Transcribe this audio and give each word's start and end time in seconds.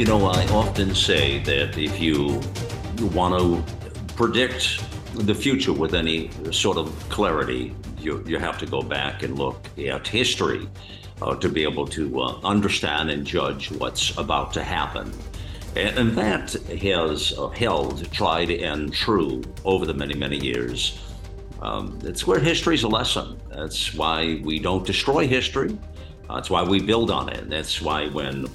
You 0.00 0.06
know, 0.06 0.28
I 0.28 0.46
often 0.46 0.94
say 0.94 1.40
that 1.40 1.76
if 1.76 2.00
you 2.00 2.40
want 3.14 3.38
to 3.38 3.62
predict 4.14 4.82
the 5.26 5.34
future 5.34 5.74
with 5.74 5.94
any 5.94 6.30
sort 6.52 6.78
of 6.78 6.86
clarity, 7.10 7.74
you, 7.98 8.24
you 8.26 8.38
have 8.38 8.56
to 8.60 8.66
go 8.66 8.80
back 8.80 9.24
and 9.24 9.38
look 9.38 9.68
at 9.78 10.08
history 10.08 10.66
uh, 11.20 11.34
to 11.36 11.50
be 11.50 11.64
able 11.64 11.86
to 11.88 12.18
uh, 12.18 12.40
understand 12.42 13.10
and 13.10 13.26
judge 13.26 13.70
what's 13.72 14.16
about 14.16 14.54
to 14.54 14.64
happen. 14.64 15.12
And, 15.76 15.98
and 15.98 16.16
that 16.16 16.52
has 16.80 17.34
uh, 17.36 17.48
held 17.48 18.10
tried 18.10 18.50
and 18.50 18.90
true 18.94 19.42
over 19.66 19.84
the 19.84 19.92
many, 19.92 20.14
many 20.14 20.38
years. 20.38 20.98
Um, 21.60 21.98
it's 22.04 22.26
where 22.26 22.40
history's 22.40 22.84
a 22.84 22.88
lesson. 22.88 23.38
That's 23.50 23.92
why 23.92 24.40
we 24.44 24.60
don't 24.60 24.86
destroy 24.86 25.28
history. 25.28 25.78
That's 26.26 26.48
why 26.48 26.62
we 26.62 26.80
build 26.80 27.10
on 27.10 27.28
it. 27.28 27.50
That's 27.50 27.82
why 27.82 28.08
when 28.08 28.46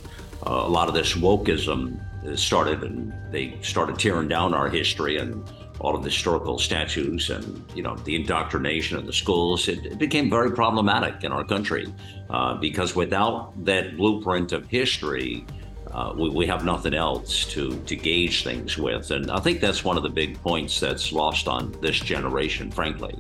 a 0.45 0.69
lot 0.69 0.87
of 0.87 0.93
this 0.93 1.13
wokeism 1.13 1.99
started 2.37 2.83
and 2.83 3.13
they 3.31 3.57
started 3.61 3.99
tearing 3.99 4.27
down 4.27 4.53
our 4.53 4.69
history 4.69 5.17
and 5.17 5.43
all 5.79 5.95
of 5.95 6.03
the 6.03 6.09
historical 6.09 6.57
statues 6.57 7.29
and 7.29 7.63
you 7.75 7.83
know 7.83 7.95
the 7.97 8.15
indoctrination 8.15 8.97
of 8.97 9.05
the 9.05 9.13
schools. 9.13 9.67
It, 9.67 9.85
it 9.85 9.97
became 9.97 10.29
very 10.29 10.51
problematic 10.51 11.23
in 11.23 11.31
our 11.31 11.43
country 11.43 11.93
uh, 12.29 12.55
because 12.55 12.95
without 12.95 13.53
that 13.65 13.97
blueprint 13.97 14.51
of 14.51 14.67
history 14.67 15.45
uh, 15.91 16.13
we, 16.17 16.29
we 16.29 16.47
have 16.47 16.65
nothing 16.65 16.93
else 16.93 17.45
to 17.53 17.77
to 17.81 17.95
gauge 17.95 18.43
things 18.43 18.77
with. 18.77 19.11
And 19.11 19.29
i 19.29 19.39
think 19.39 19.61
that's 19.61 19.83
one 19.83 19.97
of 19.97 20.03
the 20.03 20.09
big 20.09 20.41
points 20.41 20.79
that's 20.79 21.11
lost 21.11 21.47
on 21.47 21.75
this 21.81 21.99
generation 21.99 22.71
frankly. 22.71 23.15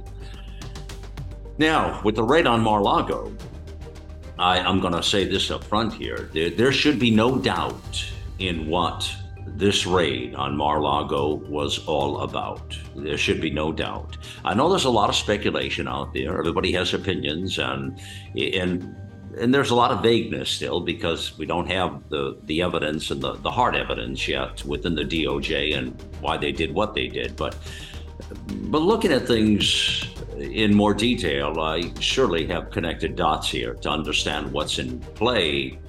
Now 1.57 2.01
with 2.03 2.15
the 2.15 2.23
raid 2.23 2.47
on 2.47 2.61
mar-lago 2.61 3.31
I, 4.37 4.59
am 4.59 4.79
going 4.79 4.93
to 4.93 5.03
say 5.03 5.25
this 5.25 5.51
up 5.51 5.63
front 5.63 5.93
here 5.93 6.29
there, 6.33 6.49
there 6.49 6.71
should 6.71 6.99
be 6.99 7.11
no 7.11 7.37
doubt 7.37 8.05
in 8.39 8.67
what 8.67 9.09
this 9.47 9.85
raid 9.85 10.35
on 10.35 10.57
Mar-Lago 10.57 11.35
was 11.35 11.85
all 11.85 12.21
about. 12.21 12.77
There 12.95 13.17
should 13.17 13.39
be 13.39 13.51
no 13.51 13.71
doubt. 13.71 14.17
I 14.43 14.53
know 14.53 14.69
there's 14.69 14.85
a 14.85 14.89
lot 14.89 15.09
of 15.09 15.15
speculation 15.15 15.87
out 15.87 16.13
there. 16.13 16.37
Everybody 16.37 16.71
has 16.73 16.93
opinions, 16.93 17.59
and 17.59 17.99
and 18.35 18.95
and 19.39 19.53
there's 19.53 19.69
a 19.69 19.75
lot 19.75 19.91
of 19.91 20.01
vagueness 20.01 20.49
still 20.49 20.81
because 20.81 21.37
we 21.37 21.45
don't 21.45 21.69
have 21.69 22.09
the 22.09 22.37
the 22.43 22.61
evidence 22.61 23.11
and 23.11 23.21
the, 23.21 23.33
the 23.35 23.51
hard 23.51 23.75
evidence 23.75 24.27
yet 24.27 24.63
within 24.65 24.95
the 24.95 25.05
DOJ 25.05 25.77
and 25.77 26.01
why 26.21 26.37
they 26.37 26.51
did 26.51 26.73
what 26.73 26.93
they 26.95 27.07
did. 27.07 27.35
But 27.35 27.55
but 28.49 28.81
looking 28.81 29.11
at 29.11 29.27
things 29.27 30.07
in 30.37 30.73
more 30.73 30.93
detail, 30.93 31.59
I 31.59 31.91
surely 31.99 32.45
have 32.47 32.71
connected 32.71 33.15
dots 33.15 33.49
here 33.49 33.73
to 33.75 33.89
understand 33.89 34.51
what's 34.51 34.79
in 34.79 34.99
play 34.99 35.79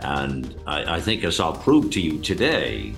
and 0.00 0.54
I, 0.66 0.96
I 0.96 1.00
think, 1.00 1.24
as 1.24 1.40
I'll 1.40 1.54
prove 1.56 1.90
to 1.92 2.00
you 2.00 2.18
today, 2.20 2.94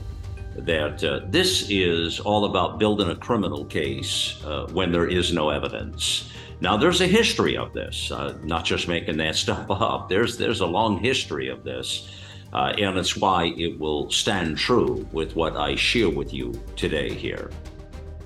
that 0.57 1.05
uh, 1.05 1.21
this 1.29 1.71
is 1.71 2.19
all 2.19 2.47
about 2.47 2.79
building 2.79 3.11
a 3.11 3.17
criminal 3.17 3.65
case 3.65 4.43
uh, 4.45 4.67
when 4.73 4.91
there 4.91 5.07
is 5.07 5.33
no 5.33 5.51
evidence. 5.51 6.33
Now, 6.61 6.77
there's 6.77 7.01
a 7.01 7.07
history 7.07 7.57
of 7.57 7.73
this, 7.73 8.11
uh, 8.11 8.37
not 8.43 8.65
just 8.65 8.89
making 8.89 9.17
that 9.19 9.37
stuff 9.45 9.67
up. 9.71 10.09
There's 10.09 10.37
there's 10.37 10.61
a 10.61 10.67
long 10.67 10.99
history 10.99 11.49
of 11.49 11.63
this, 11.63 12.09
uh, 12.53 12.75
and 12.77 12.99
it's 12.99 13.17
why 13.17 13.53
it 13.57 13.79
will 13.79 14.11
stand 14.11 14.59
true 14.59 15.07
with 15.13 15.37
what 15.37 15.57
I 15.57 15.77
share 15.77 16.11
with 16.11 16.35
you 16.35 16.61
today 16.75 17.15
here. 17.15 17.51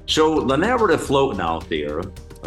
So, 0.07 0.41
the 0.41 0.57
narrative 0.57 1.03
floating 1.05 1.41
out 1.41 1.69
there 1.69 2.03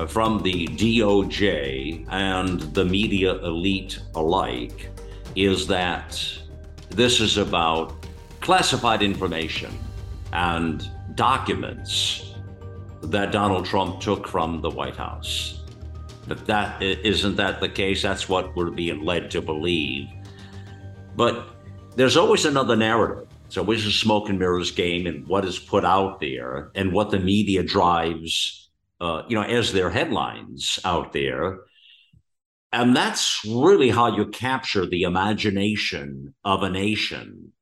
from 0.07 0.43
the 0.43 0.67
DOJ 0.67 2.05
and 2.09 2.59
the 2.73 2.83
media 2.83 3.35
elite 3.43 3.99
alike 4.15 4.89
is 5.35 5.67
that 5.67 6.21
this 6.89 7.19
is 7.19 7.37
about 7.37 7.93
classified 8.41 9.01
information 9.01 9.71
and 10.33 10.89
documents 11.15 12.33
that 13.01 13.31
Donald 13.31 13.65
Trump 13.65 14.01
took 14.01 14.27
from 14.27 14.61
the 14.61 14.69
White 14.69 14.95
House. 14.95 15.63
But 16.27 16.45
that 16.47 16.81
isn't 16.81 17.35
that 17.35 17.59
the 17.59 17.69
case? 17.69 18.01
That's 18.01 18.27
what 18.27 18.55
we're 18.55 18.71
being 18.71 19.03
led 19.03 19.29
to 19.31 19.41
believe. 19.41 20.07
But 21.15 21.47
there's 21.95 22.17
always 22.17 22.45
another 22.45 22.75
narrative. 22.75 23.27
So 23.47 23.47
it's 23.47 23.57
always 23.57 23.85
a 23.85 23.91
smoke 23.91 24.29
and 24.29 24.39
mirrors 24.39 24.71
game 24.71 25.05
and 25.05 25.25
what 25.27 25.45
is 25.45 25.59
put 25.59 25.85
out 25.85 26.19
there 26.19 26.71
and 26.75 26.91
what 26.91 27.11
the 27.11 27.19
media 27.19 27.63
drives, 27.63 28.64
uh, 28.99 29.23
you 29.27 29.35
know, 29.35 29.43
as 29.43 29.73
their 29.73 29.89
headlines 29.89 30.79
out 30.83 31.13
there. 31.13 31.59
And 32.71 32.95
that's 32.95 33.41
really 33.45 33.89
how 33.89 34.15
you 34.15 34.27
capture 34.27 34.85
the 34.85 35.03
imagination 35.03 36.33
of 36.43 36.63
a 36.63 36.69
nation. 36.69 37.53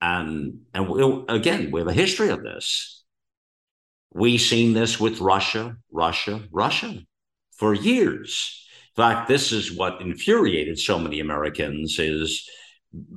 And, 0.00 0.60
and 0.74 0.88
we, 0.88 1.24
again, 1.28 1.70
we 1.70 1.80
have 1.80 1.88
a 1.88 1.92
history 1.92 2.28
of 2.28 2.42
this. 2.42 3.04
We've 4.12 4.40
seen 4.40 4.74
this 4.74 5.00
with 5.00 5.20
Russia, 5.20 5.76
Russia, 5.90 6.42
Russia 6.50 7.00
for 7.52 7.74
years. 7.74 8.66
In 8.96 9.02
fact, 9.02 9.28
this 9.28 9.52
is 9.52 9.76
what 9.76 10.00
infuriated 10.00 10.78
so 10.78 10.98
many 10.98 11.20
Americans 11.20 11.98
is 11.98 12.48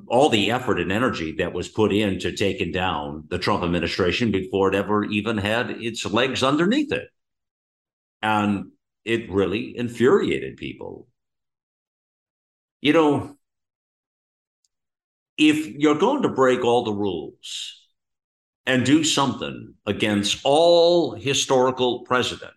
all 0.07 0.29
the 0.29 0.51
effort 0.51 0.79
and 0.79 0.91
energy 0.91 1.33
that 1.37 1.53
was 1.53 1.69
put 1.69 1.93
into 1.93 2.31
taking 2.31 2.71
down 2.71 3.25
the 3.29 3.37
Trump 3.37 3.63
administration 3.63 4.31
before 4.31 4.69
it 4.69 4.75
ever 4.75 5.05
even 5.05 5.37
had 5.37 5.69
its 5.69 6.05
legs 6.05 6.43
underneath 6.43 6.91
it. 6.91 7.07
And 8.21 8.71
it 9.05 9.31
really 9.31 9.75
infuriated 9.77 10.57
people. 10.57 11.07
You 12.81 12.93
know, 12.93 13.35
if 15.37 15.67
you're 15.67 15.97
going 15.97 16.23
to 16.23 16.29
break 16.29 16.63
all 16.63 16.83
the 16.83 16.93
rules 16.93 17.75
and 18.65 18.85
do 18.85 19.03
something 19.03 19.73
against 19.85 20.41
all 20.43 21.15
historical 21.15 22.01
precedent, 22.01 22.53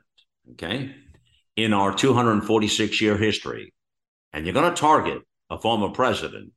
okay, 0.53 0.95
in 1.57 1.73
our 1.73 1.95
246 1.95 3.01
year 3.01 3.17
history, 3.17 3.73
and 4.33 4.45
you're 4.45 4.55
going 4.55 4.73
to 4.73 4.81
target 4.81 5.23
a 5.49 5.59
former 5.59 5.91
president, 5.91 6.53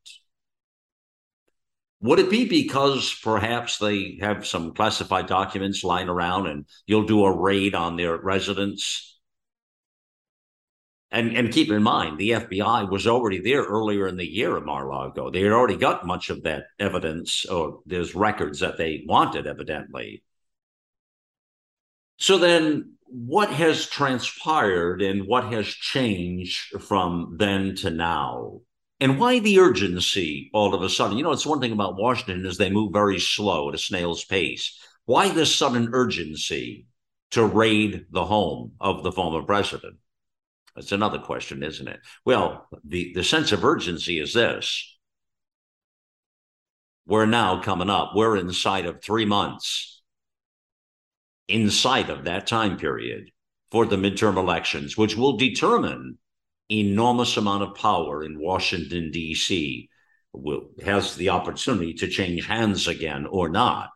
would 2.05 2.19
it 2.19 2.29
be 2.29 2.47
because 2.47 3.17
perhaps 3.23 3.77
they 3.77 4.17
have 4.21 4.45
some 4.45 4.73
classified 4.73 5.27
documents 5.27 5.83
lying 5.83 6.09
around 6.09 6.47
and 6.47 6.65
you'll 6.85 7.05
do 7.05 7.25
a 7.25 7.35
raid 7.35 7.75
on 7.75 7.95
their 7.95 8.17
residence 8.17 9.15
and, 11.15 11.35
and 11.37 11.53
keep 11.53 11.71
in 11.71 11.81
mind, 11.81 12.17
the 12.17 12.31
FBI 12.31 12.89
was 12.89 13.07
already 13.07 13.39
there 13.39 13.63
earlier 13.63 14.05
in 14.05 14.17
the 14.17 14.27
year 14.27 14.57
at 14.57 14.65
Mar-a-Lago. 14.65 15.31
They 15.31 15.43
had 15.43 15.53
already 15.53 15.77
got 15.77 16.05
much 16.05 16.29
of 16.29 16.43
that 16.43 16.65
evidence, 16.77 17.45
or 17.45 17.79
there's 17.85 18.15
records 18.15 18.59
that 18.59 18.77
they 18.77 19.05
wanted, 19.07 19.47
evidently. 19.47 20.23
So 22.17 22.37
then, 22.37 22.95
what 23.05 23.49
has 23.49 23.87
transpired 23.87 25.01
and 25.01 25.25
what 25.25 25.53
has 25.53 25.67
changed 25.67 26.81
from 26.81 27.37
then 27.39 27.75
to 27.77 27.91
now? 27.91 28.59
And 28.99 29.19
why 29.19 29.39
the 29.39 29.59
urgency 29.59 30.49
all 30.53 30.73
of 30.73 30.81
a 30.81 30.89
sudden? 30.89 31.17
You 31.17 31.23
know, 31.23 31.31
it's 31.31 31.45
one 31.45 31.59
thing 31.59 31.73
about 31.73 31.97
Washington 31.97 32.45
is 32.45 32.57
they 32.57 32.69
move 32.69 32.93
very 32.93 33.19
slow 33.19 33.69
at 33.69 33.75
a 33.75 33.77
snail's 33.77 34.23
pace. 34.23 34.79
Why 35.05 35.29
this 35.29 35.53
sudden 35.53 35.89
urgency 35.93 36.87
to 37.31 37.45
raid 37.45 38.05
the 38.11 38.25
home 38.25 38.73
of 38.79 39.03
the 39.03 39.11
former 39.11 39.43
president? 39.43 39.97
That's 40.75 40.91
another 40.91 41.19
question, 41.19 41.63
isn't 41.63 41.87
it? 41.87 41.99
Well, 42.25 42.67
the, 42.83 43.13
the 43.13 43.23
sense 43.23 43.51
of 43.51 43.63
urgency 43.63 44.19
is 44.19 44.33
this. 44.33 44.97
We're 47.05 47.25
now 47.25 47.61
coming 47.61 47.89
up. 47.89 48.11
We're 48.15 48.37
inside 48.37 48.85
of 48.85 49.01
three 49.01 49.25
months, 49.25 50.01
inside 51.47 52.09
of 52.09 52.23
that 52.25 52.47
time 52.47 52.77
period 52.77 53.29
for 53.71 53.85
the 53.85 53.95
midterm 53.95 54.37
elections, 54.37 54.97
which 54.97 55.15
will 55.15 55.37
determine 55.37 56.17
enormous 56.69 57.37
amount 57.37 57.63
of 57.63 57.75
power 57.75 58.23
in 58.23 58.39
Washington, 58.39 59.11
D.C. 59.11 59.89
Will, 60.33 60.69
has 60.83 61.15
the 61.15 61.29
opportunity 61.29 61.93
to 61.95 62.07
change 62.07 62.45
hands 62.45 62.87
again 62.87 63.25
or 63.25 63.49
not, 63.49 63.91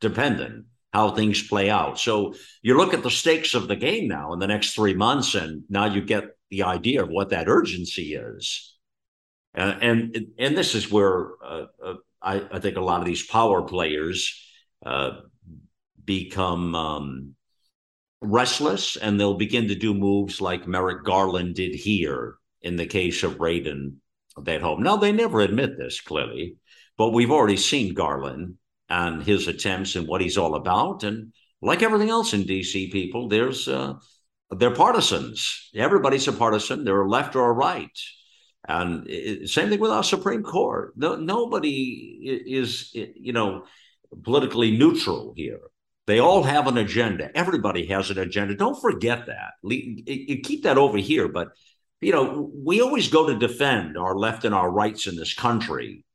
depending 0.00 0.64
how 0.92 1.10
things 1.10 1.46
play 1.46 1.70
out. 1.70 1.98
So 1.98 2.34
you 2.62 2.76
look 2.76 2.94
at 2.94 3.02
the 3.02 3.10
stakes 3.10 3.54
of 3.54 3.68
the 3.68 3.76
game 3.76 4.08
now 4.08 4.32
in 4.32 4.38
the 4.38 4.46
next 4.46 4.74
three 4.74 4.94
months, 4.94 5.34
and 5.34 5.64
now 5.68 5.86
you 5.86 6.00
get 6.02 6.24
the 6.50 6.62
idea 6.62 7.02
of 7.02 7.10
what 7.10 7.30
that 7.30 7.48
urgency 7.48 8.14
is. 8.14 8.74
Uh, 9.56 9.76
and 9.80 10.26
and 10.38 10.56
this 10.56 10.74
is 10.74 10.90
where 10.90 11.30
uh, 11.44 11.66
uh, 11.84 11.94
I, 12.22 12.46
I, 12.52 12.58
think 12.60 12.76
a 12.76 12.82
lot 12.82 13.00
of 13.00 13.06
these 13.06 13.26
power 13.26 13.62
players 13.62 14.46
uh, 14.84 15.20
become 16.04 16.74
um, 16.74 17.34
restless 18.20 18.96
and 18.96 19.18
they'll 19.18 19.34
begin 19.34 19.68
to 19.68 19.74
do 19.74 19.94
moves 19.94 20.40
like 20.40 20.66
Merrick 20.66 21.04
Garland 21.04 21.54
did 21.54 21.74
here 21.74 22.36
in 22.62 22.76
the 22.76 22.86
case 22.86 23.22
of 23.22 23.38
Radin 23.38 23.96
that 24.44 24.62
home. 24.62 24.82
Now, 24.82 24.96
they 24.96 25.12
never 25.12 25.40
admit 25.40 25.76
this 25.76 26.00
clearly, 26.00 26.56
but 26.96 27.10
we've 27.10 27.30
already 27.30 27.56
seen 27.56 27.94
Garland 27.94 28.54
and 28.88 29.22
his 29.22 29.48
attempts 29.48 29.96
and 29.96 30.06
what 30.06 30.20
he's 30.20 30.38
all 30.38 30.54
about. 30.54 31.02
And 31.02 31.32
like 31.60 31.82
everything 31.82 32.10
else 32.10 32.32
in 32.32 32.44
DC, 32.44 32.90
people, 32.92 33.28
there's 33.28 33.68
uh, 33.68 33.94
they're 34.50 34.74
partisans. 34.74 35.70
Everybody's 35.74 36.28
a 36.28 36.32
partisan. 36.32 36.84
They're 36.84 37.02
a 37.02 37.08
left 37.08 37.36
or 37.36 37.50
a 37.50 37.52
right. 37.52 37.98
And 38.66 39.08
it, 39.08 39.48
same 39.48 39.68
thing 39.68 39.80
with 39.80 39.90
our 39.90 40.04
Supreme 40.04 40.42
Court. 40.42 40.92
No, 40.96 41.16
nobody 41.16 42.42
is, 42.46 42.90
you 42.94 43.32
know, 43.32 43.64
politically 44.24 44.76
neutral 44.76 45.32
here. 45.36 45.60
They 46.08 46.20
all 46.20 46.42
have 46.42 46.66
an 46.66 46.78
agenda. 46.78 47.30
Everybody 47.36 47.84
has 47.88 48.08
an 48.10 48.18
agenda. 48.18 48.54
Don't 48.54 48.80
forget 48.80 49.26
that. 49.26 49.50
You 49.62 50.40
keep 50.40 50.62
that 50.62 50.78
over 50.78 50.96
here. 50.96 51.28
But, 51.28 51.48
you 52.00 52.12
know, 52.12 52.50
we 52.64 52.80
always 52.80 53.08
go 53.08 53.26
to 53.26 53.38
defend 53.38 53.98
our 53.98 54.16
left 54.16 54.46
and 54.46 54.54
our 54.54 54.70
rights 54.70 55.06
in 55.06 55.16
this 55.16 55.34
country. 55.34 56.06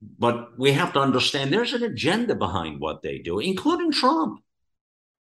But 0.00 0.58
we 0.58 0.72
have 0.72 0.94
to 0.94 1.00
understand 1.00 1.52
there's 1.52 1.74
an 1.74 1.82
agenda 1.82 2.34
behind 2.34 2.80
what 2.80 3.02
they 3.02 3.18
do, 3.18 3.38
including 3.38 3.92
Trump. 3.92 4.40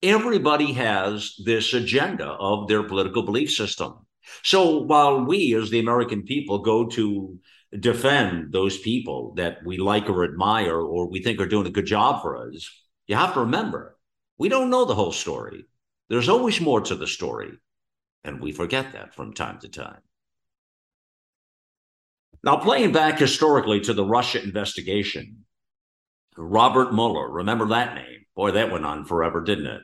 Everybody 0.04 0.74
has 0.74 1.34
this 1.46 1.74
agenda 1.74 2.26
of 2.26 2.68
their 2.68 2.84
political 2.84 3.24
belief 3.24 3.50
system. 3.50 4.06
So 4.44 4.80
while 4.80 5.24
we, 5.24 5.56
as 5.56 5.70
the 5.70 5.80
American 5.80 6.24
people, 6.24 6.60
go 6.60 6.88
to 6.88 7.40
defend 7.80 8.52
those 8.52 8.78
people 8.78 9.36
that 9.38 9.60
we 9.66 9.78
like 9.78 10.10
or 10.10 10.26
admire 10.26 10.82
or 10.82 11.08
we 11.08 11.24
think 11.24 11.40
are 11.40 11.48
doing 11.48 11.68
a 11.68 11.72
good 11.72 11.86
job 11.86 12.22
for 12.22 12.46
us, 12.46 12.70
you 13.10 13.16
have 13.16 13.34
to 13.34 13.42
remember 13.42 13.98
we 14.38 14.48
don't 14.48 14.70
know 14.70 14.86
the 14.86 14.96
whole 14.96 15.12
story. 15.12 15.66
There's 16.10 16.30
always 16.30 16.62
more 16.62 16.82
to 16.82 16.96
the 16.96 17.08
story. 17.08 17.52
And 18.24 18.42
we 18.42 18.52
forget 18.52 18.94
that 18.94 19.14
from 19.14 19.34
time 19.34 19.60
to 19.60 19.70
time. 19.70 20.02
Now, 22.44 22.56
playing 22.58 22.94
back 22.94 23.20
historically 23.20 23.82
to 23.82 23.94
the 23.94 24.06
Russia 24.06 24.42
investigation, 24.42 25.46
Robert 26.38 26.94
Mueller, 26.94 27.30
remember 27.30 27.68
that 27.68 27.96
name? 27.96 28.26
Boy, 28.36 28.52
that 28.52 28.72
went 28.72 28.86
on 28.86 29.04
forever, 29.04 29.44
didn't 29.44 29.68
it? 29.68 29.82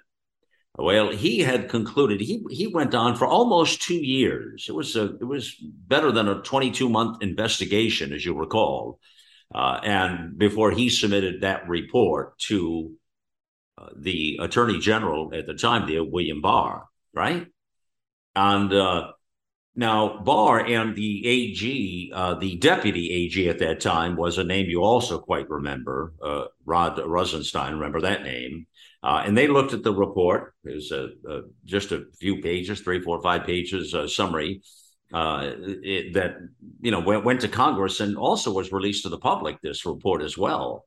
Well, 0.77 1.11
he 1.11 1.39
had 1.39 1.69
concluded 1.69 2.21
he 2.21 2.43
he 2.49 2.67
went 2.67 2.93
on 2.93 3.15
for 3.15 3.25
almost 3.25 3.81
two 3.81 3.95
years. 3.95 4.65
It 4.67 4.75
was 4.75 4.95
a 4.95 5.15
it 5.15 5.23
was 5.23 5.55
better 5.61 6.11
than 6.11 6.27
a 6.27 6.41
22 6.41 6.89
month 6.89 7.21
investigation, 7.21 8.13
as 8.13 8.25
you 8.25 8.33
recall. 8.37 8.99
Uh, 9.53 9.79
and 9.83 10.37
before 10.37 10.71
he 10.71 10.89
submitted 10.89 11.41
that 11.41 11.67
report 11.67 12.37
to 12.39 12.95
the 13.95 14.39
Attorney 14.41 14.79
General 14.79 15.33
at 15.33 15.47
the 15.47 15.53
time, 15.53 15.87
the 15.87 15.99
William 15.99 16.41
Barr, 16.41 16.85
right? 17.13 17.47
And 18.35 18.73
uh, 18.73 19.11
now 19.75 20.19
Barr 20.19 20.65
and 20.65 20.95
the 20.95 21.27
AG, 21.27 22.11
uh, 22.13 22.35
the 22.35 22.55
deputy 22.57 23.11
AG 23.11 23.49
at 23.49 23.59
that 23.59 23.81
time, 23.81 24.15
was 24.15 24.37
a 24.37 24.43
name 24.43 24.67
you 24.67 24.83
also 24.83 25.19
quite 25.19 25.49
remember, 25.49 26.13
uh, 26.23 26.45
Rod 26.65 26.99
Rosenstein. 27.05 27.73
Remember 27.73 28.01
that 28.01 28.23
name? 28.23 28.67
Uh, 29.03 29.23
and 29.25 29.37
they 29.37 29.47
looked 29.47 29.73
at 29.73 29.83
the 29.83 29.93
report. 29.93 30.53
It 30.63 30.75
was 30.75 30.91
a, 30.91 31.09
a, 31.29 31.41
just 31.63 31.91
a 31.91 32.05
few 32.19 32.41
pages, 32.41 32.79
three, 32.81 33.01
four, 33.01 33.21
five 33.21 33.45
pages 33.45 33.93
uh, 33.93 34.07
summary 34.07 34.61
uh, 35.13 35.51
it, 35.83 36.13
that 36.13 36.37
you 36.81 36.91
know 36.91 36.99
went, 36.99 37.23
went 37.23 37.41
to 37.41 37.47
Congress 37.47 37.99
and 37.99 38.17
also 38.17 38.51
was 38.51 38.71
released 38.71 39.03
to 39.03 39.09
the 39.09 39.17
public. 39.17 39.61
This 39.61 39.85
report 39.85 40.21
as 40.21 40.37
well, 40.37 40.85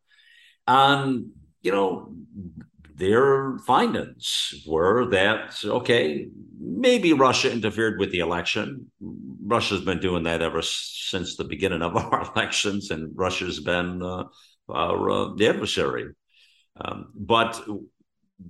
and 0.67 1.31
you 1.62 1.73
know 1.73 2.12
their 2.98 3.58
findings 3.58 4.52
were 4.66 5.06
that 5.10 5.56
okay, 5.64 6.28
maybe 6.60 7.12
Russia 7.12 7.50
interfered 7.50 7.98
with 7.98 8.10
the 8.10 8.18
election. 8.18 8.90
Russia's 9.00 9.82
been 9.82 10.00
doing 10.00 10.24
that 10.24 10.42
ever 10.42 10.62
since 10.62 11.36
the 11.36 11.44
beginning 11.44 11.82
of 11.82 11.96
our 11.96 12.30
elections, 12.34 12.90
and 12.90 13.12
Russia's 13.14 13.60
been 13.60 14.02
uh, 14.02 14.24
our 14.68 15.10
uh, 15.10 15.34
the 15.36 15.48
adversary. 15.48 16.12
Um, 16.80 17.12
but 17.14 17.60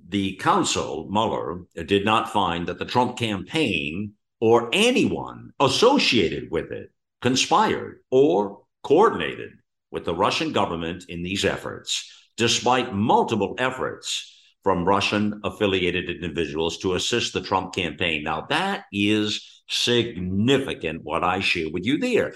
the 0.07 0.35
counsel, 0.37 1.07
Mueller, 1.11 1.61
did 1.85 2.03
not 2.03 2.33
find 2.33 2.67
that 2.67 2.79
the 2.79 2.85
Trump 2.85 3.17
campaign 3.17 4.13
or 4.39 4.69
anyone 4.73 5.51
associated 5.59 6.49
with 6.49 6.71
it 6.71 6.91
conspired 7.21 7.99
or 8.09 8.63
coordinated 8.83 9.51
with 9.91 10.05
the 10.05 10.13
Russian 10.13 10.51
government 10.53 11.05
in 11.07 11.23
these 11.23 11.45
efforts, 11.45 12.11
despite 12.37 12.93
multiple 12.93 13.55
efforts 13.57 14.38
from 14.63 14.85
Russian 14.85 15.41
affiliated 15.43 16.09
individuals 16.09 16.77
to 16.79 16.95
assist 16.95 17.33
the 17.33 17.41
Trump 17.41 17.73
campaign. 17.73 18.23
Now, 18.23 18.45
that 18.49 18.85
is 18.91 19.63
significant, 19.69 21.03
what 21.03 21.23
I 21.23 21.39
share 21.39 21.69
with 21.71 21.85
you 21.85 21.97
there. 21.97 22.33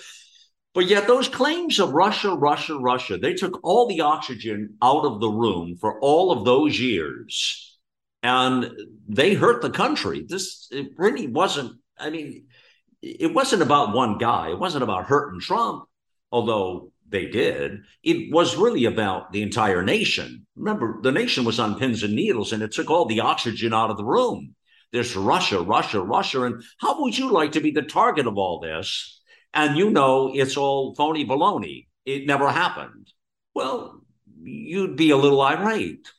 But 0.74 0.88
yet, 0.88 1.06
those 1.06 1.28
claims 1.28 1.80
of 1.80 1.92
Russia, 1.92 2.34
Russia, 2.34 2.78
Russia, 2.80 3.18
they 3.18 3.34
took 3.34 3.60
all 3.64 3.88
the 3.88 4.02
oxygen 4.02 4.78
out 4.81 5.06
of 5.06 5.20
the 5.20 5.30
room 5.30 5.75
for 5.80 6.00
all 6.00 6.31
of 6.31 6.46
those 6.46 6.80
years. 6.80 7.78
And 8.24 8.72
they 9.08 9.34
hurt 9.34 9.62
the 9.62 9.69
country. 9.69 10.26
This 10.28 10.69
it 10.72 10.94
really 10.98 11.28
wasn't, 11.28 11.74
I 12.00 12.10
mean, 12.10 12.46
it 13.02 13.34
wasn't 13.34 13.62
about 13.62 13.94
one 13.94 14.18
guy. 14.18 14.50
It 14.50 14.58
wasn't 14.58 14.84
about 14.84 15.06
hurting 15.06 15.42
Trump, 15.42 15.84
although 16.31 16.93
they 17.13 17.27
did. 17.27 17.83
It 18.04 18.33
was 18.33 18.57
really 18.57 18.83
about 18.83 19.31
the 19.31 19.42
entire 19.42 19.83
nation. 19.83 20.45
Remember, 20.57 21.00
the 21.01 21.13
nation 21.13 21.45
was 21.45 21.62
on 21.62 21.80
pins 21.80 22.04
and 22.04 22.13
needles, 22.13 22.51
and 22.51 22.62
it 22.62 22.74
took 22.74 22.89
all 22.89 23.06
the 23.06 23.21
oxygen 23.21 23.74
out 23.74 23.89
of 23.89 23.95
the 23.95 24.04
room. 24.04 24.56
There's 24.92 25.15
Russia, 25.15 25.62
Russia, 25.62 26.01
Russia. 26.01 26.44
And 26.44 26.62
how 26.80 27.01
would 27.01 27.18
you 27.18 27.31
like 27.31 27.54
to 27.54 27.62
be 27.62 27.71
the 27.71 27.81
target 27.81 28.27
of 28.27 28.38
all 28.38 28.60
this? 28.60 29.21
and 29.54 29.77
you 29.77 29.89
know 29.89 30.31
it's 30.33 30.57
all 30.57 30.95
phony 30.95 31.25
baloney. 31.25 31.88
It 32.06 32.25
never 32.25 32.50
happened. 32.50 33.12
Well, 33.54 34.01
you'd 34.42 34.95
be 34.95 35.12
a 35.12 35.18
little 35.18 35.42
irate. 35.42 36.09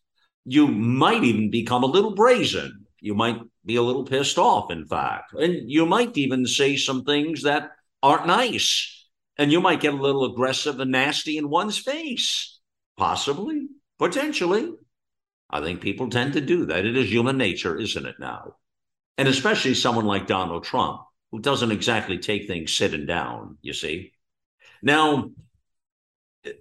You 0.44 0.68
might 0.68 1.24
even 1.24 1.50
become 1.50 1.82
a 1.82 1.88
little 1.88 2.14
brazen. 2.14 2.86
You 3.00 3.14
might 3.14 3.40
be 3.64 3.76
a 3.76 3.82
little 3.82 4.04
pissed 4.04 4.38
off, 4.38 4.70
in 4.70 4.86
fact. 4.86 5.32
And 5.34 5.70
you 5.70 5.84
might 5.84 6.16
even 6.16 6.46
say 6.46 6.76
some 6.76 7.04
things 7.04 7.42
that 7.42 7.72
aren't 8.02 8.26
nice. 8.26 9.03
And 9.36 9.50
you 9.50 9.60
might 9.60 9.80
get 9.80 9.94
a 9.94 10.00
little 10.00 10.24
aggressive 10.24 10.78
and 10.80 10.92
nasty 10.92 11.38
in 11.38 11.50
one's 11.50 11.78
face. 11.78 12.60
Possibly, 12.96 13.66
potentially. 13.98 14.72
I 15.50 15.60
think 15.60 15.80
people 15.80 16.08
tend 16.08 16.34
to 16.34 16.40
do 16.40 16.66
that. 16.66 16.86
It 16.86 16.96
is 16.96 17.10
human 17.10 17.36
nature, 17.36 17.76
isn't 17.78 18.06
it 18.06 18.16
now? 18.18 18.56
And 19.18 19.28
especially 19.28 19.74
someone 19.74 20.06
like 20.06 20.26
Donald 20.26 20.64
Trump 20.64 21.02
who 21.30 21.40
doesn't 21.40 21.72
exactly 21.72 22.18
take 22.18 22.46
things 22.46 22.76
sitting 22.76 23.06
down, 23.06 23.58
you 23.60 23.72
see. 23.72 24.12
Now, 24.82 25.30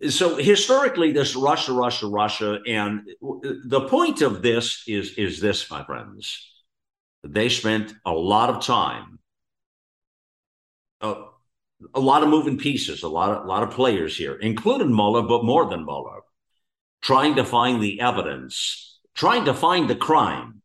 so 0.09 0.37
historically, 0.37 1.11
this 1.11 1.35
Russia, 1.35 1.73
Russia, 1.73 2.07
Russia, 2.07 2.59
and 2.65 3.01
the 3.21 3.87
point 3.89 4.21
of 4.21 4.41
this 4.41 4.83
is 4.87 5.13
is 5.17 5.39
this, 5.39 5.69
my 5.69 5.83
friends. 5.83 6.49
They 7.23 7.49
spent 7.49 7.93
a 8.05 8.11
lot 8.11 8.49
of 8.49 8.63
time, 8.63 9.19
a, 11.01 11.25
a 11.93 11.99
lot 11.99 12.23
of 12.23 12.29
moving 12.29 12.57
pieces, 12.57 13.03
a 13.03 13.07
lot 13.07 13.31
of 13.31 13.45
a 13.45 13.47
lot 13.47 13.63
of 13.63 13.71
players 13.71 14.17
here, 14.17 14.35
including 14.35 14.93
Mueller, 14.93 15.23
but 15.23 15.45
more 15.45 15.69
than 15.69 15.85
Mueller, 15.85 16.21
trying 17.01 17.35
to 17.35 17.45
find 17.45 17.81
the 17.81 17.99
evidence, 17.99 18.99
trying 19.15 19.45
to 19.45 19.53
find 19.53 19.89
the 19.89 19.95
crime, 19.95 20.61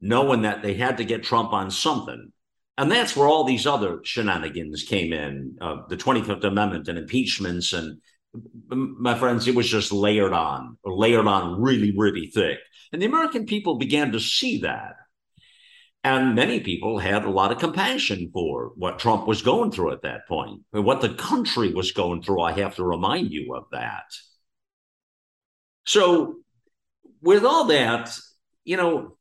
knowing 0.00 0.42
that 0.42 0.62
they 0.62 0.74
had 0.74 0.98
to 0.98 1.04
get 1.04 1.24
Trump 1.24 1.52
on 1.52 1.70
something. 1.70 2.32
And 2.76 2.92
that's 2.92 3.16
where 3.16 3.26
all 3.26 3.42
these 3.42 3.66
other 3.66 3.98
shenanigans 4.04 4.84
came 4.84 5.12
in 5.12 5.56
uh, 5.60 5.78
the 5.88 5.96
25th 5.96 6.44
Amendment 6.44 6.86
and 6.86 6.96
impeachments. 6.96 7.72
And 7.72 8.00
my 8.68 9.18
friends, 9.18 9.48
it 9.48 9.56
was 9.56 9.68
just 9.68 9.90
layered 9.90 10.32
on, 10.32 10.78
layered 10.84 11.26
on 11.26 11.60
really, 11.60 11.92
really 11.96 12.28
thick. 12.28 12.58
And 12.92 13.02
the 13.02 13.06
American 13.06 13.46
people 13.46 13.78
began 13.78 14.12
to 14.12 14.20
see 14.20 14.60
that. 14.60 14.94
And 16.08 16.34
many 16.34 16.60
people 16.60 16.98
had 16.98 17.26
a 17.26 17.30
lot 17.30 17.52
of 17.52 17.58
compassion 17.58 18.30
for 18.32 18.72
what 18.76 18.98
Trump 18.98 19.26
was 19.26 19.42
going 19.42 19.70
through 19.70 19.92
at 19.92 20.00
that 20.04 20.26
point, 20.26 20.62
and 20.72 20.82
what 20.82 21.02
the 21.02 21.10
country 21.10 21.74
was 21.74 21.92
going 21.92 22.22
through. 22.22 22.40
I 22.40 22.52
have 22.52 22.76
to 22.76 22.82
remind 22.84 23.30
you 23.30 23.54
of 23.54 23.64
that. 23.72 24.06
So, 25.84 26.36
with 27.20 27.44
all 27.44 27.64
that, 27.66 28.18
you 28.64 28.78
know, 28.78 29.18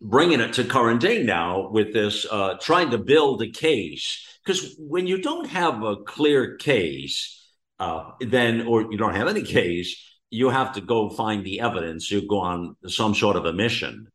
bringing 0.00 0.38
it 0.38 0.52
to 0.52 0.62
current 0.62 1.00
day 1.00 1.24
now 1.24 1.68
with 1.70 1.92
this 1.92 2.26
uh, 2.30 2.54
trying 2.60 2.90
to 2.90 2.98
build 2.98 3.42
a 3.42 3.50
case 3.50 4.24
because 4.44 4.76
when 4.78 5.08
you 5.08 5.20
don't 5.20 5.48
have 5.48 5.82
a 5.82 5.96
clear 5.96 6.56
case 6.58 7.42
uh, 7.80 8.10
then 8.20 8.68
or 8.68 8.82
you 8.92 8.98
don't 8.98 9.16
have 9.16 9.26
any 9.28 9.42
case 9.42 9.90
you 10.30 10.50
have 10.50 10.74
to 10.74 10.80
go 10.80 11.08
find 11.08 11.44
the 11.44 11.60
evidence 11.60 12.10
you 12.10 12.26
go 12.28 12.40
on 12.40 12.76
some 12.86 13.14
sort 13.14 13.36
of 13.36 13.46
a 13.46 13.52
mission 13.52 14.06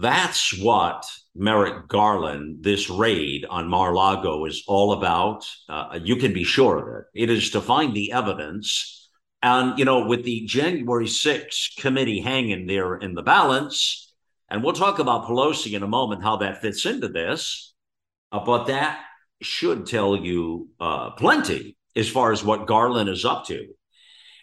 that's 0.00 0.56
what 0.60 1.04
merrick 1.34 1.88
garland 1.88 2.62
this 2.62 2.88
raid 2.88 3.44
on 3.50 3.68
mar-lago 3.68 4.44
is 4.44 4.62
all 4.68 4.92
about. 4.92 5.44
Uh, 5.68 5.98
you 6.02 6.16
can 6.16 6.32
be 6.32 6.44
sure 6.44 6.78
of 6.78 7.00
it. 7.00 7.22
It 7.22 7.30
is 7.30 7.50
to 7.50 7.60
find 7.60 7.94
the 7.94 8.12
evidence. 8.12 9.08
And, 9.42 9.78
you 9.78 9.84
know, 9.84 10.06
with 10.06 10.24
the 10.24 10.46
January 10.46 11.06
6th 11.06 11.76
committee 11.78 12.20
hanging 12.20 12.66
there 12.66 12.96
in 12.96 13.14
the 13.14 13.22
balance, 13.22 14.12
and 14.48 14.62
we'll 14.62 14.72
talk 14.72 14.98
about 14.98 15.26
Pelosi 15.26 15.72
in 15.72 15.82
a 15.82 15.88
moment, 15.88 16.22
how 16.22 16.36
that 16.36 16.60
fits 16.60 16.86
into 16.86 17.08
this, 17.08 17.74
uh, 18.30 18.44
but 18.44 18.66
that 18.66 19.00
should 19.42 19.86
tell 19.86 20.16
you 20.16 20.68
uh, 20.80 21.10
plenty 21.10 21.76
as 21.96 22.08
far 22.08 22.32
as 22.32 22.44
what 22.44 22.66
Garland 22.66 23.08
is 23.08 23.24
up 23.24 23.46
to. 23.46 23.66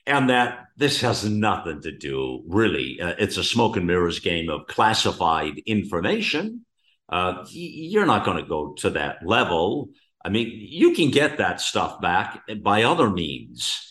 And 0.05 0.29
that 0.29 0.64
this 0.77 1.01
has 1.01 1.27
nothing 1.29 1.81
to 1.81 1.91
do, 1.91 2.43
really. 2.47 2.99
Uh, 3.01 3.15
it's 3.17 3.37
a 3.37 3.43
smoke 3.43 3.77
and 3.77 3.87
mirrors 3.87 4.19
game 4.19 4.49
of 4.49 4.67
classified 4.67 5.59
information. 5.65 6.65
Uh, 7.07 7.45
you're 7.49 8.05
not 8.05 8.25
going 8.25 8.37
to 8.37 8.49
go 8.49 8.73
to 8.73 8.89
that 8.91 9.25
level. 9.25 9.89
I 10.23 10.29
mean, 10.29 10.51
you 10.53 10.93
can 10.93 11.11
get 11.11 11.37
that 11.37 11.61
stuff 11.61 12.01
back 12.01 12.41
by 12.63 12.83
other 12.83 13.09
means 13.09 13.85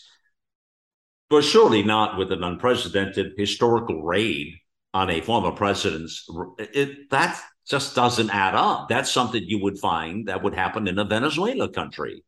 but 1.29 1.43
surely 1.43 1.83
not 1.83 2.17
with 2.17 2.31
an 2.31 2.43
unprecedented 2.43 3.33
historical 3.37 4.03
raid 4.03 4.53
on 4.93 5.09
a 5.09 5.21
former 5.21 5.51
president's. 5.51 6.27
It, 6.59 7.09
that 7.09 7.41
just 7.67 7.95
doesn't 7.95 8.29
add 8.29 8.55
up. 8.55 8.89
That's 8.89 9.11
something 9.11 9.43
you 9.45 9.61
would 9.63 9.79
find 9.79 10.27
that 10.27 10.43
would 10.43 10.53
happen 10.53 10.87
in 10.87 10.99
a 10.99 11.05
Venezuela 11.05 11.69
country. 11.69 12.23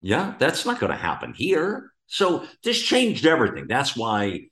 Yeah, 0.00 0.34
that's 0.38 0.66
not 0.66 0.80
going 0.80 0.90
to 0.90 0.98
happen 0.98 1.32
here. 1.32 1.91
So 2.06 2.46
this 2.62 2.80
changed 2.80 3.26
everything. 3.26 3.66
That's 3.68 3.96
why 3.96 4.46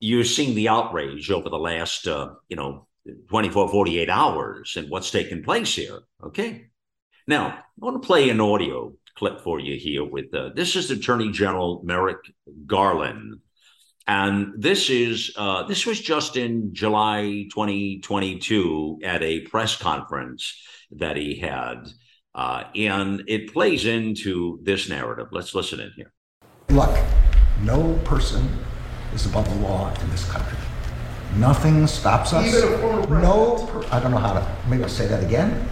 you're 0.00 0.24
seeing 0.24 0.54
the 0.54 0.68
outrage 0.68 1.30
over 1.30 1.48
the 1.48 1.58
last, 1.58 2.06
uh, 2.06 2.30
you 2.48 2.56
know, 2.56 2.86
24, 3.28 3.68
48 3.68 4.10
hours 4.10 4.74
and 4.76 4.90
what's 4.90 5.10
taken 5.10 5.42
place 5.42 5.74
here. 5.74 6.00
Okay. 6.22 6.66
Now, 7.26 7.46
I 7.48 7.62
want 7.76 8.00
to 8.00 8.06
play 8.06 8.30
an 8.30 8.40
audio 8.40 8.92
clip 9.16 9.40
for 9.40 9.58
you 9.58 9.76
here 9.76 10.04
with 10.04 10.32
uh, 10.32 10.50
this 10.54 10.76
is 10.76 10.90
Attorney 10.90 11.32
General 11.32 11.82
Merrick 11.84 12.18
Garland. 12.66 13.40
And 14.06 14.54
this 14.56 14.88
is 14.88 15.32
uh, 15.36 15.64
this 15.64 15.84
was 15.84 16.00
just 16.00 16.36
in 16.36 16.72
July 16.72 17.46
2022 17.52 19.00
at 19.04 19.22
a 19.22 19.40
press 19.40 19.76
conference 19.76 20.58
that 20.92 21.16
he 21.16 21.38
had, 21.38 21.88
uh, 22.34 22.64
and 22.74 23.24
it 23.26 23.52
plays 23.52 23.84
into 23.84 24.60
this 24.62 24.88
narrative. 24.88 25.26
Let's 25.30 25.54
listen 25.54 25.80
in 25.80 25.92
here. 25.94 26.12
Look, 26.70 26.98
no 27.62 27.94
person 28.04 28.46
is 29.14 29.24
above 29.24 29.48
the 29.48 29.66
law 29.66 29.90
in 30.02 30.10
this 30.10 30.30
country. 30.30 30.58
Nothing 31.36 31.86
stops 31.86 32.34
us. 32.34 32.52
no, 33.08 33.66
per- 33.70 33.86
I 33.90 33.98
don't 34.00 34.10
know 34.10 34.18
how 34.18 34.34
to. 34.34 34.56
Maybe 34.68 34.82
I'll 34.82 34.88
say 34.90 35.06
that 35.06 35.22
again. 35.24 35.66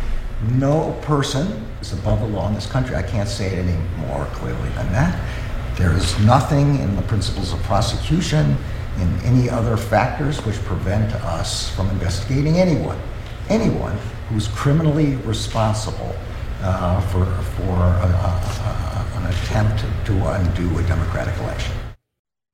No 0.52 0.98
person 1.02 1.66
is 1.82 1.92
above 1.92 2.20
the 2.20 2.28
law 2.28 2.48
in 2.48 2.54
this 2.54 2.64
country. 2.64 2.96
I 2.96 3.02
can't 3.02 3.28
say 3.28 3.46
it 3.48 3.58
any 3.58 3.76
more 4.06 4.24
clearly 4.32 4.70
than 4.70 4.90
that. 4.92 5.20
There 5.76 5.92
is 5.92 6.18
nothing 6.20 6.78
in 6.78 6.96
the 6.96 7.02
principles 7.02 7.52
of 7.52 7.62
prosecution, 7.64 8.56
in 8.98 9.20
any 9.20 9.50
other 9.50 9.76
factors 9.76 10.42
which 10.46 10.56
prevent 10.64 11.12
us 11.16 11.68
from 11.76 11.90
investigating 11.90 12.56
anyone, 12.58 12.98
anyone 13.50 13.98
who's 14.30 14.48
criminally 14.48 15.16
responsible 15.16 16.16
uh, 16.62 17.02
for, 17.02 17.26
for 17.26 17.74
a, 17.74 18.06
a, 18.06 18.40
a, 18.64 18.95
an 19.16 19.26
attempt 19.26 19.80
to 20.06 20.12
undo 20.28 20.78
a 20.78 20.82
democratic 20.84 21.36
election. 21.38 21.74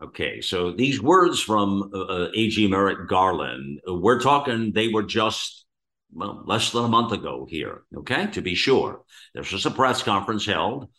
Okay, 0.02 0.40
so 0.40 0.72
these 0.72 1.00
words 1.00 1.40
from 1.40 1.90
uh, 1.94 1.98
uh 1.98 2.28
AG 2.34 2.66
Merrick 2.66 3.08
Garland, 3.08 3.80
we're 3.86 4.20
talking, 4.20 4.72
they 4.72 4.88
were 4.88 5.04
just 5.04 5.64
well, 6.12 6.42
less 6.46 6.72
than 6.72 6.84
a 6.84 6.88
month 6.88 7.12
ago 7.12 7.46
here, 7.48 7.82
okay, 7.96 8.26
to 8.32 8.42
be 8.42 8.54
sure. 8.54 9.02
There's 9.32 9.48
just 9.48 9.66
a 9.66 9.70
press 9.70 10.02
conference 10.02 10.44
held 10.44 10.90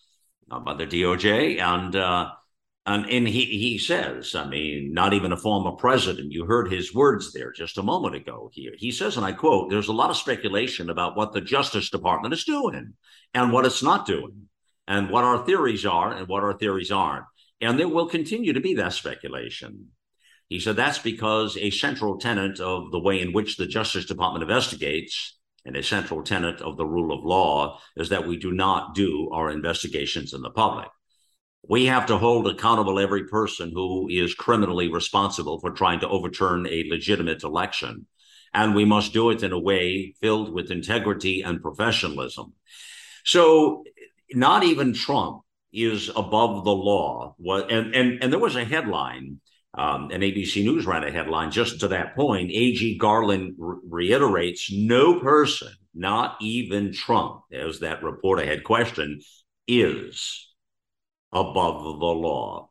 uh, 0.49 0.59
by 0.59 0.73
the 0.73 0.87
DOJ, 0.87 1.59
and 1.61 1.95
uh, 1.95 2.31
and, 2.85 3.09
and 3.09 3.27
he, 3.27 3.45
he 3.45 3.77
says, 3.77 4.35
I 4.35 4.45
mean, 4.45 4.93
not 4.93 5.13
even 5.13 5.31
a 5.31 5.37
former 5.37 5.71
president. 5.71 6.33
You 6.33 6.45
heard 6.45 6.69
his 6.69 6.93
words 6.93 7.31
there 7.31 7.51
just 7.53 7.77
a 7.77 7.83
moment 7.83 8.15
ago 8.15 8.49
here. 8.51 8.73
He 8.77 8.91
says, 8.91 9.15
and 9.15 9.25
I 9.25 9.31
quote, 9.31 9.69
there's 9.69 9.87
a 9.87 9.93
lot 9.93 10.09
of 10.09 10.17
speculation 10.17 10.89
about 10.89 11.15
what 11.15 11.31
the 11.31 11.39
Justice 11.39 11.89
Department 11.89 12.33
is 12.33 12.43
doing 12.43 12.93
and 13.33 13.53
what 13.53 13.65
it's 13.65 13.83
not 13.83 14.05
doing, 14.05 14.42
and 14.87 15.09
what 15.09 15.23
our 15.23 15.45
theories 15.45 15.85
are 15.85 16.11
and 16.11 16.27
what 16.27 16.43
our 16.43 16.57
theories 16.57 16.91
aren't. 16.91 17.25
And 17.61 17.79
there 17.79 17.87
will 17.87 18.07
continue 18.07 18.53
to 18.53 18.59
be 18.59 18.75
that 18.75 18.93
speculation. 18.93 19.89
He 20.49 20.59
said 20.59 20.75
that's 20.75 20.99
because 20.99 21.57
a 21.57 21.69
central 21.71 22.19
tenet 22.19 22.59
of 22.59 22.91
the 22.91 22.99
way 22.99 23.21
in 23.21 23.33
which 23.33 23.57
the 23.57 23.65
Justice 23.65 24.05
Department 24.05 24.43
investigates 24.43 25.37
and 25.65 25.75
a 25.75 25.83
central 25.83 26.23
tenet 26.23 26.61
of 26.61 26.77
the 26.77 26.85
rule 26.85 27.17
of 27.17 27.23
law 27.23 27.79
is 27.95 28.09
that 28.09 28.27
we 28.27 28.37
do 28.37 28.51
not 28.51 28.93
do 28.93 29.29
our 29.31 29.49
investigations 29.49 30.33
in 30.33 30.41
the 30.41 30.49
public. 30.49 30.89
We 31.67 31.85
have 31.85 32.07
to 32.07 32.17
hold 32.17 32.47
accountable 32.47 32.99
every 32.99 33.25
person 33.27 33.71
who 33.73 34.09
is 34.09 34.35
criminally 34.35 34.89
responsible 34.89 35.59
for 35.61 35.71
trying 35.71 36.01
to 36.01 36.09
overturn 36.09 36.67
a 36.67 36.83
legitimate 36.89 37.43
election. 37.43 38.05
And 38.53 38.75
we 38.75 38.83
must 38.83 39.13
do 39.13 39.29
it 39.29 39.41
in 39.41 39.53
a 39.53 39.59
way 39.59 40.13
filled 40.21 40.53
with 40.53 40.71
integrity 40.71 41.41
and 41.41 41.61
professionalism. 41.61 42.53
So, 43.25 43.85
not 44.35 44.63
even 44.63 44.93
Trump 44.93 45.41
is 45.71 46.09
above 46.09 46.63
the 46.63 46.71
law. 46.71 47.35
And, 47.39 47.95
and, 47.95 48.23
and 48.23 48.31
there 48.31 48.39
was 48.39 48.55
a 48.55 48.65
headline 48.65 49.39
um, 49.75 50.11
and 50.11 50.21
ABC 50.21 50.63
News 50.63 50.85
ran 50.85 51.03
a 51.03 51.11
headline 51.11 51.49
just 51.49 51.79
to 51.79 51.87
that 51.89 52.15
point. 52.15 52.51
AG 52.51 52.97
Garland 52.99 53.55
re- 53.57 53.79
reiterates 53.89 54.71
no 54.71 55.19
person, 55.19 55.69
not 55.95 56.37
even 56.41 56.93
Trump, 56.93 57.41
as 57.51 57.79
that 57.79 58.03
reporter 58.03 58.45
had 58.45 58.63
questioned, 58.63 59.23
is 59.67 60.47
above 61.31 61.99
the 61.99 62.05
law. 62.05 62.69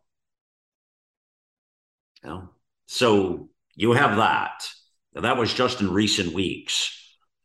So 2.87 3.49
you 3.75 3.93
have 3.93 4.19
that. 4.19 4.69
Now, 5.13 5.23
that 5.23 5.37
was 5.37 5.53
just 5.53 5.81
in 5.81 5.93
recent 5.93 6.33
weeks. 6.33 7.02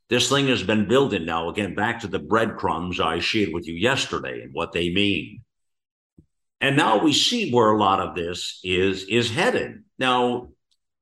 This 0.10 0.30
thing 0.30 0.48
has 0.48 0.64
been 0.64 0.88
building 0.88 1.26
now, 1.26 1.50
again, 1.50 1.76
back 1.76 2.02
to 2.02 2.08
the 2.08 2.20
breadcrumbs 2.20 3.00
I 3.00 3.20
shared 3.20 3.50
with 3.52 3.68
you 3.68 3.74
yesterday 3.74 4.42
and 4.42 4.54
what 4.54 4.72
they 4.72 4.90
mean. 4.90 5.42
And 6.62 6.78
now 6.78 7.04
we 7.04 7.14
see 7.14 7.52
where 7.52 7.72
a 7.72 7.78
lot 7.78 8.00
of 8.00 8.16
this 8.16 8.60
is 8.64 9.04
is 9.04 9.30
headed. 9.30 9.84
Now, 10.00 10.50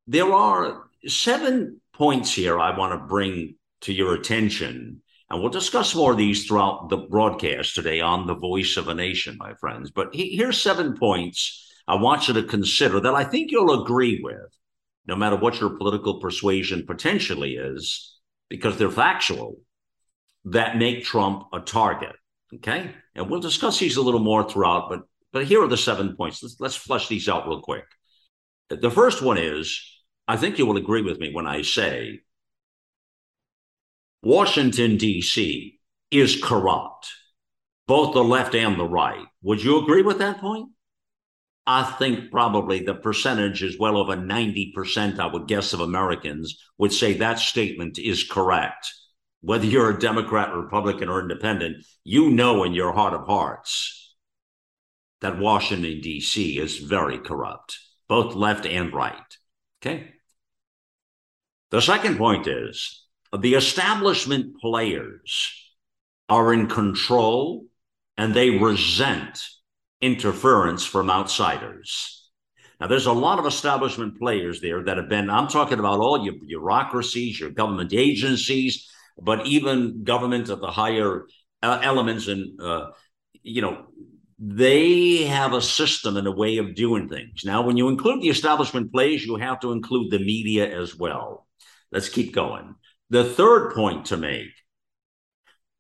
there 0.08 0.32
are 0.34 0.90
seven 1.08 1.82
points 1.94 2.34
here 2.34 2.60
I 2.60 2.78
want 2.78 2.94
to 2.94 3.08
bring 3.08 3.56
to 3.82 3.94
your 3.94 4.16
attention. 4.16 5.02
And 5.30 5.42
we'll 5.42 5.50
discuss 5.50 5.96
more 5.96 6.12
of 6.12 6.18
these 6.18 6.46
throughout 6.46 6.90
the 6.90 6.98
broadcast 6.98 7.74
today 7.74 8.02
on 8.02 8.28
the 8.28 8.36
voice 8.36 8.78
of 8.78 8.88
a 8.88 8.94
nation, 8.94 9.38
my 9.40 9.54
friends. 9.56 9.92
But 9.92 10.10
here's 10.14 10.62
seven 10.62 10.98
points 10.98 11.72
I 11.88 11.96
want 11.96 12.28
you 12.28 12.34
to 12.36 12.44
consider 12.44 13.00
that 13.00 13.16
I 13.16 13.24
think 13.24 13.52
you'll 13.52 13.84
agree 13.84 14.20
with, 14.22 14.58
no 15.08 15.16
matter 15.16 15.36
what 15.36 15.60
your 15.60 15.78
political 15.78 16.20
persuasion 16.20 16.86
potentially 16.86 17.56
is, 17.56 18.15
because 18.50 18.78
they're 18.78 18.92
factual, 18.92 19.58
that 20.46 20.78
make 20.78 21.04
Trump 21.04 21.48
a 21.54 21.60
target. 21.60 22.16
Okay. 22.54 22.92
And 23.16 23.30
we'll 23.30 23.40
discuss 23.40 23.80
these 23.80 23.98
a 23.98 24.02
little 24.02 24.20
more 24.20 24.48
throughout, 24.48 24.90
but 24.90 25.02
but 25.34 25.46
here 25.46 25.62
are 25.62 25.68
the 25.68 25.76
seven 25.76 26.16
points. 26.16 26.42
Let's, 26.42 26.56
let's 26.60 26.76
flesh 26.78 27.10
these 27.10 27.28
out 27.28 27.46
real 27.46 27.60
quick. 27.60 27.84
The 28.70 28.90
first 28.90 29.22
one 29.22 29.38
is 29.38 29.82
I 30.28 30.38
think 30.38 30.58
you 30.58 30.66
will 30.66 30.78
agree 30.78 31.02
with 31.02 31.20
me 31.20 31.34
when 31.34 31.46
I 31.46 31.62
say 31.62 32.22
Washington, 34.24 34.98
D.C. 34.98 35.80
is 36.10 36.42
corrupt, 36.42 37.10
both 37.86 38.14
the 38.14 38.24
left 38.24 38.56
and 38.56 38.80
the 38.80 38.88
right. 38.88 39.26
Would 39.44 39.64
you 39.64 39.78
agree 39.82 40.02
with 40.02 40.20
that 40.20 40.40
point? 40.40 40.70
I 41.68 41.84
think 41.84 42.32
probably 42.32 42.84
the 42.84 42.94
percentage 42.94 43.64
is 43.64 43.80
well 43.80 43.98
over 43.98 44.16
90%, 44.16 45.20
I 45.20 45.26
would 45.26 45.48
guess, 45.48 45.74
of 45.74 45.80
Americans 45.80 46.60
would 46.78 46.94
say 46.94 47.14
that 47.14 47.40
statement 47.40 47.98
is 47.98 48.24
correct. 48.24 48.94
Whether 49.42 49.66
you're 49.66 49.90
a 49.90 50.00
Democrat, 50.00 50.54
Republican, 50.54 51.10
or 51.10 51.22
independent, 51.22 51.86
you 52.04 52.30
know 52.30 52.64
in 52.64 52.74
your 52.74 52.94
heart 52.94 53.14
of 53.14 53.26
hearts 53.26 54.16
that 55.22 55.40
Washington, 55.40 56.02
D.C. 56.02 56.60
is 56.60 56.78
very 56.78 57.18
corrupt, 57.18 57.80
both 58.08 58.36
left 58.36 58.66
and 58.68 58.94
right. 58.94 59.38
Okay. 59.82 60.12
The 61.72 61.82
second 61.82 62.18
point 62.18 62.48
is 62.48 63.06
the 63.36 63.56
establishment 63.56 64.60
players 64.60 65.52
are 66.30 66.54
in 66.54 66.68
control 66.68 67.66
and 68.18 68.34
they 68.34 68.52
resent 68.52 69.40
interference 70.06 70.86
from 70.86 71.10
outsiders. 71.10 72.30
Now, 72.80 72.88
there's 72.88 73.06
a 73.06 73.14
lot 73.26 73.40
of 73.40 73.46
establishment 73.46 74.20
players 74.20 74.60
there 74.60 74.84
that 74.84 74.98
have 74.98 75.10
been, 75.10 75.30
I'm 75.30 75.48
talking 75.48 75.80
about 75.80 76.00
all 76.00 76.24
your 76.26 76.36
bureaucracies, 76.46 77.40
your 77.40 77.52
government 77.52 77.94
agencies, 77.94 78.90
but 79.18 79.48
even 79.48 80.04
government 80.04 80.50
at 80.50 80.60
the 80.60 80.74
higher 80.82 81.26
uh, 81.64 81.80
elements 81.82 82.28
and, 82.28 82.62
uh, 82.62 82.88
you 83.42 83.62
know, 83.62 83.86
they 84.38 85.24
have 85.24 85.54
a 85.54 85.62
system 85.62 86.18
and 86.18 86.28
a 86.28 86.32
way 86.32 86.58
of 86.58 86.76
doing 86.76 87.08
things. 87.08 87.44
Now, 87.46 87.62
when 87.62 87.78
you 87.78 87.88
include 87.88 88.22
the 88.22 88.30
establishment 88.30 88.92
plays, 88.92 89.26
you 89.26 89.38
have 89.38 89.62
to 89.62 89.72
include 89.72 90.12
the 90.12 90.20
media 90.20 90.66
as 90.82 90.98
well. 90.98 91.48
Let's 91.92 92.10
keep 92.10 92.34
going. 92.34 92.76
The 93.10 93.24
third 93.24 93.74
point 93.74 94.08
to 94.08 94.18
make 94.18 94.52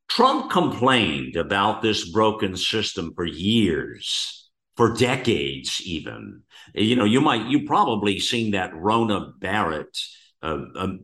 Trump 0.10 0.52
complained 0.52 1.36
about 1.36 1.82
this 1.82 2.10
broken 2.10 2.56
system 2.56 3.14
for 3.16 3.26
years. 3.26 4.42
for 4.76 4.94
decades, 4.94 5.82
even. 5.86 6.42
You 6.74 6.96
know, 6.96 7.06
you 7.06 7.22
might, 7.22 7.46
you 7.48 7.66
probably 7.66 8.20
seen 8.20 8.52
that 8.52 8.76
Rona 8.76 9.32
Barrett, 9.40 9.98
uh, 10.44 10.60
um, 10.76 11.00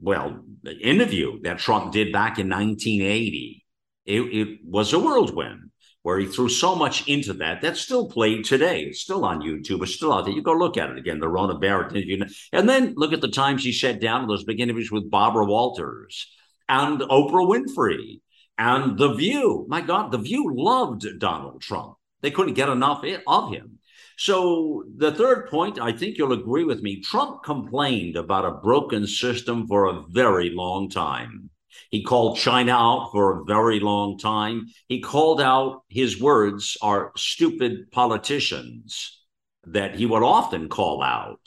well, 0.00 0.40
interview 0.80 1.40
that 1.42 1.58
Trump 1.58 1.92
did 1.92 2.12
back 2.12 2.38
in 2.38 2.48
1980. 2.48 3.64
It, 4.06 4.20
it 4.20 4.58
was 4.64 4.92
a 4.92 4.98
whirlwind 4.98 5.70
where 6.02 6.18
he 6.18 6.26
threw 6.26 6.48
so 6.48 6.74
much 6.74 7.06
into 7.06 7.34
that. 7.34 7.60
That's 7.60 7.80
still 7.80 8.08
played 8.08 8.44
today. 8.46 8.84
It's 8.84 9.00
still 9.00 9.26
on 9.26 9.42
YouTube. 9.42 9.82
It's 9.82 9.94
still 9.94 10.14
out 10.14 10.24
there. 10.24 10.32
You 10.32 10.42
go 10.42 10.52
look 10.52 10.78
at 10.78 10.88
it 10.88 10.96
again, 10.96 11.20
the 11.20 11.28
Rona 11.28 11.58
Barrett 11.58 11.94
interview. 11.94 12.24
And 12.52 12.66
then 12.66 12.94
look 12.96 13.12
at 13.12 13.20
the 13.20 13.28
times 13.28 13.62
he 13.62 13.72
sat 13.72 14.00
down 14.00 14.26
those 14.26 14.44
big 14.44 14.60
interviews 14.60 14.90
with 14.90 15.10
Barbara 15.10 15.44
Walters 15.44 16.26
and 16.70 17.00
Oprah 17.00 17.46
Winfrey 17.46 18.20
and 18.60 18.98
The 18.98 19.14
View. 19.14 19.64
My 19.68 19.80
God, 19.80 20.12
The 20.12 20.18
View 20.18 20.52
loved 20.54 21.06
Donald 21.18 21.62
Trump. 21.62 21.94
They 22.20 22.30
couldn't 22.30 22.54
get 22.54 22.68
enough 22.68 23.02
of 23.26 23.52
him. 23.52 23.78
So, 24.18 24.84
the 24.98 25.12
third 25.12 25.48
point, 25.48 25.80
I 25.80 25.92
think 25.92 26.18
you'll 26.18 26.34
agree 26.34 26.64
with 26.64 26.82
me 26.82 27.00
Trump 27.00 27.42
complained 27.42 28.16
about 28.16 28.44
a 28.44 28.60
broken 28.60 29.06
system 29.06 29.66
for 29.66 29.86
a 29.86 30.02
very 30.10 30.50
long 30.50 30.90
time. 30.90 31.48
He 31.90 32.02
called 32.02 32.36
China 32.36 32.72
out 32.72 33.08
for 33.12 33.40
a 33.40 33.44
very 33.44 33.80
long 33.80 34.18
time. 34.18 34.66
He 34.88 35.00
called 35.00 35.40
out 35.40 35.84
his 35.88 36.20
words 36.20 36.76
are 36.82 37.12
stupid 37.16 37.90
politicians 37.90 39.24
that 39.64 39.94
he 39.94 40.04
would 40.04 40.22
often 40.22 40.68
call 40.68 41.02
out 41.02 41.40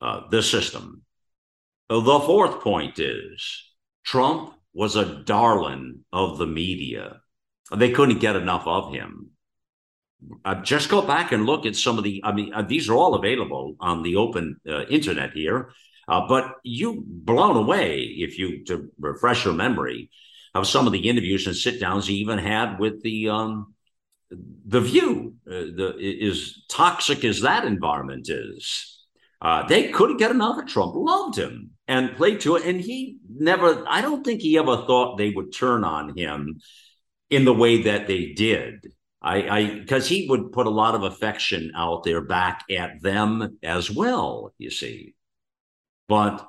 uh, 0.00 0.28
the 0.30 0.42
system. 0.42 1.02
The 1.88 2.20
fourth 2.20 2.60
point 2.60 3.00
is 3.00 3.72
Trump 4.04 4.54
was 4.74 4.96
a 4.96 5.22
darling 5.24 6.00
of 6.12 6.38
the 6.38 6.46
media. 6.46 7.20
They 7.74 7.90
couldn't 7.90 8.20
get 8.20 8.36
enough 8.36 8.66
of 8.66 8.92
him. 8.92 9.30
Uh, 10.44 10.56
just 10.56 10.88
go 10.88 11.02
back 11.02 11.32
and 11.32 11.46
look 11.46 11.66
at 11.66 11.76
some 11.76 11.98
of 11.98 12.04
the, 12.04 12.22
I 12.24 12.32
mean, 12.32 12.54
uh, 12.54 12.62
these 12.62 12.88
are 12.88 12.94
all 12.94 13.14
available 13.14 13.76
on 13.80 14.02
the 14.02 14.16
open 14.16 14.60
uh, 14.68 14.84
internet 14.84 15.32
here. 15.32 15.72
Uh, 16.08 16.26
but 16.28 16.54
you 16.62 17.04
blown 17.06 17.56
away 17.56 18.02
if 18.02 18.38
you 18.38 18.64
to 18.64 18.90
refresh 18.98 19.44
your 19.44 19.54
memory 19.54 20.10
of 20.54 20.66
some 20.66 20.86
of 20.86 20.92
the 20.92 21.08
interviews 21.08 21.46
and 21.46 21.56
sit 21.56 21.80
downs 21.80 22.06
he 22.06 22.14
even 22.16 22.38
had 22.38 22.78
with 22.78 23.02
the 23.02 23.28
um, 23.28 23.74
the 24.66 24.80
view. 24.80 25.34
Uh, 25.46 25.70
the 25.76 25.94
is 25.98 26.64
toxic 26.68 27.24
as 27.24 27.40
that 27.40 27.64
environment 27.64 28.28
is. 28.28 28.98
They 29.68 29.88
couldn't 29.88 30.18
get 30.18 30.30
enough 30.30 30.58
of 30.58 30.66
Trump. 30.66 30.94
Loved 30.94 31.36
him 31.36 31.70
and 31.88 32.16
played 32.16 32.40
to 32.40 32.56
it, 32.56 32.64
and 32.64 32.80
he 32.80 33.18
never. 33.38 33.84
I 33.88 34.00
don't 34.00 34.24
think 34.24 34.40
he 34.40 34.58
ever 34.58 34.76
thought 34.86 35.16
they 35.16 35.30
would 35.30 35.52
turn 35.52 35.84
on 35.84 36.16
him 36.16 36.60
in 37.30 37.44
the 37.44 37.54
way 37.54 37.82
that 37.82 38.06
they 38.06 38.32
did. 38.32 38.92
I 39.20 39.42
I 39.48 39.74
because 39.78 40.08
he 40.08 40.26
would 40.28 40.52
put 40.52 40.66
a 40.66 40.70
lot 40.70 40.94
of 40.94 41.02
affection 41.02 41.72
out 41.76 42.04
there 42.04 42.20
back 42.20 42.64
at 42.70 43.00
them 43.02 43.58
as 43.62 43.90
well. 43.90 44.52
You 44.58 44.70
see, 44.70 45.14
but 46.08 46.46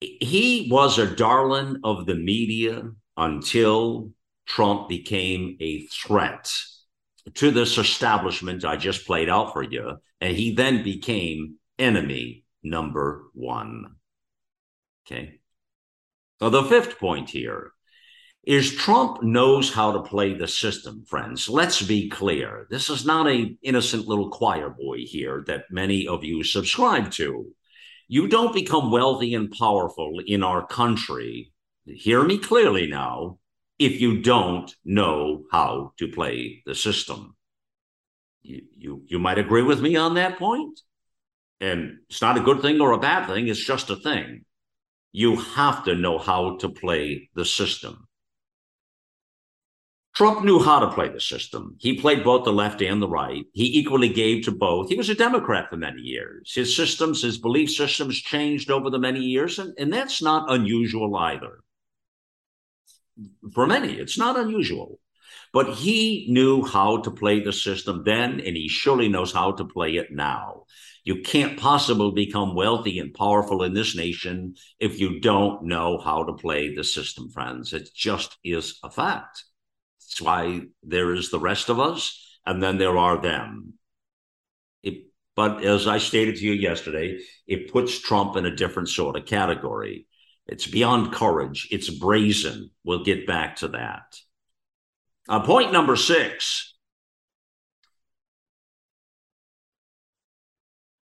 he 0.00 0.68
was 0.70 0.98
a 0.98 1.14
darling 1.14 1.78
of 1.84 2.06
the 2.06 2.16
media 2.16 2.90
until 3.16 4.10
Trump 4.46 4.88
became 4.88 5.56
a 5.60 5.86
threat 5.86 6.52
to 7.34 7.50
this 7.50 7.78
establishment 7.78 8.64
I 8.64 8.76
just 8.76 9.06
played 9.06 9.28
out 9.28 9.52
for 9.52 9.62
you. 9.62 9.96
And 10.20 10.36
he 10.36 10.54
then 10.54 10.82
became 10.82 11.56
enemy 11.78 12.44
number 12.62 13.24
one. 13.34 13.96
Okay. 15.06 15.40
So 16.40 16.50
the 16.50 16.64
fifth 16.64 16.98
point 16.98 17.30
here 17.30 17.72
is 18.46 18.74
Trump 18.74 19.22
knows 19.22 19.72
how 19.72 19.92
to 19.92 20.02
play 20.02 20.34
the 20.34 20.48
system, 20.48 21.04
friends. 21.06 21.48
Let's 21.48 21.80
be 21.80 22.10
clear. 22.10 22.66
This 22.70 22.90
is 22.90 23.06
not 23.06 23.26
a 23.28 23.56
innocent 23.62 24.06
little 24.06 24.30
choir 24.30 24.68
boy 24.68 24.98
here 25.06 25.44
that 25.46 25.64
many 25.70 26.06
of 26.06 26.24
you 26.24 26.44
subscribe 26.44 27.10
to. 27.12 27.46
You 28.08 28.28
don't 28.28 28.52
become 28.52 28.90
wealthy 28.90 29.34
and 29.34 29.50
powerful 29.50 30.20
in 30.26 30.42
our 30.42 30.66
country. 30.66 31.52
Hear 31.86 32.22
me 32.22 32.38
clearly 32.38 32.86
now. 32.86 33.38
If 33.78 34.00
you 34.00 34.22
don't 34.22 34.72
know 34.84 35.44
how 35.50 35.94
to 35.98 36.08
play 36.08 36.62
the 36.66 36.74
system, 36.74 37.36
you, 38.42 38.62
you, 38.76 39.02
you 39.06 39.18
might 39.18 39.38
agree 39.38 39.62
with 39.62 39.80
me 39.80 39.96
on 39.96 40.14
that 40.14 40.38
point. 40.38 40.80
And 41.60 41.98
it's 42.08 42.22
not 42.22 42.36
a 42.36 42.42
good 42.42 42.60
thing 42.60 42.80
or 42.80 42.92
a 42.92 43.00
bad 43.00 43.26
thing, 43.26 43.48
it's 43.48 43.64
just 43.64 43.90
a 43.90 43.96
thing. 43.96 44.44
You 45.16 45.36
have 45.36 45.84
to 45.84 45.94
know 45.94 46.18
how 46.18 46.56
to 46.56 46.68
play 46.68 47.30
the 47.36 47.44
system. 47.44 48.08
Trump 50.12 50.44
knew 50.44 50.58
how 50.58 50.80
to 50.80 50.90
play 50.90 51.08
the 51.08 51.20
system. 51.20 51.76
He 51.78 52.00
played 52.00 52.24
both 52.24 52.44
the 52.44 52.52
left 52.52 52.82
and 52.82 53.00
the 53.00 53.06
right. 53.08 53.44
He 53.52 53.78
equally 53.78 54.08
gave 54.08 54.44
to 54.44 54.50
both. 54.50 54.88
He 54.88 54.96
was 54.96 55.08
a 55.08 55.14
Democrat 55.14 55.70
for 55.70 55.76
many 55.76 56.02
years. 56.02 56.52
His 56.52 56.74
systems, 56.74 57.22
his 57.22 57.38
belief 57.38 57.70
systems 57.70 58.20
changed 58.20 58.72
over 58.72 58.90
the 58.90 58.98
many 58.98 59.20
years, 59.20 59.60
and, 59.60 59.72
and 59.78 59.92
that's 59.92 60.20
not 60.20 60.50
unusual 60.50 61.14
either. 61.14 61.60
For 63.52 63.68
many, 63.68 63.92
it's 63.92 64.18
not 64.18 64.36
unusual. 64.36 64.98
But 65.52 65.74
he 65.74 66.26
knew 66.28 66.64
how 66.64 67.02
to 67.02 67.12
play 67.12 67.38
the 67.38 67.52
system 67.52 68.02
then, 68.04 68.40
and 68.40 68.56
he 68.56 68.68
surely 68.68 69.06
knows 69.06 69.32
how 69.32 69.52
to 69.52 69.64
play 69.64 69.94
it 69.94 70.10
now. 70.10 70.64
You 71.04 71.20
can't 71.20 71.60
possibly 71.60 72.10
become 72.12 72.54
wealthy 72.54 72.98
and 72.98 73.12
powerful 73.12 73.62
in 73.62 73.74
this 73.74 73.94
nation 73.94 74.54
if 74.80 74.98
you 74.98 75.20
don't 75.20 75.64
know 75.64 75.98
how 75.98 76.24
to 76.24 76.32
play 76.32 76.74
the 76.74 76.82
system, 76.82 77.30
friends. 77.30 77.74
It 77.74 77.90
just 77.94 78.38
is 78.42 78.78
a 78.82 78.90
fact. 78.90 79.44
That's 80.00 80.22
why 80.22 80.62
there 80.82 81.14
is 81.14 81.30
the 81.30 81.38
rest 81.38 81.68
of 81.68 81.78
us, 81.78 82.38
and 82.46 82.62
then 82.62 82.78
there 82.78 82.96
are 82.96 83.20
them. 83.20 83.74
It, 84.82 85.08
but 85.36 85.62
as 85.62 85.86
I 85.86 85.98
stated 85.98 86.36
to 86.36 86.44
you 86.44 86.52
yesterday, 86.52 87.18
it 87.46 87.70
puts 87.70 88.00
Trump 88.00 88.36
in 88.36 88.46
a 88.46 88.56
different 88.56 88.88
sort 88.88 89.16
of 89.16 89.26
category. 89.26 90.06
It's 90.46 90.66
beyond 90.66 91.12
courage, 91.12 91.68
it's 91.70 91.90
brazen. 91.90 92.70
We'll 92.82 93.04
get 93.04 93.26
back 93.26 93.56
to 93.56 93.68
that. 93.68 94.16
Uh, 95.28 95.40
point 95.40 95.72
number 95.72 95.96
six 95.96 96.73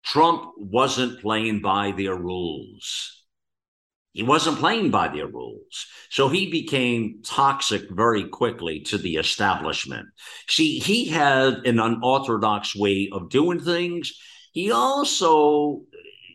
Trump 0.04 0.52
wasn't 0.56 1.20
playing 1.20 1.60
by 1.60 1.92
their 1.92 2.14
rules. 2.14 3.22
He 4.12 4.22
wasn't 4.22 4.58
playing 4.58 4.90
by 4.90 5.08
their 5.08 5.26
rules. 5.26 5.86
So 6.08 6.28
he 6.28 6.48
became 6.48 7.22
toxic 7.24 7.90
very 7.90 8.28
quickly 8.28 8.80
to 8.82 8.98
the 8.98 9.16
establishment. 9.16 10.06
See, 10.48 10.78
he 10.78 11.06
had 11.06 11.66
an 11.66 11.80
unorthodox 11.80 12.76
way 12.76 13.08
of 13.12 13.28
doing 13.28 13.58
things. 13.58 14.12
He 14.52 14.70
also, 14.70 15.82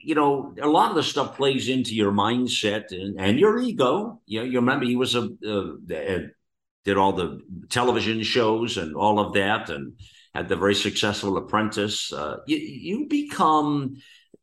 you 0.04 0.14
know, 0.14 0.54
a 0.62 0.68
lot 0.68 0.90
of 0.90 0.98
the 0.98 1.04
stuff 1.04 1.38
plays 1.38 1.70
into 1.70 1.96
your 1.96 2.12
mindset 2.12 2.92
and, 2.92 3.18
and 3.18 3.40
your 3.40 3.58
ego. 3.60 4.20
You, 4.26 4.40
know, 4.40 4.46
you 4.46 4.60
remember 4.60 4.86
he 4.86 4.98
was 4.98 5.16
a, 5.16 5.30
did 5.40 6.98
all 6.98 7.14
the 7.14 7.40
television 7.70 8.24
shows 8.24 8.78
and 8.78 8.94
all 8.96 9.20
of 9.20 9.34
that 9.36 9.70
and 9.70 9.94
had 10.34 10.48
the 10.48 10.56
very 10.56 10.76
successful 10.76 11.38
apprentice. 11.38 12.14
Uh, 12.14 12.38
you, 12.48 12.58
you 12.58 13.08
become, 13.08 13.96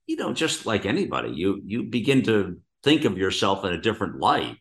you 0.07 0.17
know, 0.17 0.33
just 0.33 0.67
like 0.67 0.87
anybody, 0.87 1.31
you, 1.31 1.61
you 1.65 1.85
begin 1.85 2.23
to 2.25 2.59
think 2.83 3.05
of 3.05 3.19
yourself 3.19 3.65
in 3.65 3.73
a 3.73 3.81
different 3.81 4.19
light. 4.19 4.61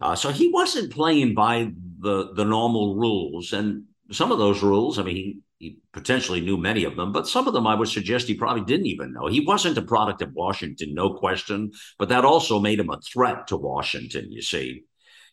Uh, 0.00 0.14
so 0.14 0.30
he 0.30 0.50
wasn't 0.52 0.92
playing 0.92 1.34
by 1.34 1.70
the 1.98 2.32
the 2.34 2.44
normal 2.44 2.94
rules, 2.94 3.52
and 3.52 3.82
some 4.12 4.30
of 4.30 4.38
those 4.38 4.62
rules, 4.62 4.98
I 4.98 5.02
mean, 5.02 5.16
he, 5.16 5.38
he 5.58 5.78
potentially 5.92 6.40
knew 6.40 6.56
many 6.56 6.84
of 6.84 6.94
them, 6.94 7.10
but 7.10 7.26
some 7.26 7.48
of 7.48 7.52
them 7.52 7.66
I 7.66 7.74
would 7.74 7.88
suggest 7.88 8.28
he 8.28 8.34
probably 8.34 8.64
didn't 8.64 8.86
even 8.86 9.12
know. 9.12 9.26
He 9.26 9.44
wasn't 9.44 9.76
a 9.76 9.82
product 9.82 10.22
of 10.22 10.32
Washington, 10.32 10.94
no 10.94 11.14
question, 11.14 11.72
but 11.98 12.10
that 12.10 12.24
also 12.24 12.60
made 12.60 12.78
him 12.78 12.90
a 12.90 13.00
threat 13.00 13.48
to 13.48 13.56
Washington. 13.56 14.30
You 14.30 14.42
see, 14.42 14.84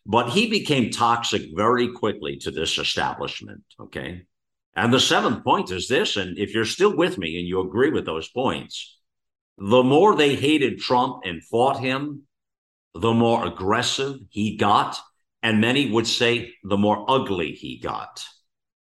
but 0.04 0.30
he 0.30 0.50
became 0.50 0.90
toxic 0.90 1.42
very 1.54 1.92
quickly 1.92 2.36
to 2.38 2.50
this 2.50 2.76
establishment. 2.76 3.62
Okay. 3.80 4.22
And 4.76 4.92
the 4.92 5.00
seventh 5.00 5.42
point 5.42 5.70
is 5.70 5.88
this, 5.88 6.16
and 6.16 6.38
if 6.38 6.54
you're 6.54 6.66
still 6.66 6.94
with 6.94 7.16
me 7.16 7.38
and 7.38 7.48
you 7.48 7.60
agree 7.60 7.90
with 7.90 8.04
those 8.04 8.28
points, 8.28 8.98
the 9.56 9.82
more 9.82 10.14
they 10.14 10.36
hated 10.36 10.78
Trump 10.78 11.22
and 11.24 11.42
fought 11.42 11.80
him, 11.80 12.26
the 12.94 13.14
more 13.14 13.46
aggressive 13.46 14.16
he 14.28 14.56
got. 14.56 14.98
And 15.42 15.60
many 15.60 15.90
would 15.90 16.06
say 16.06 16.52
the 16.62 16.76
more 16.76 17.04
ugly 17.08 17.52
he 17.52 17.78
got. 17.78 18.22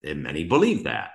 And 0.02 0.24
many 0.24 0.42
believe 0.42 0.84
that. 0.84 1.10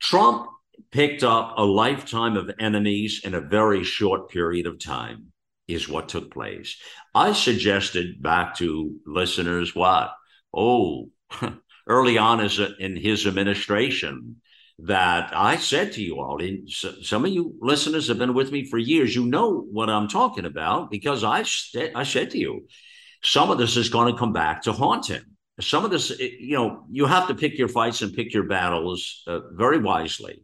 Trump 0.00 0.48
picked 0.90 1.22
up 1.22 1.54
a 1.58 1.64
lifetime 1.64 2.36
of 2.36 2.50
enemies 2.58 3.20
in 3.22 3.34
a 3.34 3.40
very 3.40 3.84
short 3.84 4.30
period 4.30 4.66
of 4.66 4.78
time, 4.78 5.32
is 5.68 5.88
what 5.88 6.08
took 6.08 6.32
place. 6.32 6.76
I 7.14 7.32
suggested 7.32 8.22
back 8.22 8.56
to 8.56 8.96
listeners 9.06 9.74
what? 9.74 10.12
Oh, 10.54 11.10
early 11.86 12.18
on 12.18 12.40
as 12.40 12.58
in 12.78 12.96
his 12.96 13.26
administration, 13.26 14.36
that 14.78 15.32
I 15.34 15.56
said 15.56 15.92
to 15.92 16.02
you 16.02 16.20
all, 16.20 16.40
some 17.02 17.24
of 17.24 17.30
you 17.30 17.54
listeners 17.60 18.08
have 18.08 18.18
been 18.18 18.34
with 18.34 18.50
me 18.50 18.64
for 18.64 18.78
years. 18.78 19.14
You 19.14 19.26
know 19.26 19.60
what 19.60 19.90
I'm 19.90 20.08
talking 20.08 20.46
about 20.46 20.90
because 20.90 21.22
I 21.22 21.42
said 21.42 21.92
I 21.94 22.04
said 22.04 22.30
to 22.30 22.38
you, 22.38 22.66
some 23.22 23.50
of 23.50 23.58
this 23.58 23.76
is 23.76 23.88
going 23.88 24.12
to 24.12 24.18
come 24.18 24.32
back 24.32 24.62
to 24.62 24.72
haunt 24.72 25.06
him. 25.06 25.36
some 25.60 25.84
of 25.84 25.90
this, 25.90 26.10
you 26.18 26.56
know, 26.56 26.84
you 26.90 27.04
have 27.06 27.28
to 27.28 27.34
pick 27.34 27.58
your 27.58 27.68
fights 27.68 28.00
and 28.02 28.14
pick 28.14 28.32
your 28.32 28.44
battles 28.44 29.22
uh, 29.26 29.40
very 29.52 29.78
wisely. 29.78 30.42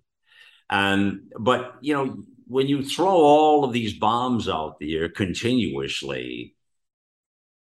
And, 0.69 1.33
but, 1.39 1.77
you 1.81 1.95
know, 1.95 2.25
when 2.47 2.67
you 2.67 2.85
throw 2.85 3.15
all 3.15 3.65
of 3.65 3.73
these 3.73 3.95
bombs 3.99 4.49
out 4.49 4.79
there 4.81 5.09
continuously, 5.09 6.56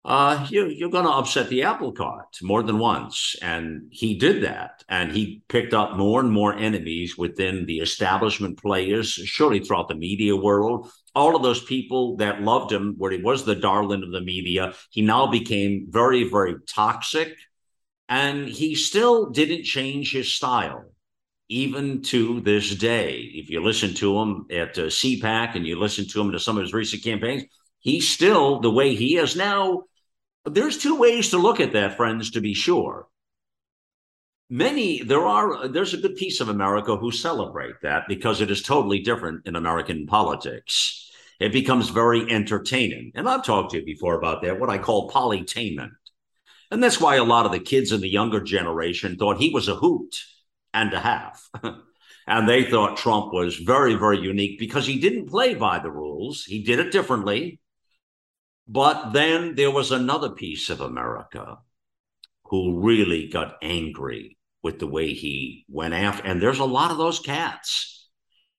uh, 0.05 0.45
you, 0.51 0.67
you're 0.67 0.91
going 0.91 1.05
to 1.05 1.11
upset 1.11 1.49
the 1.49 1.63
apple 1.63 1.91
cart 1.91 2.37
more 2.43 2.61
than 2.61 2.77
once. 2.77 3.35
And 3.41 3.87
he 3.89 4.19
did 4.19 4.43
that. 4.43 4.83
And 4.87 5.11
he 5.11 5.41
picked 5.47 5.73
up 5.73 5.97
more 5.97 6.19
and 6.19 6.31
more 6.31 6.55
enemies 6.55 7.17
within 7.17 7.65
the 7.65 7.79
establishment 7.79 8.61
players, 8.61 9.09
surely 9.09 9.61
throughout 9.61 9.87
the 9.87 9.95
media 9.95 10.35
world. 10.35 10.91
All 11.15 11.35
of 11.35 11.41
those 11.41 11.63
people 11.63 12.17
that 12.17 12.43
loved 12.43 12.71
him, 12.71 12.93
where 12.99 13.11
he 13.11 13.17
was 13.17 13.45
the 13.45 13.55
darling 13.55 14.03
of 14.03 14.11
the 14.11 14.21
media, 14.21 14.73
he 14.91 15.01
now 15.01 15.25
became 15.25 15.87
very, 15.89 16.29
very 16.29 16.53
toxic. 16.67 17.35
And 18.07 18.47
he 18.47 18.75
still 18.75 19.31
didn't 19.31 19.63
change 19.63 20.11
his 20.11 20.31
style, 20.31 20.83
even 21.49 22.03
to 22.03 22.41
this 22.41 22.75
day. 22.75 23.31
If 23.33 23.49
you 23.49 23.63
listen 23.63 23.95
to 23.95 24.19
him 24.19 24.45
at 24.51 24.77
uh, 24.77 24.83
CPAC 24.83 25.55
and 25.55 25.65
you 25.65 25.79
listen 25.79 26.07
to 26.09 26.21
him 26.21 26.31
to 26.31 26.39
some 26.39 26.57
of 26.57 26.61
his 26.61 26.73
recent 26.73 27.03
campaigns, 27.03 27.45
he's 27.79 28.07
still 28.07 28.59
the 28.59 28.69
way 28.69 28.93
he 28.93 29.17
is 29.17 29.35
now 29.35 29.81
there's 30.45 30.77
two 30.77 30.97
ways 30.97 31.29
to 31.29 31.37
look 31.37 31.59
at 31.59 31.73
that, 31.73 31.97
friends, 31.97 32.31
to 32.31 32.41
be 32.41 32.53
sure. 32.53 33.07
Many, 34.49 35.01
there 35.01 35.25
are, 35.25 35.67
there's 35.67 35.93
a 35.93 35.97
good 35.97 36.15
piece 36.15 36.39
of 36.39 36.49
America 36.49 36.95
who 36.95 37.11
celebrate 37.11 37.75
that 37.81 38.03
because 38.07 38.41
it 38.41 38.51
is 38.51 38.61
totally 38.61 38.99
different 38.99 39.47
in 39.47 39.55
American 39.55 40.05
politics. 40.05 41.09
It 41.39 41.51
becomes 41.51 41.89
very 41.89 42.31
entertaining. 42.31 43.11
And 43.15 43.27
I've 43.27 43.43
talked 43.43 43.71
to 43.71 43.79
you 43.79 43.85
before 43.85 44.15
about 44.15 44.43
that, 44.43 44.59
what 44.59 44.69
I 44.69 44.77
call 44.77 45.09
polytainment. 45.09 45.91
And 46.71 46.83
that's 46.83 47.01
why 47.01 47.15
a 47.15 47.23
lot 47.23 47.45
of 47.45 47.51
the 47.51 47.59
kids 47.59 47.91
in 47.91 48.01
the 48.01 48.09
younger 48.09 48.41
generation 48.41 49.17
thought 49.17 49.37
he 49.37 49.49
was 49.49 49.67
a 49.67 49.75
hoot 49.75 50.15
and 50.73 50.93
a 50.93 50.99
half. 50.99 51.49
and 52.27 52.47
they 52.47 52.63
thought 52.63 52.97
Trump 52.97 53.33
was 53.33 53.55
very, 53.55 53.95
very 53.95 54.19
unique 54.19 54.59
because 54.59 54.85
he 54.85 54.99
didn't 54.99 55.29
play 55.29 55.55
by 55.55 55.79
the 55.79 55.91
rules. 55.91 56.43
He 56.43 56.63
did 56.63 56.79
it 56.79 56.91
differently. 56.91 57.59
But 58.67 59.11
then 59.13 59.55
there 59.55 59.71
was 59.71 59.91
another 59.91 60.29
piece 60.29 60.69
of 60.69 60.81
America 60.81 61.57
who 62.45 62.81
really 62.81 63.27
got 63.27 63.57
angry 63.61 64.37
with 64.63 64.79
the 64.79 64.87
way 64.87 65.13
he 65.13 65.65
went 65.69 65.93
after. 65.93 66.23
And 66.25 66.41
there's 66.41 66.59
a 66.59 66.65
lot 66.65 66.91
of 66.91 66.97
those 66.97 67.19
cats 67.19 68.09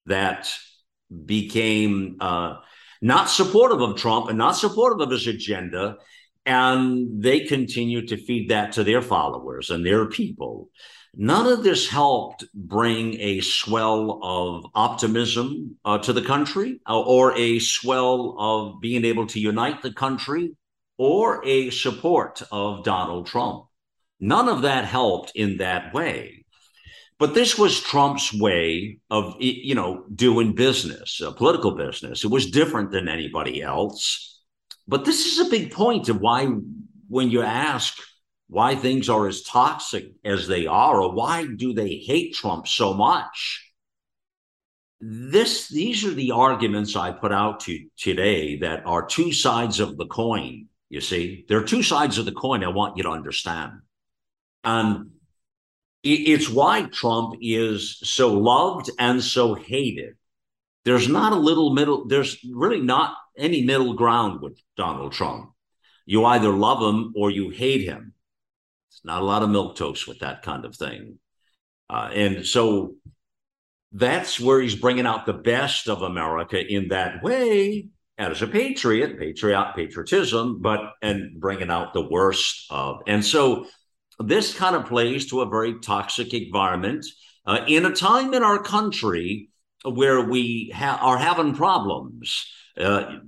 that 0.07 0.49
became 1.25 2.17
uh, 2.21 2.57
not 3.03 3.29
supportive 3.29 3.81
of 3.81 3.97
Trump 3.97 4.29
and 4.29 4.39
not 4.39 4.53
supportive 4.53 5.01
of 5.01 5.11
his 5.11 5.27
agenda. 5.27 5.97
And 6.45 7.23
they 7.23 7.41
continue 7.41 8.07
to 8.07 8.17
feed 8.17 8.51
that 8.51 8.73
to 8.73 8.85
their 8.85 9.03
followers 9.03 9.71
and 9.71 9.85
their 9.85 10.07
people. 10.07 10.71
None 11.19 11.47
of 11.47 11.65
this 11.65 11.89
helped 11.89 12.45
bring 12.53 13.19
a 13.19 13.41
swell 13.41 14.21
of 14.23 14.67
optimism 14.75 15.79
uh, 15.83 15.97
to 15.99 16.13
the 16.13 16.21
country 16.21 16.81
uh, 16.87 17.01
or 17.01 17.35
a 17.39 17.59
swell 17.59 18.37
of 18.39 18.83
being 18.83 19.03
able 19.07 19.27
to 19.29 19.41
unite 19.41 19.81
the 19.81 19.95
country 19.95 20.55
or 20.99 21.43
a 21.47 21.71
support 21.71 22.43
of 22.53 22.85
Donald 22.85 23.27
Trump. 23.27 23.65
None 24.21 24.49
of 24.51 24.63
that 24.63 24.85
helped 24.85 25.33
in 25.35 25.57
that 25.57 25.95
way. 25.95 26.45
But 27.19 27.33
this 27.33 27.57
was 27.57 27.81
Trump's 27.81 28.35
way 28.35 28.99
of, 29.09 29.37
you 29.41 29.75
know, 29.75 30.05
doing 30.15 30.55
business, 30.55 31.23
uh, 31.23 31.31
political 31.33 31.75
business. 31.75 32.25
It 32.25 32.31
was 32.31 32.51
different 32.51 32.91
than 32.91 33.09
anybody 33.09 33.63
else. 33.63 34.43
But 34.87 35.07
this 35.07 35.25
is 35.25 35.47
a 35.47 35.51
big 35.51 35.73
point 35.73 36.11
of 36.11 36.21
why, 36.21 36.47
when 37.09 37.31
you 37.31 37.41
ask, 37.41 37.97
why 38.49 38.75
things 38.77 39.09
are 39.09 39.27
as 39.27 39.43
toxic 39.43 40.13
as 40.25 40.47
they 40.47 40.67
are, 40.67 41.03
or 41.03 41.13
why 41.13 41.47
do 41.47 41.73
they 41.73 41.97
hate 41.97 42.35
Trump 42.35 42.69
so 42.69 42.95
much? 42.95 43.73
This, 45.01 45.69
these 45.69 46.05
are 46.05 46.15
the 46.15 46.31
arguments 46.31 46.97
I 46.97 47.11
put 47.11 47.33
out 47.33 47.61
to 47.61 47.87
today 47.99 48.57
that 48.59 48.87
are 48.87 49.05
two 49.05 49.33
sides 49.33 49.81
of 49.81 49.97
the 49.97 50.07
coin. 50.07 50.69
You 50.89 51.01
see, 51.01 51.45
there 51.49 51.59
are 51.59 51.65
two 51.65 51.83
sides 51.83 52.19
of 52.19 52.25
the 52.25 52.33
coin 52.33 52.63
I 52.63 52.69
want 52.69 52.97
you 52.97 53.03
to 53.03 53.11
understand. 53.11 53.73
And 54.65 55.11
it's 56.03 56.49
why 56.49 56.83
Trump 56.85 57.37
is 57.41 57.99
so 58.05 58.33
loved 58.33 58.91
and 58.99 59.23
so 59.23 59.55
hated. 59.55 60.15
There's 60.85 61.09
not 61.09 61.33
a 61.33 61.37
little 61.37 61.75
middle, 61.75 62.07
there's 62.07 62.39
really 62.49 62.81
not 62.81 63.17
any 63.37 63.63
middle 63.63 63.95
ground 63.95 64.41
with 64.41 64.57
Donald 64.77 65.13
Trump. 65.13 65.51
You 66.05 66.25
either 66.25 66.51
love 66.51 66.81
him 66.81 67.13
or 67.17 67.31
you 67.31 67.51
hate 67.51 67.83
him. 67.83 68.15
Not 69.05 69.23
a 69.23 69.25
lot 69.25 69.43
of 69.43 69.51
milk 69.51 69.77
toast 69.77 70.07
with 70.09 70.21
that 70.21 70.43
kind 70.43 70.65
of 70.65 70.75
thing. 70.75 71.19
Uh, 71.89 72.11
and 72.13 72.47
so 72.47 72.95
that's 73.93 74.41
where 74.41 74.61
he's 74.61 74.75
bringing 74.75 75.07
out 75.07 75.27
the 75.27 75.33
best 75.33 75.89
of 75.89 76.03
America 76.03 76.61
in 76.61 76.89
that 76.89 77.23
way 77.23 77.89
as 78.19 78.43
a 78.43 78.47
patriot, 78.47 79.19
patriot, 79.19 79.73
patriotism, 79.75 80.61
but 80.61 80.81
and 81.03 81.41
bringing 81.41 81.71
out 81.71 81.93
the 81.93 82.07
worst 82.07 82.67
of. 82.71 83.01
And 83.07 83.25
so 83.25 83.67
this 84.19 84.55
kind 84.55 84.75
of 84.75 84.87
plays 84.87 85.31
to 85.31 85.43
a 85.43 85.49
very 85.49 85.79
toxic 85.81 86.33
environment 86.33 87.07
uh, 87.47 87.61
in 87.69 87.85
a 87.85 87.93
time 87.93 88.35
in 88.35 88.43
our 88.43 88.63
country 88.63 89.51
where 89.85 90.21
we 90.23 90.73
ha- 90.75 90.99
are 91.01 91.19
having 91.19 91.55
problems 91.55 92.47
uh, 92.79 93.19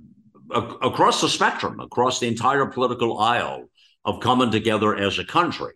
across 0.51 1.21
the 1.21 1.29
spectrum, 1.29 1.79
across 1.79 2.19
the 2.19 2.27
entire 2.27 2.65
political 2.65 3.19
aisle 3.19 3.68
of 4.05 4.21
coming 4.21 4.51
together 4.51 4.95
as 4.95 5.19
a 5.19 5.25
country. 5.25 5.73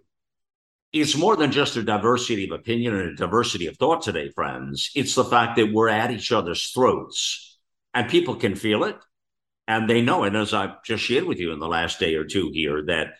It's 0.91 1.17
more 1.17 1.36
than 1.36 1.51
just 1.51 1.75
a 1.75 1.83
diversity 1.83 2.45
of 2.45 2.51
opinion 2.51 2.95
and 2.95 3.09
a 3.09 3.15
diversity 3.15 3.67
of 3.67 3.77
thought 3.77 4.03
today, 4.03 4.29
friends. 4.29 4.91
It's 4.95 5.15
the 5.15 5.23
fact 5.23 5.57
that 5.57 5.73
we're 5.73 5.89
at 5.89 6.12
each 6.12 6.31
other's 6.31 6.69
throats 6.69 7.57
and 7.93 8.09
people 8.09 8.36
can 8.36 8.55
feel 8.55 8.83
it 8.83 8.97
and 9.67 9.89
they 9.89 10.01
know 10.01 10.23
it. 10.23 10.36
As 10.36 10.53
I've 10.53 10.83
just 10.83 11.03
shared 11.03 11.23
with 11.23 11.39
you 11.39 11.51
in 11.51 11.59
the 11.59 11.67
last 11.67 11.99
day 11.99 12.15
or 12.15 12.25
two 12.25 12.51
here, 12.53 12.83
that, 12.86 13.15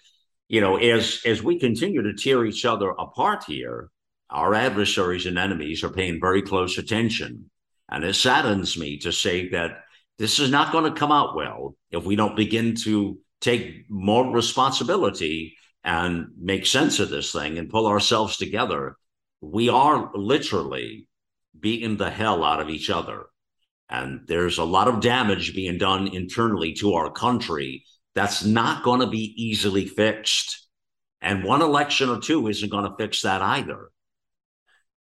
you 0.48 0.62
know, 0.62 0.78
as, 0.78 1.22
as 1.26 1.42
we 1.42 1.60
continue 1.60 2.04
to 2.04 2.13
tear 2.13 2.46
each 2.46 2.63
other 2.63 2.92
apart 2.92 3.46
here, 3.46 3.89
our 4.30 4.54
adversaries 4.54 5.26
and 5.26 5.38
enemies 5.38 5.84
are 5.84 5.89
paying 5.89 6.20
very 6.20 6.42
close 6.42 6.78
attention. 6.78 7.50
And 7.89 8.04
it 8.04 8.16
saddens 8.16 8.78
me 8.78 8.98
to 9.00 9.12
say 9.12 9.50
that 9.50 9.84
this 10.20 10.39
is 10.39 10.52
not 10.52 10.72
going 10.72 10.92
to 10.92 11.00
come 11.00 11.12
out 11.12 11.36
well 11.36 11.76
if 11.92 12.04
we 12.04 12.16
don't 12.16 12.36
begin 12.36 12.76
to 12.84 13.18
take 13.44 13.86
more 13.90 14.32
responsibility 14.32 15.56
and 15.84 16.28
make 16.40 16.66
sense 16.66 17.00
of 17.00 17.10
this 17.10 17.32
thing 17.32 17.58
and 17.58 17.70
pull 17.70 17.88
ourselves 17.88 18.38
together, 18.38 18.96
we 19.42 19.68
are 19.68 20.10
literally 20.16 21.08
beating 21.60 21.98
the 21.98 22.10
hell 22.10 22.44
out 22.44 22.62
of 22.62 22.70
each 22.70 22.90
other. 22.90 23.26
And 23.90 24.22
there's 24.28 24.58
a 24.58 24.64
lot 24.64 24.88
of 24.88 25.02
damage 25.02 25.54
being 25.54 25.78
done 25.78 26.08
internally 26.08 26.74
to 26.76 26.94
our 26.94 27.12
country 27.12 27.84
that's 28.16 28.46
not 28.46 28.84
going 28.84 29.02
to 29.02 29.08
be 29.08 29.34
easily 29.38 29.86
fixed. 29.86 30.68
And 31.22 31.44
one 31.44 31.62
election 31.62 32.10
or 32.10 32.20
two 32.20 32.48
isn't 32.48 32.72
going 32.72 32.90
to 32.90 32.96
fix 32.98 33.22
that 33.22 33.42
either. 33.42 33.90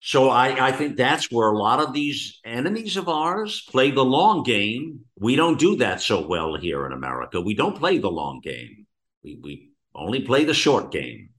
So 0.00 0.30
I, 0.30 0.68
I 0.68 0.72
think 0.72 0.96
that's 0.96 1.30
where 1.30 1.50
a 1.50 1.58
lot 1.58 1.78
of 1.78 1.92
these 1.92 2.40
enemies 2.44 2.96
of 2.96 3.08
ours 3.08 3.62
play 3.68 3.90
the 3.90 4.04
long 4.04 4.42
game. 4.42 5.00
We 5.18 5.36
don't 5.36 5.58
do 5.58 5.76
that 5.76 6.00
so 6.00 6.26
well 6.26 6.56
here 6.56 6.86
in 6.86 6.92
America. 6.92 7.40
We 7.40 7.54
don't 7.54 7.78
play 7.78 7.98
the 7.98 8.10
long 8.10 8.40
game. 8.42 8.86
We, 9.22 9.38
we 9.42 9.70
only 9.94 10.22
play 10.22 10.44
the 10.44 10.54
short 10.54 10.90
game. 10.90 11.30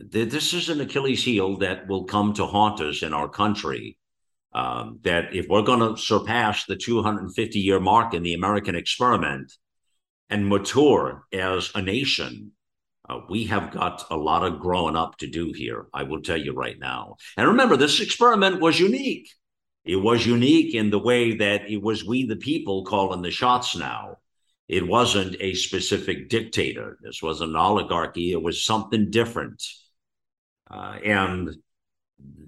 This 0.00 0.52
is 0.52 0.68
an 0.68 0.80
Achilles 0.80 1.22
heel 1.22 1.58
that 1.58 1.86
will 1.86 2.04
come 2.04 2.32
to 2.34 2.46
haunt 2.46 2.80
us 2.80 3.02
in 3.02 3.14
our 3.14 3.28
country. 3.28 3.96
Um, 4.52 4.98
that 5.02 5.34
if 5.34 5.46
we're 5.48 5.62
going 5.62 5.80
to 5.80 6.00
surpass 6.00 6.64
the 6.64 6.74
250 6.74 7.58
year 7.58 7.78
mark 7.78 8.14
in 8.14 8.22
the 8.22 8.34
American 8.34 8.74
experiment 8.74 9.52
and 10.30 10.48
mature 10.48 11.24
as 11.32 11.70
a 11.74 11.82
nation, 11.82 12.52
uh, 13.08 13.20
we 13.28 13.44
have 13.44 13.70
got 13.70 14.04
a 14.10 14.16
lot 14.16 14.44
of 14.44 14.60
growing 14.60 14.96
up 14.96 15.16
to 15.18 15.26
do 15.26 15.52
here, 15.52 15.86
I 15.94 16.02
will 16.02 16.20
tell 16.20 16.36
you 16.36 16.52
right 16.52 16.78
now. 16.78 17.16
And 17.36 17.48
remember, 17.48 17.76
this 17.76 18.00
experiment 18.00 18.60
was 18.60 18.78
unique. 18.78 19.28
It 19.84 19.96
was 19.96 20.26
unique 20.26 20.74
in 20.74 20.90
the 20.90 20.98
way 20.98 21.36
that 21.36 21.70
it 21.70 21.82
was 21.82 22.04
we, 22.04 22.26
the 22.26 22.36
people, 22.36 22.84
calling 22.84 23.22
the 23.22 23.30
shots 23.30 23.74
now. 23.74 24.16
It 24.68 24.86
wasn't 24.86 25.36
a 25.40 25.54
specific 25.54 26.28
dictator. 26.28 26.98
This 27.02 27.22
was 27.22 27.40
an 27.40 27.56
oligarchy. 27.56 28.32
It 28.32 28.42
was 28.42 28.62
something 28.62 29.10
different. 29.10 29.64
Uh, 30.70 30.98
and, 31.02 31.56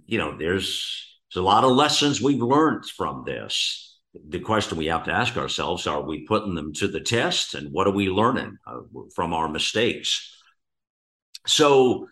you 0.05 0.19
know, 0.19 0.37
there's, 0.37 1.19
there's 1.33 1.41
a 1.41 1.47
lot 1.47 1.65
of 1.65 1.71
lessons 1.71 2.21
we've 2.21 2.43
learned 2.43 2.85
from 2.85 3.25
this. 3.25 3.99
The 4.29 4.41
question 4.41 4.77
we 4.77 4.87
have 4.87 5.05
to 5.05 5.13
ask 5.13 5.39
ourselves 5.39 5.87
are 5.87 6.03
we 6.03 6.27
putting 6.27 6.55
them 6.55 6.75
to 6.75 6.89
the 6.89 7.01
test? 7.01 7.55
And 7.55 7.73
what 7.73 7.87
are 7.87 7.93
we 7.93 8.11
learning 8.11 8.59
uh, 8.67 8.81
from 9.15 9.33
our 9.33 9.49
mistakes? 9.49 10.37
So, 11.47 12.09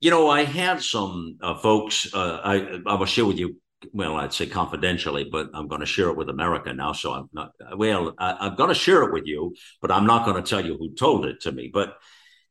you 0.00 0.10
know, 0.10 0.28
I 0.28 0.44
had 0.44 0.82
some 0.82 1.38
uh, 1.42 1.56
folks. 1.56 2.12
Uh, 2.12 2.40
I 2.42 2.80
I 2.86 2.94
will 2.94 3.06
share 3.06 3.26
with 3.26 3.38
you. 3.38 3.56
Well, 3.92 4.16
I'd 4.16 4.32
say 4.32 4.46
confidentially, 4.46 5.28
but 5.30 5.48
I'm 5.54 5.66
going 5.66 5.80
to 5.80 5.86
share 5.86 6.08
it 6.08 6.16
with 6.16 6.28
America 6.28 6.72
now. 6.72 6.92
So 6.92 7.12
I'm 7.12 7.28
not. 7.32 7.52
Well, 7.76 8.14
I, 8.18 8.48
am 8.48 8.56
going 8.56 8.68
to 8.68 8.74
share 8.74 9.02
it 9.04 9.12
with 9.12 9.26
you, 9.26 9.54
but 9.80 9.90
I'm 9.90 10.06
not 10.06 10.26
going 10.26 10.42
to 10.42 10.48
tell 10.48 10.64
you 10.64 10.76
who 10.76 10.94
told 10.94 11.24
it 11.24 11.40
to 11.42 11.52
me. 11.52 11.70
But 11.72 11.96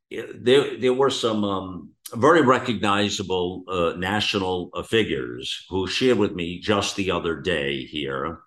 there 0.09 0.79
there 0.79 0.93
were 0.93 1.11
some 1.11 1.43
um, 1.43 1.89
very 2.15 2.41
recognizable 2.41 3.63
uh, 3.67 3.93
national 3.97 4.71
uh, 4.73 4.83
figures 4.83 5.65
who 5.69 5.87
shared 5.87 6.17
with 6.17 6.33
me 6.33 6.59
just 6.59 6.95
the 6.95 7.11
other 7.11 7.39
day 7.41 7.85
here 7.85 8.39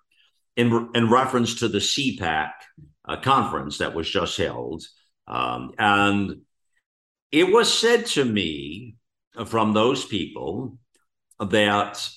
in, 0.55 0.89
in 0.93 1.09
reference 1.09 1.55
to 1.55 1.67
the 1.67 1.79
CPAC 1.79 2.51
uh, 3.07 3.17
conference 3.17 3.77
that 3.79 3.93
was 3.93 4.09
just 4.09 4.37
held. 4.37 4.83
Um, 5.27 5.71
and 5.77 6.41
it 7.33 7.51
was 7.51 7.73
said 7.73 8.05
to 8.05 8.23
me 8.23 8.95
from 9.47 9.73
those 9.73 10.05
people 10.05 10.77
that 11.39 12.07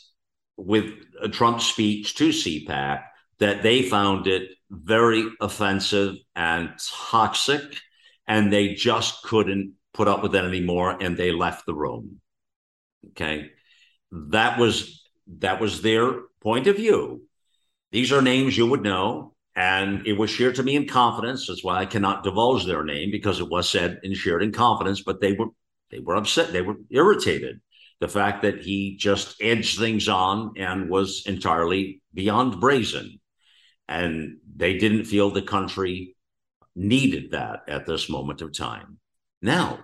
with 0.59 0.93
Trump's 1.33 1.65
speech 1.67 2.15
to 2.17 2.29
CPAC, 2.29 3.03
that 3.39 3.63
they 3.63 3.83
found 3.83 4.27
it 4.27 4.51
very 4.71 5.25
offensive 5.41 6.17
and 6.35 6.71
toxic, 7.11 7.63
and 8.27 8.53
they 8.53 8.75
just 8.75 9.23
couldn't 9.23 9.73
put 9.95 10.07
up 10.07 10.23
with 10.23 10.35
it 10.35 10.45
anymore, 10.45 10.99
and 11.01 11.17
they 11.17 11.33
left 11.33 11.65
the 11.65 11.75
room. 11.75 12.21
Okay, 13.11 13.51
that 14.13 14.59
was 14.59 15.03
that 15.39 15.61
was 15.61 15.81
their 15.81 16.13
point 16.43 16.67
of 16.67 16.77
view. 16.77 17.23
These 17.91 18.13
are 18.13 18.21
names 18.21 18.57
you 18.57 18.67
would 18.67 18.83
know, 18.83 19.35
and 19.57 20.07
it 20.07 20.13
was 20.13 20.31
shared 20.31 20.55
to 20.57 20.63
me 20.63 20.77
in 20.77 20.87
confidence. 20.87 21.47
That's 21.47 21.65
why 21.65 21.79
I 21.79 21.87
cannot 21.87 22.23
divulge 22.23 22.67
their 22.67 22.85
name 22.85 23.11
because 23.11 23.41
it 23.41 23.49
was 23.49 23.69
said 23.69 23.99
and 24.05 24.15
shared 24.15 24.43
in 24.43 24.53
confidence. 24.53 25.03
But 25.03 25.21
they 25.23 25.33
were 25.33 25.47
they 25.91 25.99
were 25.99 26.17
upset. 26.17 26.53
They 26.53 26.63
were 26.63 26.77
irritated. 26.91 27.61
The 28.01 28.09
fact 28.09 28.43
that 28.43 28.61
he 28.61 28.97
just 28.99 29.37
edged 29.41 29.79
things 29.79 30.09
on 30.09 30.53
and 30.59 30.91
was 30.91 31.23
entirely 31.25 32.03
beyond 32.13 32.61
brazen. 32.61 33.19
And 33.89 34.39
they 34.55 34.77
didn't 34.77 35.05
feel 35.05 35.31
the 35.31 35.41
country 35.41 36.17
needed 36.75 37.31
that 37.31 37.61
at 37.69 37.87
this 37.87 38.11
moment 38.11 38.43
of 38.43 38.53
time. 38.53 38.99
Now, 39.41 39.79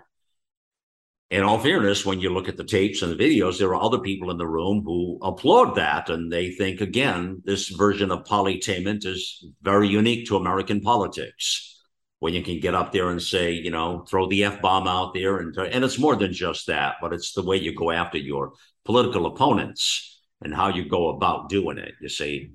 in 1.33 1.43
all 1.43 1.59
fairness, 1.59 2.05
when 2.05 2.21
you 2.21 2.29
look 2.29 2.47
at 2.47 2.59
the 2.59 2.65
tapes 2.65 3.01
and 3.01 3.11
the 3.11 3.17
videos, 3.17 3.59
there 3.59 3.71
are 3.71 3.83
other 3.83 4.01
people 4.01 4.31
in 4.31 4.37
the 4.37 4.47
room 4.47 4.83
who 4.85 5.19
applaud 5.23 5.77
that. 5.77 6.11
And 6.11 6.31
they 6.31 6.51
think, 6.51 6.83
again, 6.83 7.41
this 7.47 7.69
version 7.71 8.11
of 8.11 8.25
polytainment 8.25 9.07
is 9.07 9.43
very 9.63 9.89
unique 9.89 10.27
to 10.27 10.37
American 10.37 10.83
politics. 10.83 11.81
When 12.19 12.35
you 12.35 12.43
can 12.43 12.61
get 12.61 12.75
up 12.75 12.93
there 12.93 13.09
and 13.09 13.21
say, 13.21 13.53
you 13.53 13.71
know, 13.71 14.05
throw 14.07 14.29
the 14.29 14.45
F 14.45 14.61
bomb 14.61 14.87
out 14.87 15.15
there. 15.15 15.39
And, 15.39 15.57
and 15.57 15.83
it's 15.83 15.99
more 15.99 16.17
than 16.17 16.35
just 16.35 16.67
that, 16.67 16.97
but 17.01 17.15
it's 17.15 17.33
the 17.33 17.43
way 17.43 17.57
you 17.57 17.75
go 17.75 17.91
after 17.91 18.19
your 18.19 18.53
political 18.85 19.25
opponents 19.25 20.21
and 20.43 20.55
how 20.55 20.69
you 20.69 20.87
go 20.87 21.09
about 21.09 21.49
doing 21.49 21.79
it, 21.79 21.95
you 22.03 22.11
see. 22.11 22.51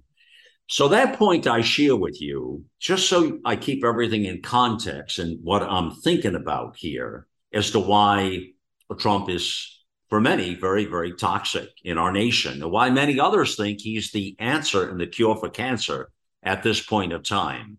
So 0.69 0.89
that 0.89 1.17
point 1.17 1.47
I 1.47 1.61
share 1.61 1.95
with 1.95 2.21
you, 2.21 2.63
just 2.79 3.09
so 3.09 3.39
I 3.43 3.55
keep 3.55 3.83
everything 3.83 4.25
in 4.25 4.43
context 4.43 5.17
and 5.17 5.39
what 5.41 5.63
I'm 5.63 5.95
thinking 5.95 6.35
about 6.35 6.75
here 6.77 7.25
as 7.51 7.71
to 7.71 7.79
why 7.79 8.51
Trump 8.95 9.29
is, 9.29 9.83
for 10.09 10.21
many, 10.21 10.55
very, 10.55 10.85
very 10.85 11.13
toxic 11.13 11.69
in 11.83 11.97
our 11.97 12.11
nation, 12.11 12.61
and 12.61 12.71
why 12.71 12.89
many 12.89 13.19
others 13.19 13.55
think 13.55 13.81
he's 13.81 14.11
the 14.11 14.35
answer 14.39 14.89
and 14.89 14.99
the 14.99 15.07
cure 15.07 15.35
for 15.35 15.49
cancer 15.49 16.09
at 16.43 16.63
this 16.63 16.81
point 16.81 17.11
of 17.11 17.23
time. 17.23 17.77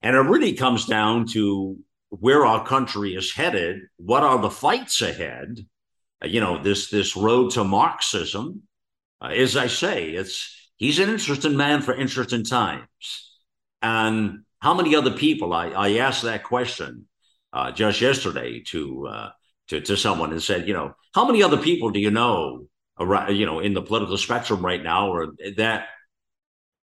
And 0.00 0.16
it 0.16 0.20
really 0.20 0.54
comes 0.54 0.86
down 0.86 1.26
to 1.28 1.76
where 2.08 2.44
our 2.44 2.64
country 2.64 3.14
is 3.14 3.32
headed. 3.32 3.82
What 3.96 4.22
are 4.22 4.38
the 4.38 4.50
fights 4.50 5.02
ahead? 5.02 5.66
Uh, 6.22 6.26
you 6.26 6.40
know, 6.40 6.62
this 6.62 6.90
this 6.90 7.16
road 7.16 7.52
to 7.52 7.64
Marxism. 7.64 8.62
Uh, 9.20 9.28
as 9.28 9.56
I 9.56 9.68
say, 9.68 10.10
it's 10.10 10.70
he's 10.76 10.98
an 10.98 11.08
interesting 11.08 11.56
man 11.56 11.82
for 11.82 11.94
interesting 11.94 12.44
times. 12.44 13.30
And 13.80 14.44
how 14.58 14.74
many 14.74 14.94
other 14.94 15.12
people? 15.12 15.52
I, 15.52 15.68
I 15.68 15.96
asked 15.98 16.22
that 16.22 16.44
question 16.44 17.06
uh, 17.52 17.72
just 17.72 18.00
yesterday 18.00 18.60
to, 18.68 19.06
uh, 19.08 19.30
to 19.68 19.80
to 19.80 19.96
someone 19.96 20.32
and 20.32 20.42
said, 20.42 20.66
you 20.66 20.74
know, 20.74 20.94
how 21.14 21.26
many 21.26 21.42
other 21.42 21.56
people 21.56 21.90
do 21.90 22.00
you 22.00 22.10
know, 22.10 22.66
around, 22.98 23.36
you 23.36 23.46
know, 23.46 23.60
in 23.60 23.74
the 23.74 23.82
political 23.82 24.16
spectrum 24.16 24.64
right 24.64 24.82
now, 24.82 25.12
or 25.12 25.28
that 25.56 25.86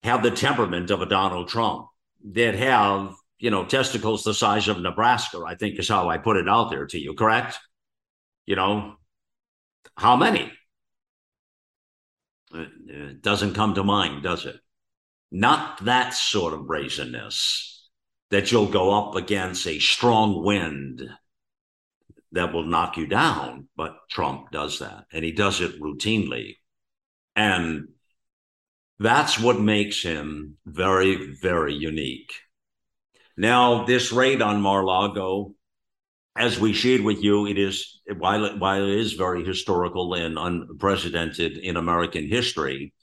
have 0.03 0.23
the 0.23 0.31
temperament 0.31 0.91
of 0.91 1.03
a 1.03 1.07
Donald 1.07 1.49
Trump, 1.49 1.87
that 2.33 2.55
have 2.55 3.15
you 3.39 3.51
know 3.51 3.65
testicles 3.65 4.25
the 4.25 4.35
size 4.35 4.69
of 4.69 4.81
Nebraska? 4.81 5.43
I 5.47 5.55
think 5.55 5.79
is 5.79 5.89
how 5.89 6.09
I 6.09 6.19
put 6.19 6.37
it 6.37 6.49
out 6.49 6.71
there 6.71 6.87
to 6.87 6.99
you. 6.99 7.15
Correct? 7.15 7.59
You 8.47 8.57
know, 8.57 8.95
how 9.97 10.17
many? 10.17 10.53
It 12.53 13.21
doesn't 13.21 13.55
come 13.55 13.75
to 13.75 13.85
mind, 13.85 14.23
does 14.23 14.47
it? 14.47 14.57
Not 15.31 15.85
that 15.85 16.15
sort 16.15 16.55
of 16.55 16.67
brazenness 16.67 17.91
that 18.31 18.51
you'll 18.51 18.71
go 18.71 18.93
up 18.95 19.17
against 19.17 19.67
a 19.67 19.79
strong 19.79 20.43
wind 20.43 21.03
that 22.33 22.53
will 22.53 22.65
knock 22.65 22.97
you 22.97 23.07
down. 23.07 23.69
But 23.77 23.97
Trump 24.11 24.51
does 24.51 24.79
that, 24.81 25.05
and 25.13 25.25
he 25.25 25.33
does 25.33 25.61
it 25.61 25.81
routinely. 25.81 26.55
And 27.37 27.89
that's 28.99 29.39
what 29.39 29.61
makes 29.61 30.03
him 30.03 30.59
very, 30.67 31.35
very 31.41 31.75
unique. 31.75 32.33
Now, 33.37 33.85
this 33.85 34.13
raid 34.13 34.43
on 34.43 34.61
Mar-Lago 34.61 35.55
as 36.39 36.59
we 36.59 36.73
shared 36.73 37.01
with 37.01 37.23
you, 37.23 37.47
it 37.47 37.59
is 37.59 38.01
while 38.17 38.45
it, 38.45 38.59
while 38.59 38.85
it 38.85 38.97
is 38.97 39.15
very 39.15 39.45
historical 39.45 40.15
and 40.15 40.39
unprecedented 40.39 41.59
in 41.59 41.77
American 41.77 42.29
history. 42.29 42.95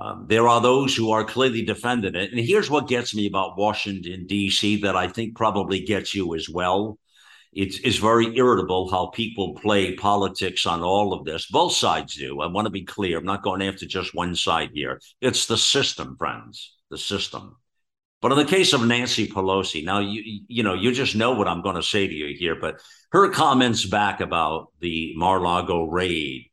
Um, 0.00 0.26
there 0.28 0.46
are 0.46 0.60
those 0.60 0.94
who 0.94 1.10
are 1.10 1.24
clearly 1.24 1.64
defending 1.64 2.14
it, 2.14 2.30
and 2.30 2.40
here's 2.40 2.70
what 2.70 2.86
gets 2.86 3.12
me 3.12 3.26
about 3.26 3.58
Washington 3.58 4.24
D.C. 4.28 4.82
that 4.82 4.94
I 4.94 5.08
think 5.08 5.36
probably 5.36 5.80
gets 5.80 6.14
you 6.14 6.36
as 6.36 6.48
well. 6.48 6.96
It's, 7.52 7.78
it's 7.80 7.96
very 7.96 8.36
irritable 8.36 8.90
how 8.90 9.06
people 9.08 9.54
play 9.54 9.94
politics 9.96 10.66
on 10.66 10.82
all 10.82 11.12
of 11.12 11.24
this. 11.24 11.46
Both 11.50 11.72
sides 11.72 12.14
do. 12.14 12.40
I 12.40 12.46
want 12.46 12.66
to 12.66 12.70
be 12.70 12.84
clear. 12.84 13.18
I'm 13.18 13.24
not 13.24 13.42
going 13.42 13.62
after 13.62 13.86
just 13.86 14.14
one 14.14 14.36
side 14.36 14.70
here. 14.72 15.00
It's 15.20 15.46
the 15.46 15.56
system, 15.56 16.16
friends. 16.16 16.76
The 16.90 16.98
system. 16.98 17.56
But 18.20 18.32
in 18.32 18.38
the 18.38 18.44
case 18.44 18.72
of 18.72 18.86
Nancy 18.86 19.26
Pelosi, 19.26 19.84
now 19.84 20.00
you 20.00 20.42
you 20.46 20.62
know 20.62 20.74
you 20.74 20.92
just 20.92 21.16
know 21.16 21.32
what 21.32 21.48
I'm 21.48 21.62
going 21.62 21.76
to 21.76 21.82
say 21.82 22.06
to 22.06 22.14
you 22.14 22.36
here. 22.36 22.54
But 22.54 22.80
her 23.12 23.30
comments 23.30 23.86
back 23.86 24.20
about 24.20 24.68
the 24.80 25.14
Mar-Lago 25.16 25.84
raid, 25.84 26.50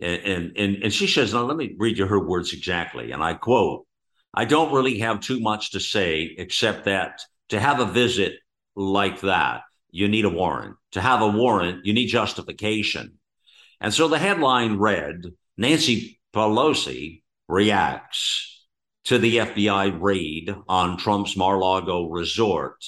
and 0.00 0.52
and 0.56 0.82
and 0.82 0.92
she 0.92 1.06
says, 1.06 1.32
now 1.32 1.44
let 1.44 1.56
me 1.56 1.74
read 1.78 1.96
you 1.96 2.06
her 2.06 2.24
words 2.24 2.52
exactly, 2.52 3.12
and 3.12 3.22
I 3.22 3.34
quote: 3.34 3.86
"I 4.34 4.44
don't 4.44 4.72
really 4.72 4.98
have 4.98 5.20
too 5.20 5.40
much 5.40 5.72
to 5.72 5.80
say 5.80 6.34
except 6.36 6.84
that 6.84 7.22
to 7.48 7.58
have 7.58 7.80
a 7.80 7.86
visit 7.86 8.34
like 8.76 9.22
that, 9.22 9.62
you 9.90 10.08
need 10.08 10.24
a 10.24 10.30
warrant. 10.30 10.76
To 10.92 11.00
have 11.00 11.22
a 11.22 11.28
warrant, 11.28 11.84
you 11.84 11.92
need 11.92 12.06
justification." 12.06 13.18
And 13.80 13.92
so 13.94 14.08
the 14.08 14.18
headline 14.18 14.76
read: 14.78 15.22
Nancy 15.56 16.20
Pelosi 16.34 17.22
reacts 17.48 18.66
to 19.04 19.18
the 19.18 19.38
FBI 19.38 19.98
raid 20.00 20.54
on 20.68 20.98
Trump's 20.98 21.36
Mar 21.36 21.58
Lago 21.58 22.08
resort. 22.08 22.84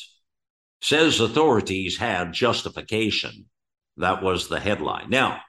Says 0.82 1.20
authorities 1.20 1.98
had 1.98 2.32
justification. 2.32 3.48
That 3.96 4.22
was 4.22 4.48
the 4.48 4.60
headline. 4.60 5.10
Now, 5.10 5.40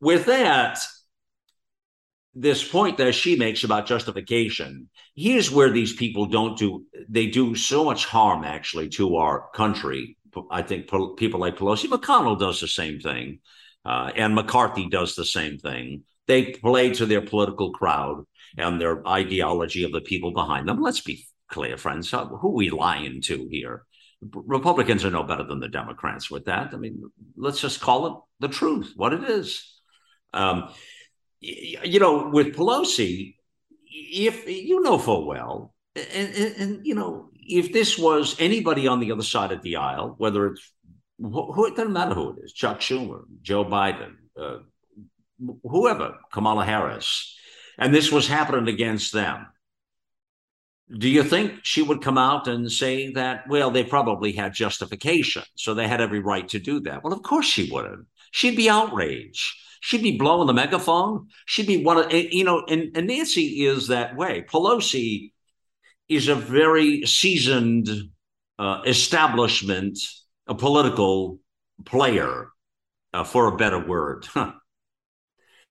with 0.00 0.26
that, 0.26 0.78
this 2.34 2.66
point 2.66 2.98
that 2.98 3.14
she 3.14 3.36
makes 3.36 3.64
about 3.64 3.86
justification, 3.86 4.88
here's 5.14 5.50
where 5.50 5.70
these 5.70 5.92
people 5.92 6.26
don't 6.26 6.58
do, 6.58 6.84
they 7.08 7.26
do 7.26 7.54
so 7.54 7.84
much 7.84 8.06
harm 8.06 8.44
actually 8.44 8.88
to 8.90 9.16
our 9.16 9.48
country. 9.54 10.16
I 10.50 10.62
think 10.62 10.90
people 11.16 11.38
like 11.38 11.56
Pelosi, 11.56 11.86
McConnell 11.86 12.38
does 12.38 12.60
the 12.60 12.66
same 12.66 12.98
thing, 12.98 13.38
uh, 13.84 14.10
and 14.16 14.34
McCarthy 14.34 14.88
does 14.88 15.14
the 15.14 15.24
same 15.24 15.58
thing. 15.58 16.02
They 16.26 16.52
play 16.52 16.90
to 16.94 17.06
their 17.06 17.20
political 17.20 17.70
crowd 17.70 18.24
and 18.56 18.80
their 18.80 19.06
ideology 19.06 19.84
of 19.84 19.92
the 19.92 20.00
people 20.00 20.32
behind 20.32 20.68
them. 20.68 20.82
Let's 20.82 21.00
be 21.00 21.26
clear, 21.48 21.76
friends. 21.76 22.10
Who 22.10 22.50
we 22.54 22.70
lying 22.70 23.20
to 23.22 23.46
here? 23.48 23.84
Republicans 24.32 25.04
are 25.04 25.10
no 25.10 25.22
better 25.22 25.44
than 25.44 25.60
the 25.60 25.68
Democrats 25.68 26.30
with 26.30 26.46
that. 26.46 26.72
I 26.72 26.78
mean, 26.78 27.02
let's 27.36 27.60
just 27.60 27.80
call 27.80 28.06
it 28.06 28.14
the 28.40 28.48
truth, 28.48 28.92
what 28.96 29.12
it 29.12 29.22
is. 29.22 29.70
Um, 30.32 30.70
you 31.44 32.00
know, 32.00 32.30
with 32.30 32.54
Pelosi, 32.54 33.36
if 33.86 34.48
you 34.48 34.82
know 34.82 34.98
full 34.98 35.26
well, 35.26 35.74
and, 35.94 36.34
and, 36.34 36.56
and, 36.56 36.86
you 36.86 36.94
know, 36.94 37.30
if 37.34 37.72
this 37.72 37.98
was 37.98 38.36
anybody 38.40 38.86
on 38.86 39.00
the 39.00 39.12
other 39.12 39.22
side 39.22 39.52
of 39.52 39.62
the 39.62 39.76
aisle, 39.76 40.14
whether 40.18 40.46
it's 40.46 40.72
who, 41.18 41.66
it 41.66 41.76
doesn't 41.76 41.92
matter 41.92 42.14
who 42.14 42.30
it 42.30 42.44
is, 42.44 42.52
Chuck 42.52 42.80
Schumer, 42.80 43.22
Joe 43.42 43.64
Biden, 43.64 44.14
uh, 44.40 44.58
whoever, 45.62 46.16
Kamala 46.32 46.64
Harris, 46.64 47.36
and 47.78 47.94
this 47.94 48.10
was 48.10 48.26
happening 48.26 48.72
against 48.72 49.12
them. 49.12 49.46
Do 50.98 51.08
you 51.08 51.22
think 51.22 51.60
she 51.62 51.82
would 51.82 52.02
come 52.02 52.18
out 52.18 52.46
and 52.46 52.70
say 52.70 53.12
that, 53.12 53.48
well, 53.48 53.70
they 53.70 53.84
probably 53.84 54.32
had 54.32 54.52
justification, 54.52 55.44
so 55.54 55.72
they 55.72 55.88
had 55.88 56.00
every 56.00 56.20
right 56.20 56.48
to 56.48 56.58
do 56.58 56.80
that? 56.80 57.02
Well, 57.02 57.12
of 57.12 57.22
course 57.22 57.46
she 57.46 57.70
wouldn't. 57.70 58.06
She'd 58.36 58.56
be 58.56 58.68
outraged. 58.68 59.46
She'd 59.80 60.02
be 60.02 60.16
blowing 60.18 60.46
the 60.48 60.52
megaphone. 60.62 61.28
She'd 61.46 61.66
be 61.68 61.84
one 61.84 61.98
of, 61.98 62.12
you 62.12 62.44
know, 62.44 62.64
and, 62.68 62.96
and 62.96 63.06
Nancy 63.06 63.64
is 63.64 63.88
that 63.88 64.16
way. 64.16 64.44
Pelosi 64.52 65.32
is 66.08 66.28
a 66.28 66.34
very 66.34 67.02
seasoned 67.06 67.88
uh, 68.58 68.82
establishment, 68.86 69.98
a 70.46 70.54
political 70.54 71.38
player. 71.84 72.50
uh, 73.12 73.24
for 73.24 73.48
a 73.48 73.56
better 73.56 73.78
word. 73.78 74.26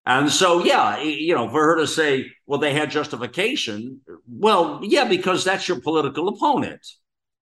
And 0.06 0.30
so, 0.30 0.64
yeah, 0.64 1.02
you 1.02 1.34
know, 1.34 1.50
for 1.50 1.64
her 1.64 1.78
to 1.78 1.88
say, 1.88 2.26
well, 2.46 2.60
they 2.60 2.74
had 2.74 2.92
justification, 2.92 4.02
well, 4.28 4.82
yeah, 4.84 5.06
because 5.06 5.44
that's 5.46 5.68
your 5.68 5.80
political 5.80 6.28
opponent. 6.28 6.86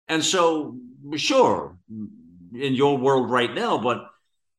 And 0.08 0.24
so, 0.24 0.76
sure, 1.16 1.76
in 1.90 2.74
your 2.74 2.96
world 2.96 3.30
right 3.30 3.52
now, 3.52 3.76
but 3.78 3.98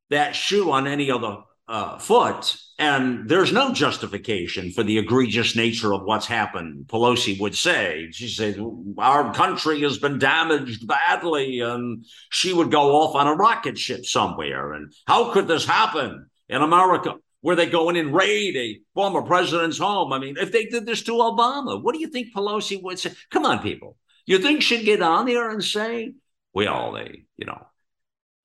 that 0.10 0.36
shoe 0.36 0.72
on 0.72 0.88
any 0.88 1.12
other 1.12 1.38
uh, 1.68 1.98
foot, 1.98 2.56
and 2.80 3.28
there's 3.28 3.52
no 3.52 3.74
justification 3.74 4.72
for 4.72 4.84
the 4.84 4.98
egregious 4.98 5.56
nature 5.56 5.94
of 5.94 6.04
what's 6.04 6.26
happened. 6.26 6.88
Pelosi 6.88 7.40
would 7.40 7.56
say, 7.56 8.08
she 8.12 8.28
said, 8.28 8.60
our 8.98 9.34
country 9.34 9.82
has 9.82 9.98
been 9.98 10.20
damaged 10.20 10.88
badly, 10.88 11.60
and 11.60 12.06
she 12.30 12.54
would 12.54 12.72
go 12.72 12.96
off 12.96 13.16
on 13.16 13.28
a 13.28 13.34
rocket 13.34 13.78
ship 13.78 14.06
somewhere. 14.06 14.74
And 14.74 14.94
how 15.08 15.34
could 15.34 15.48
this 15.48 15.66
happen 15.66 16.30
in 16.48 16.62
America? 16.62 17.16
where 17.42 17.56
they 17.56 17.68
go 17.68 17.88
in 17.90 17.96
and 17.96 18.14
raid 18.14 18.58
a 18.58 18.80
former 18.94 19.22
president's 19.22 19.78
home. 19.78 20.12
I 20.12 20.20
mean, 20.20 20.38
if 20.38 20.52
they 20.52 20.66
did 20.66 20.86
this 20.86 21.04
to 21.04 21.14
Obama, 21.14 21.82
what 21.82 21.94
do 21.94 22.02
you 22.02 22.08
think 22.08 22.34
Pelosi 22.34 22.82
would 22.84 23.00
say? 23.00 23.12
Come 23.32 23.46
on, 23.46 23.60
people. 23.60 23.96
You 24.26 24.40
think 24.40 24.62
she'd 24.62 24.84
get 24.84 25.02
on 25.02 25.26
there 25.26 25.50
and 25.50 25.64
say, 25.64 26.14
well, 26.54 26.92
they, 26.94 27.24
you 27.38 27.46
know, 27.46 27.66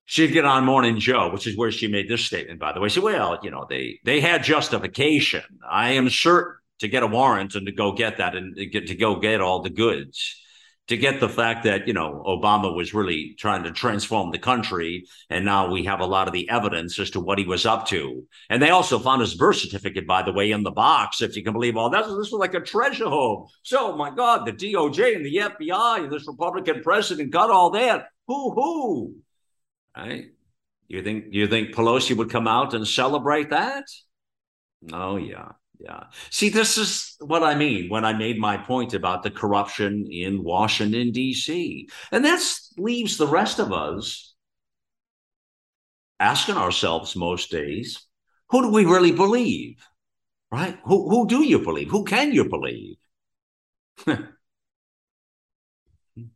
she'd 0.05 0.33
get 0.33 0.45
on 0.45 0.65
Morning 0.65 0.99
Joe, 0.99 1.31
which 1.31 1.47
is 1.47 1.57
where 1.57 1.71
she 1.71 1.87
made 1.87 2.09
this 2.09 2.25
statement, 2.25 2.59
by 2.59 2.73
the 2.73 2.79
way. 2.79 2.89
She 2.89 2.95
said, 2.95 3.03
well, 3.03 3.39
you 3.43 3.51
know, 3.51 3.65
they 3.69 3.99
they 4.03 4.21
had 4.21 4.43
justification. 4.43 5.43
I 5.69 5.91
am 5.91 6.09
certain 6.09 6.55
to 6.79 6.87
get 6.87 7.03
a 7.03 7.07
warrant 7.07 7.55
and 7.55 7.65
to 7.65 7.71
go 7.71 7.93
get 7.93 8.17
that 8.17 8.35
and 8.35 8.55
to, 8.55 8.65
get, 8.65 8.87
to 8.87 8.95
go 8.95 9.19
get 9.19 9.41
all 9.41 9.61
the 9.61 9.69
goods 9.69 10.39
to 10.87 10.97
get 10.97 11.19
the 11.19 11.29
fact 11.29 11.63
that 11.63 11.87
you 11.87 11.93
know 11.93 12.23
Obama 12.27 12.75
was 12.75 12.93
really 12.93 13.35
trying 13.39 13.63
to 13.63 13.71
transform 13.71 14.31
the 14.31 14.39
country, 14.39 15.05
and 15.29 15.45
now 15.45 15.71
we 15.71 15.85
have 15.85 16.01
a 16.01 16.05
lot 16.05 16.27
of 16.27 16.33
the 16.33 16.49
evidence 16.49 16.99
as 16.99 17.11
to 17.11 17.19
what 17.19 17.39
he 17.39 17.45
was 17.45 17.65
up 17.65 17.87
to. 17.87 18.23
And 18.49 18.61
they 18.61 18.69
also 18.69 18.99
found 18.99 19.21
his 19.21 19.35
birth 19.35 19.57
certificate, 19.57 20.05
by 20.05 20.23
the 20.23 20.33
way, 20.33 20.51
in 20.51 20.63
the 20.63 20.71
box, 20.71 21.21
if 21.21 21.35
you 21.35 21.43
can 21.43 21.53
believe 21.53 21.77
all 21.77 21.89
that. 21.91 22.05
This 22.05 22.31
was 22.31 22.31
like 22.33 22.53
a 22.53 22.59
treasure 22.59 23.07
home. 23.07 23.47
So, 23.63 23.95
my 23.95 24.09
God, 24.09 24.45
the 24.45 24.51
DOJ 24.51 25.15
and 25.15 25.25
the 25.25 25.37
FBI 25.37 26.03
and 26.03 26.11
this 26.11 26.27
Republican 26.27 26.83
president 26.83 27.31
got 27.31 27.49
all 27.49 27.71
that. 27.71 28.07
Who 28.27 28.51
who? 28.53 29.15
Right? 29.95 30.31
You 30.87 31.03
think 31.03 31.27
you 31.31 31.47
think 31.47 31.75
Pelosi 31.75 32.15
would 32.17 32.29
come 32.31 32.47
out 32.47 32.73
and 32.73 32.87
celebrate 32.87 33.49
that? 33.51 33.85
Oh 34.91 35.17
yeah. 35.17 35.49
Yeah. 35.79 36.03
See, 36.29 36.49
this 36.49 36.77
is 36.77 37.15
what 37.19 37.43
I 37.43 37.55
mean 37.55 37.89
when 37.89 38.05
I 38.05 38.13
made 38.13 38.39
my 38.39 38.55
point 38.57 38.93
about 38.93 39.23
the 39.23 39.31
corruption 39.31 40.07
in 40.09 40.43
Washington, 40.43 41.11
D.C. 41.11 41.89
And 42.11 42.23
that 42.23 42.41
leaves 42.77 43.17
the 43.17 43.27
rest 43.27 43.59
of 43.59 43.73
us 43.73 44.33
asking 46.19 46.57
ourselves 46.57 47.15
most 47.15 47.51
days 47.51 48.07
who 48.49 48.61
do 48.63 48.69
we 48.69 48.83
really 48.85 49.11
believe? 49.11 49.87
Right? 50.51 50.79
Who, 50.85 51.09
who 51.09 51.27
do 51.27 51.43
you 51.43 51.59
believe? 51.59 51.89
Who 51.91 52.05
can 52.05 52.33
you 52.33 52.49
believe? 52.49 52.97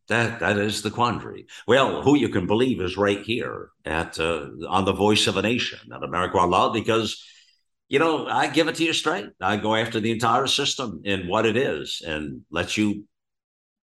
that 0.08 0.40
that 0.40 0.58
is 0.58 0.82
the 0.82 0.92
quandary. 0.92 1.48
Well, 1.68 2.02
who 2.02 2.18
you 2.18 2.30
can 2.30 2.48
believe 2.48 2.82
is 2.82 2.98
right 2.98 3.22
here 3.22 3.70
at 3.86 4.20
uh, 4.20 4.48
on 4.68 4.86
the 4.86 4.94
Voice 4.94 5.28
of 5.28 5.38
a 5.38 5.42
Nation 5.42 5.80
at 5.94 6.04
America 6.04 6.38
Loud 6.38 6.74
because 6.74 7.24
you 7.90 8.00
know, 8.00 8.28
I 8.28 8.48
give 8.48 8.68
it 8.68 8.76
to 8.76 8.84
you 8.84 8.94
straight. 8.94 9.30
I 9.40 9.58
go 9.58 9.76
after 9.76 10.00
the 10.00 10.12
entire 10.12 10.48
system 10.48 11.02
and 11.06 11.30
what 11.30 11.46
it 11.46 11.56
is 11.56 12.02
and 12.06 12.42
let 12.52 12.76
you 12.76 13.06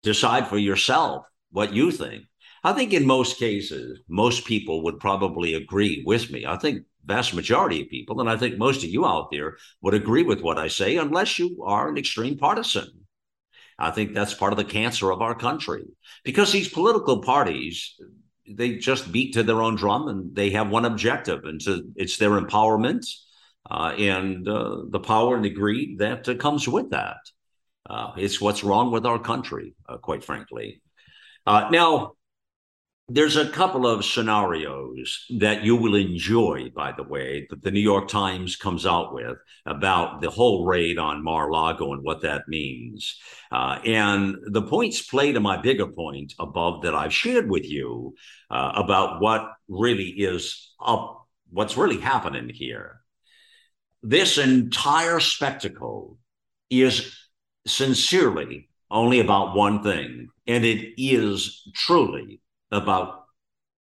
decide 0.03 0.47
for 0.47 0.59
yourself 0.59 1.27
what 1.51 1.75
you 1.75 1.91
think. 1.91 2.25
I 2.63 2.73
think 2.73 2.93
in 2.93 3.07
most 3.07 3.39
cases, 3.39 4.01
most 4.09 4.45
people 4.45 4.85
would 4.85 5.01
probably 5.01 5.55
agree 5.55 6.03
with 6.07 6.31
me. 6.31 6.47
I 6.47 6.57
think 6.57 6.85
vast 7.05 7.35
majority 7.35 7.83
of 7.83 7.89
people, 7.89 8.21
and 8.21 8.29
I 8.29 8.37
think 8.37 8.59
most 8.59 8.85
of 8.85 8.91
you 8.91 9.07
out 9.07 9.31
there 9.31 9.57
would 9.83 9.95
agree 9.95 10.23
with 10.23 10.43
what 10.43 10.59
I 10.59 10.69
say, 10.69 10.97
unless 10.97 11.39
you 11.39 11.65
are 11.65 11.89
an 11.89 11.97
extreme 11.97 12.37
partisan. 12.37 13.07
I 13.79 13.91
think 13.91 14.13
that's 14.13 14.35
part 14.35 14.53
of 14.53 14.59
the 14.59 14.65
cancer 14.65 15.11
of 15.11 15.23
our 15.23 15.35
country 15.35 15.85
because 16.25 16.51
these 16.51 16.69
political 16.69 17.23
parties, 17.23 17.95
they 18.49 18.77
just 18.77 19.13
beat 19.13 19.35
to 19.35 19.43
their 19.43 19.63
own 19.63 19.77
drum 19.77 20.09
and 20.09 20.35
they 20.35 20.51
have 20.51 20.69
one 20.69 20.85
objective, 20.85 21.45
and 21.45 21.63
so 21.63 21.81
it's 21.95 22.17
their 22.17 22.41
empowerment 22.41 23.07
uh, 23.71 23.95
and 23.99 24.49
uh, 24.49 24.79
the 24.89 25.01
power 25.01 25.37
and 25.37 25.45
the 25.45 25.51
greed 25.51 25.99
that 25.99 26.29
uh, 26.29 26.35
comes 26.35 26.67
with 26.69 26.91
that. 26.91 27.19
Uh, 27.89 28.13
it's 28.17 28.41
what's 28.41 28.65
wrong 28.65 28.91
with 28.91 29.07
our 29.07 29.19
country, 29.19 29.75
uh, 29.89 29.97
quite 29.97 30.25
frankly. 30.25 30.83
Uh, 31.47 31.69
now, 31.71 32.13
there's 33.09 33.37
a 33.37 33.49
couple 33.49 33.87
of 33.87 34.05
scenarios 34.05 35.25
that 35.39 35.65
you 35.65 35.77
will 35.77 35.95
enjoy, 35.95 36.71
by 36.75 36.93
the 36.93 37.03
way, 37.03 37.47
that 37.49 37.63
the 37.63 37.71
New 37.71 37.81
York 37.81 38.09
Times 38.09 38.57
comes 38.57 38.85
out 38.85 39.15
with 39.15 39.39
about 39.65 40.21
the 40.21 40.31
whole 40.31 40.67
raid 40.67 40.99
on 40.99 41.25
Mar-Lago 41.25 41.93
and 41.93 42.03
what 42.03 42.23
that 42.23 42.49
means. 42.49 43.19
Uh, 43.51 43.79
and 43.85 44.37
the 44.47 44.63
points 44.63 45.03
play 45.03 45.33
to 45.33 45.41
my 45.41 45.57
bigger 45.57 45.87
point 45.87 46.35
above 46.39 46.83
that 46.83 46.95
I've 46.95 47.15
shared 47.15 47.51
with 47.51 47.65
you 47.65 48.15
uh, 48.51 48.73
about 48.75 49.21
what 49.23 49.53
really 49.69 50.09
is 50.09 50.73
up, 50.79 51.27
what's 51.51 51.77
really 51.77 51.99
happening 51.99 52.51
here 52.51 53.01
this 54.03 54.39
entire 54.39 55.21
spectacle 55.21 56.19
is 56.71 57.17
sincerely 57.67 58.69
only 58.91 59.21
about 59.21 59.55
one 59.55 59.83
thing, 59.83 60.29
and 60.47 60.65
it 60.65 60.95
is 60.97 61.69
truly 61.75 62.41
about 62.71 63.25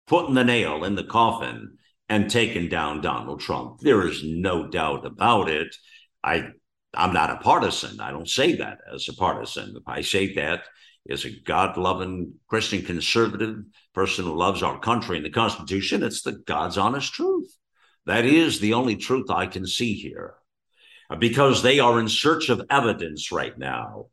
putting 0.07 0.35
the 0.35 0.43
nail 0.43 0.83
in 0.83 0.95
the 0.95 1.03
coffin 1.03 1.77
and 2.09 2.29
taking 2.29 2.69
down 2.69 3.01
Donald 3.01 3.41
Trump. 3.41 3.79
There 3.81 4.07
is 4.07 4.23
no 4.23 4.67
doubt 4.67 5.05
about 5.05 5.49
it. 5.49 5.75
I 6.23 6.49
I'm 6.93 7.13
not 7.13 7.29
a 7.29 7.37
partisan. 7.37 7.99
I 7.99 8.11
don't 8.11 8.29
say 8.29 8.55
that 8.55 8.79
as 8.93 9.07
a 9.07 9.13
partisan. 9.13 9.75
I 9.85 10.01
say 10.01 10.33
that 10.35 10.63
as 11.09 11.25
a 11.25 11.39
God-loving 11.41 12.33
Christian 12.47 12.81
conservative 12.81 13.57
person 13.93 14.25
who 14.25 14.35
loves 14.35 14.63
our 14.63 14.79
country 14.79 15.17
and 15.17 15.25
the 15.25 15.29
Constitution. 15.29 16.01
It's 16.01 16.21
the 16.21 16.33
God's 16.33 16.77
honest 16.77 17.13
truth. 17.13 17.55
That 18.05 18.25
is 18.25 18.59
the 18.59 18.73
only 18.73 18.95
truth 18.95 19.29
I 19.29 19.47
can 19.47 19.67
see 19.67 19.93
here 19.93 20.35
because 21.19 21.61
they 21.61 21.79
are 21.79 21.99
in 21.99 22.07
search 22.07 22.49
of 22.49 22.65
evidence 22.69 23.31
right 23.31 23.57
now. 23.57 24.07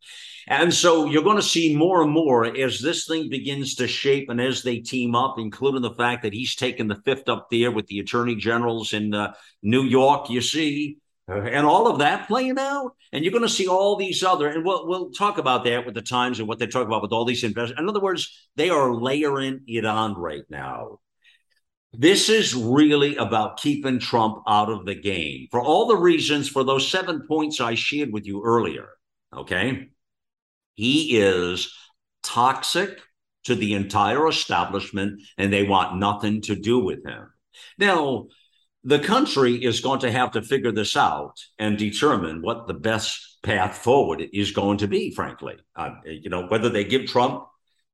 And 0.47 0.73
so 0.73 1.07
you're 1.07 1.23
going 1.23 1.37
to 1.37 1.43
see 1.43 1.75
more 1.75 2.03
and 2.03 2.11
more 2.11 2.45
as 2.45 2.81
this 2.81 3.07
thing 3.07 3.29
begins 3.29 3.77
to 3.77 3.89
shape 3.89 4.29
and 4.29 4.41
as 4.41 4.63
they 4.63 4.79
team 4.79 5.15
up, 5.15 5.37
including 5.39 5.83
the 5.83 5.95
fact 5.95 6.23
that 6.23 6.35
he's 6.35 6.55
taken 6.55 6.87
the 6.87 7.01
fifth 7.05 7.29
up 7.29 7.49
there 7.51 7.71
with 7.71 7.87
the 7.87 8.01
attorney 8.01 8.37
generals 8.37 8.93
in 8.93 9.15
uh, 9.15 9.33
New 9.63 9.85
York, 9.85 10.29
you 10.29 10.43
see, 10.43 10.99
uh, 11.31 11.41
and 11.41 11.67
all 11.67 11.89
of 11.89 12.01
that 12.01 12.29
playing 12.29 12.59
out. 12.59 12.93
And 13.13 13.25
you're 13.25 13.33
going 13.33 13.43
to 13.43 13.49
see 13.49 13.69
all 13.69 13.97
these 13.97 14.23
other, 14.23 14.49
and 14.49 14.65
we'll, 14.65 14.87
we'll 14.87 15.11
talk 15.13 15.39
about 15.39 15.65
that 15.65 15.87
with 15.87 15.95
the 15.95 16.03
Times 16.03 16.39
and 16.39 16.49
what 16.49 16.59
they 16.59 16.67
talk 16.67 16.87
about 16.87 17.01
with 17.01 17.13
all 17.13 17.25
these 17.25 17.45
investors. 17.45 17.79
In 17.79 17.89
other 17.89 18.01
words, 18.01 18.49
they 18.57 18.69
are 18.69 18.95
layering 18.95 19.63
it 19.67 19.87
on 19.87 20.15
right 20.15 20.45
now. 20.51 20.99
This 21.97 22.29
is 22.29 22.55
really 22.55 23.17
about 23.17 23.59
keeping 23.59 24.01
Trump 24.01 24.43
out 24.49 24.69
of 24.69 24.85
the 24.85 24.97
game 24.97 25.47
for 25.51 25.63
all 25.63 25.87
the 25.87 25.97
reasons, 25.97 26.49
for 26.49 26.65
those 26.65 26.89
seven 26.89 27.25
points 27.27 27.61
I 27.61 27.77
shared 27.77 28.13
with 28.13 28.27
you 28.27 28.43
earlier. 28.45 28.89
Okay. 29.33 29.91
He 30.75 31.19
is 31.19 31.73
toxic 32.23 32.99
to 33.45 33.55
the 33.55 33.75
entire 33.75 34.27
establishment 34.29 35.23
and 35.37 35.53
they 35.53 35.63
want 35.63 35.99
nothing 35.99 36.41
to 36.43 36.57
do 36.57 36.79
with 36.79 37.05
him. 37.05 37.29
Now, 37.79 38.27
the 38.83 38.99
country 38.99 39.65
is 39.65 39.81
going 39.81 40.01
to 40.01 40.13
have 40.13 40.33
to 40.33 40.43
figure 40.43 40.73
this 40.73 40.97
out 40.97 41.35
and 41.59 41.79
determine 41.79 42.43
what 42.43 42.67
the 42.67 42.75
best 42.75 43.39
path 43.43 43.79
forward 43.79 44.23
is 44.33 44.51
going 44.53 44.79
to 44.79 44.89
be, 44.89 45.15
frankly. 45.15 45.57
Uh, 45.75 45.91
you 46.05 46.29
know, 46.29 46.47
whether 46.47 46.69
they 46.69 46.85
give 46.85 47.07
Trump 47.07 47.45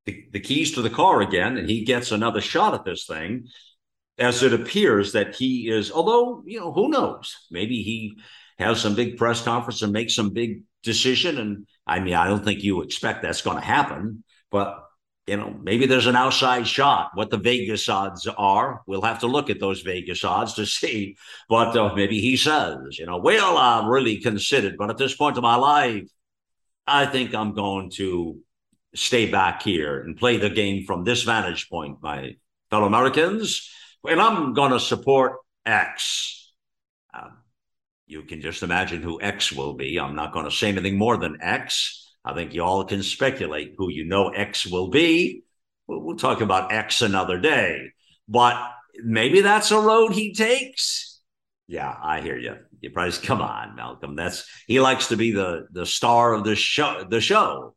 the, 0.07 0.25
the 0.33 0.41
keys 0.41 0.73
to 0.73 0.83
the 0.83 0.91
car 0.91 1.21
again 1.21 1.57
and 1.57 1.69
he 1.69 1.85
gets 1.85 2.11
another 2.11 2.41
shot 2.41 2.75
at 2.75 2.85
this 2.85 3.07
thing, 3.07 3.47
as 4.19 4.43
it 4.43 4.53
appears 4.53 5.13
that 5.13 5.35
he 5.35 5.69
is, 5.69 5.91
although, 5.91 6.43
you 6.45 6.61
know, 6.61 6.73
who 6.73 6.89
knows? 6.89 7.37
Maybe 7.51 7.83
he 7.83 8.17
has 8.59 8.81
some 8.81 8.95
big 8.95 9.17
press 9.17 9.43
conference 9.43 9.83
and 9.83 9.93
makes 9.93 10.15
some 10.15 10.31
big 10.31 10.63
decision. 10.83 11.39
And 11.39 11.67
I 11.91 12.01
mean, 12.01 12.15
I 12.15 12.27
don't 12.29 12.45
think 12.45 12.63
you 12.63 12.83
expect 12.83 13.23
that's 13.23 13.43
going 13.43 13.57
to 13.57 13.65
happen, 13.65 14.25
but 14.51 14.85
you 15.27 15.37
know, 15.37 15.55
maybe 15.63 15.87
there's 15.87 16.07
an 16.07 16.17
outside 16.17 16.67
shot. 16.67 17.11
What 17.15 17.31
the 17.31 17.37
Vegas 17.37 17.89
odds 17.89 18.27
are, 18.27 18.83
we'll 18.87 19.03
have 19.03 19.21
to 19.21 19.27
look 19.27 19.51
at 19.51 19.61
those 19.61 19.83
Vegas 19.83 20.25
odds 20.25 20.55
to 20.55 20.67
see. 20.79 21.17
But 21.49 21.77
uh, 21.77 21.95
maybe 21.95 22.21
he 22.21 22.37
says, 22.37 22.99
you 22.99 23.07
know, 23.07 23.19
well, 23.19 23.57
I'm 23.59 23.87
really 23.87 24.19
considered, 24.19 24.77
but 24.79 24.91
at 24.91 24.99
this 24.99 25.15
point 25.15 25.37
in 25.37 25.43
my 25.43 25.57
life, 25.57 26.09
I 26.87 27.07
think 27.07 27.35
I'm 27.35 27.55
going 27.55 27.91
to 27.97 28.39
stay 28.95 29.31
back 29.31 29.63
here 29.63 30.01
and 30.01 30.17
play 30.17 30.39
the 30.39 30.51
game 30.51 30.85
from 30.85 31.05
this 31.05 31.23
vantage 31.23 31.69
point, 31.69 31.99
my 32.03 32.35
fellow 32.71 32.87
Americans 32.87 33.71
and 34.05 34.21
I'm 34.21 34.55
going 34.55 34.73
to 34.73 34.81
support 34.81 35.37
X. 35.67 36.40
You 38.11 38.23
can 38.23 38.41
just 38.41 38.65
imagine 38.65 39.03
who 39.03 39.23
X 39.23 39.53
will 39.53 39.75
be. 39.75 40.01
I'm 40.01 40.17
not 40.17 40.33
going 40.33 40.45
to 40.45 40.51
say 40.51 40.69
anything 40.69 40.99
more 40.99 41.17
than 41.17 41.39
X. 41.41 42.13
I 42.25 42.35
think 42.35 42.53
you 42.53 42.65
all 42.65 42.85
can 42.85 43.05
speculate 43.05 43.75
who 43.79 43.89
you 43.89 44.05
know 44.05 44.31
X 44.31 44.67
will 44.67 44.89
be. 44.89 45.45
We'll, 45.87 46.17
talk 46.17 46.41
about 46.41 46.73
X 46.73 47.03
another 47.03 47.39
day. 47.39 47.93
But 48.27 48.57
maybe 49.05 49.43
that's 49.43 49.71
a 49.71 49.79
road 49.79 50.13
he 50.13 50.35
takes. 50.35 51.21
Yeah, 51.69 51.95
I 52.03 52.21
hear 52.21 52.37
you. 52.37 52.57
You 52.81 52.91
probably 52.91 53.13
come 53.25 53.41
on, 53.41 53.77
Malcolm. 53.77 54.17
That's 54.17 54.45
he 54.67 54.81
likes 54.81 55.07
to 55.09 55.17
be 55.17 55.31
the 55.31 55.69
the 55.71 55.87
star 55.87 56.35
of 56.35 56.43
the 56.43 56.57
show. 56.57 57.07
The 57.09 57.21
show. 57.21 57.77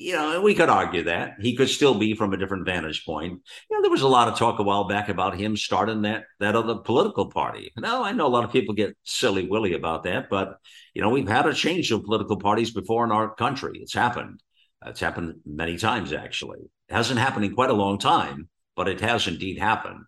You 0.00 0.14
know, 0.14 0.40
we 0.40 0.54
could 0.54 0.70
argue 0.70 1.04
that 1.04 1.34
he 1.40 1.54
could 1.54 1.68
still 1.68 1.94
be 1.94 2.14
from 2.14 2.32
a 2.32 2.36
different 2.38 2.64
vantage 2.64 3.04
point. 3.04 3.42
You 3.70 3.76
know, 3.76 3.82
there 3.82 3.90
was 3.90 4.00
a 4.00 4.08
lot 4.08 4.28
of 4.28 4.38
talk 4.38 4.58
a 4.58 4.62
while 4.62 4.84
back 4.84 5.10
about 5.10 5.36
him 5.36 5.56
starting 5.58 6.02
that 6.02 6.24
that 6.38 6.56
other 6.56 6.76
political 6.76 7.30
party. 7.30 7.70
Now, 7.76 8.02
I 8.02 8.12
know 8.12 8.26
a 8.26 8.28
lot 8.28 8.44
of 8.44 8.52
people 8.52 8.74
get 8.74 8.96
silly 9.04 9.46
willy 9.46 9.74
about 9.74 10.04
that, 10.04 10.30
but 10.30 10.58
you 10.94 11.02
know, 11.02 11.10
we've 11.10 11.28
had 11.28 11.46
a 11.46 11.52
change 11.52 11.92
of 11.92 12.04
political 12.04 12.38
parties 12.38 12.70
before 12.70 13.04
in 13.04 13.12
our 13.12 13.34
country. 13.34 13.72
It's 13.74 13.92
happened. 13.92 14.42
It's 14.86 15.00
happened 15.00 15.40
many 15.44 15.76
times, 15.76 16.14
actually. 16.14 16.60
It 16.88 16.94
hasn't 16.94 17.20
happened 17.20 17.44
in 17.44 17.54
quite 17.54 17.70
a 17.70 17.74
long 17.74 17.98
time, 17.98 18.48
but 18.76 18.88
it 18.88 19.00
has 19.02 19.28
indeed 19.28 19.58
happened. 19.58 20.04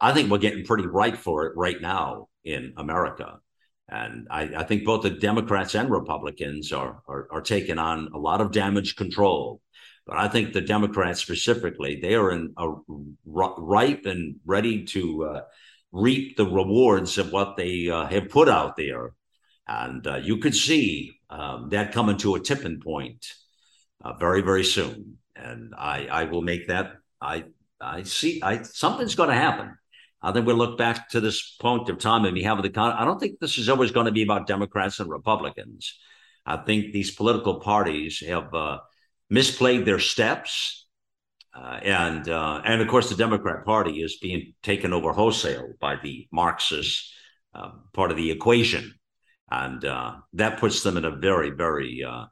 I 0.00 0.12
think 0.12 0.30
we're 0.30 0.38
getting 0.38 0.64
pretty 0.64 0.86
ripe 0.86 1.16
for 1.16 1.46
it 1.46 1.56
right 1.56 1.80
now 1.80 2.28
in 2.44 2.74
America. 2.76 3.40
And 3.88 4.26
I, 4.30 4.42
I, 4.56 4.64
think 4.64 4.84
both 4.84 5.02
the 5.02 5.10
Democrats 5.10 5.74
and 5.74 5.90
Republicans 5.90 6.72
are, 6.72 7.02
are, 7.06 7.28
are 7.30 7.42
taking 7.42 7.78
on 7.78 8.08
a 8.14 8.18
lot 8.18 8.40
of 8.40 8.50
damage 8.50 8.96
control. 8.96 9.60
But 10.06 10.16
I 10.16 10.28
think 10.28 10.52
the 10.52 10.60
Democrats 10.60 11.20
specifically, 11.20 11.98
they 12.00 12.14
are 12.14 12.30
in 12.30 12.54
a 12.56 12.72
ripe 13.26 14.06
and 14.06 14.36
ready 14.46 14.84
to 14.84 15.24
uh, 15.24 15.40
reap 15.92 16.36
the 16.36 16.46
rewards 16.46 17.18
of 17.18 17.32
what 17.32 17.56
they 17.56 17.88
uh, 17.88 18.06
have 18.06 18.28
put 18.28 18.48
out 18.48 18.76
there. 18.76 19.12
And 19.66 20.06
uh, 20.06 20.16
you 20.16 20.38
could 20.38 20.54
see 20.54 21.18
um, 21.30 21.68
that 21.70 21.92
coming 21.92 22.16
to 22.18 22.34
a 22.34 22.40
tipping 22.40 22.80
point 22.80 23.26
uh, 24.02 24.14
very, 24.14 24.42
very 24.42 24.64
soon. 24.64 25.18
And 25.36 25.74
I, 25.76 26.06
I 26.06 26.24
will 26.24 26.42
make 26.42 26.68
that. 26.68 26.96
I, 27.20 27.44
I 27.80 28.02
see. 28.02 28.42
I 28.42 28.62
something's 28.62 29.14
going 29.14 29.30
to 29.30 29.34
happen. 29.34 29.76
I 30.24 30.32
think 30.32 30.46
we'll 30.46 30.56
look 30.56 30.78
back 30.78 31.10
to 31.10 31.20
this 31.20 31.54
point 31.60 31.90
of 31.90 31.98
time 31.98 32.24
and 32.24 32.32
we 32.32 32.44
have 32.44 32.62
the. 32.62 32.72
I 32.80 33.04
don't 33.04 33.20
think 33.20 33.40
this 33.40 33.58
is 33.58 33.68
always 33.68 33.92
going 33.92 34.06
to 34.06 34.12
be 34.12 34.22
about 34.22 34.46
Democrats 34.46 34.98
and 34.98 35.10
Republicans. 35.10 35.98
I 36.46 36.56
think 36.56 36.92
these 36.92 37.14
political 37.14 37.60
parties 37.60 38.20
have 38.26 38.54
uh, 38.54 38.78
misplayed 39.30 39.84
their 39.84 39.98
steps, 39.98 40.86
uh, 41.54 41.78
and 41.82 42.26
uh, 42.28 42.62
and 42.64 42.80
of 42.80 42.88
course 42.88 43.10
the 43.10 43.16
Democrat 43.16 43.66
Party 43.66 44.02
is 44.02 44.16
being 44.16 44.54
taken 44.62 44.94
over 44.94 45.12
wholesale 45.12 45.74
by 45.78 45.96
the 46.02 46.26
Marxist 46.32 47.12
uh, 47.54 47.72
part 47.92 48.10
of 48.10 48.16
the 48.16 48.30
equation, 48.30 48.94
and 49.50 49.84
uh, 49.84 50.14
that 50.32 50.58
puts 50.58 50.82
them 50.82 50.96
in 50.96 51.04
a 51.04 51.14
very 51.14 51.50
very 51.50 52.02
uh, 52.02 52.24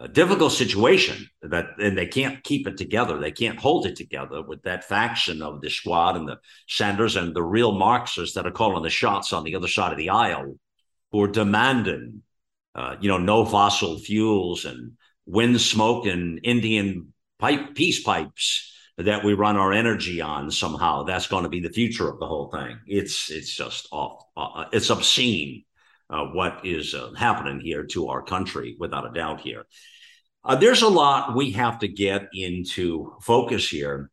a 0.00 0.08
difficult 0.08 0.50
situation 0.50 1.28
that 1.42 1.66
and 1.78 1.96
they 1.96 2.06
can't 2.06 2.42
keep 2.42 2.66
it 2.66 2.78
together. 2.78 3.18
They 3.18 3.32
can't 3.32 3.58
hold 3.58 3.84
it 3.84 3.96
together 3.96 4.40
with 4.42 4.62
that 4.62 4.84
faction 4.84 5.42
of 5.42 5.60
the 5.60 5.68
squad 5.68 6.16
and 6.16 6.26
the 6.26 6.38
Sanders 6.68 7.16
and 7.16 7.36
the 7.36 7.42
real 7.42 7.72
Marxists 7.72 8.34
that 8.34 8.46
are 8.46 8.50
calling 8.50 8.82
the 8.82 8.90
shots 8.90 9.34
on 9.34 9.44
the 9.44 9.54
other 9.54 9.68
side 9.68 9.92
of 9.92 9.98
the 9.98 10.08
aisle, 10.08 10.58
who 11.12 11.22
are 11.22 11.28
demanding, 11.28 12.22
uh, 12.74 12.96
you 13.00 13.08
know, 13.08 13.18
no 13.18 13.44
fossil 13.44 13.98
fuels 13.98 14.64
and 14.64 14.92
wind 15.26 15.60
smoke 15.60 16.06
and 16.06 16.40
Indian 16.44 17.12
pipe 17.38 17.74
peace 17.74 18.02
pipes 18.02 18.72
that 18.96 19.22
we 19.22 19.34
run 19.34 19.58
our 19.58 19.72
energy 19.72 20.22
on 20.22 20.50
somehow. 20.50 21.02
That's 21.02 21.26
going 21.26 21.44
to 21.44 21.50
be 21.50 21.60
the 21.60 21.68
future 21.68 22.08
of 22.08 22.18
the 22.18 22.26
whole 22.26 22.50
thing. 22.50 22.78
It's 22.86 23.30
it's 23.30 23.54
just 23.54 23.86
off. 23.92 24.24
Uh, 24.34 24.64
it's 24.72 24.88
obscene 24.88 25.64
uh, 26.10 26.24
what 26.26 26.64
is 26.64 26.94
uh, 26.94 27.12
happening 27.16 27.60
here 27.60 27.84
to 27.84 28.08
our 28.08 28.22
country, 28.22 28.76
without 28.78 29.08
a 29.08 29.12
doubt. 29.12 29.40
Here, 29.40 29.66
uh, 30.44 30.56
there's 30.56 30.82
a 30.82 30.88
lot 30.88 31.36
we 31.36 31.52
have 31.52 31.78
to 31.80 31.88
get 31.88 32.28
into 32.32 33.14
focus 33.22 33.68
here. 33.68 34.10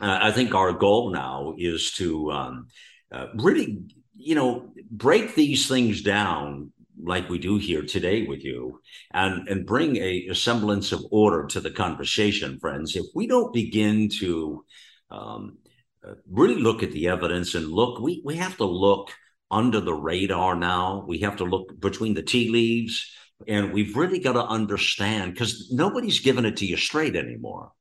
Uh, 0.00 0.18
I 0.22 0.30
think 0.30 0.54
our 0.54 0.72
goal 0.72 1.10
now 1.10 1.54
is 1.56 1.92
to 1.92 2.30
um, 2.30 2.68
uh, 3.10 3.26
really, 3.34 3.82
you 4.14 4.34
know, 4.34 4.72
break 4.90 5.34
these 5.34 5.68
things 5.68 6.02
down 6.02 6.72
like 7.02 7.28
we 7.28 7.38
do 7.38 7.58
here 7.58 7.82
today 7.82 8.26
with 8.26 8.42
you 8.42 8.80
and 9.12 9.48
and 9.48 9.66
bring 9.66 9.96
a, 9.96 10.28
a 10.30 10.34
semblance 10.34 10.92
of 10.92 11.04
order 11.10 11.44
to 11.46 11.60
the 11.60 11.70
conversation 11.70 12.58
friends 12.58 12.96
if 12.96 13.04
we 13.14 13.26
don't 13.26 13.52
begin 13.52 14.08
to 14.08 14.64
um, 15.10 15.58
uh, 16.06 16.14
really 16.30 16.54
look 16.54 16.82
at 16.82 16.92
the 16.92 17.08
evidence 17.08 17.54
and 17.54 17.68
look 17.68 18.00
we 18.00 18.22
we 18.24 18.36
have 18.36 18.56
to 18.56 18.64
look 18.64 19.10
under 19.50 19.80
the 19.80 19.94
radar 19.94 20.56
now. 20.56 21.04
We 21.06 21.18
have 21.18 21.36
to 21.36 21.44
look 21.44 21.78
between 21.78 22.14
the 22.14 22.22
tea 22.22 22.50
leaves, 22.50 23.12
and 23.46 23.72
we've 23.72 23.96
really 23.96 24.18
got 24.18 24.32
to 24.32 24.44
understand 24.44 25.34
because 25.34 25.70
nobody's 25.72 26.20
giving 26.20 26.44
it 26.44 26.56
to 26.58 26.66
you 26.66 26.76
straight 26.76 27.16
anymore. 27.16 27.72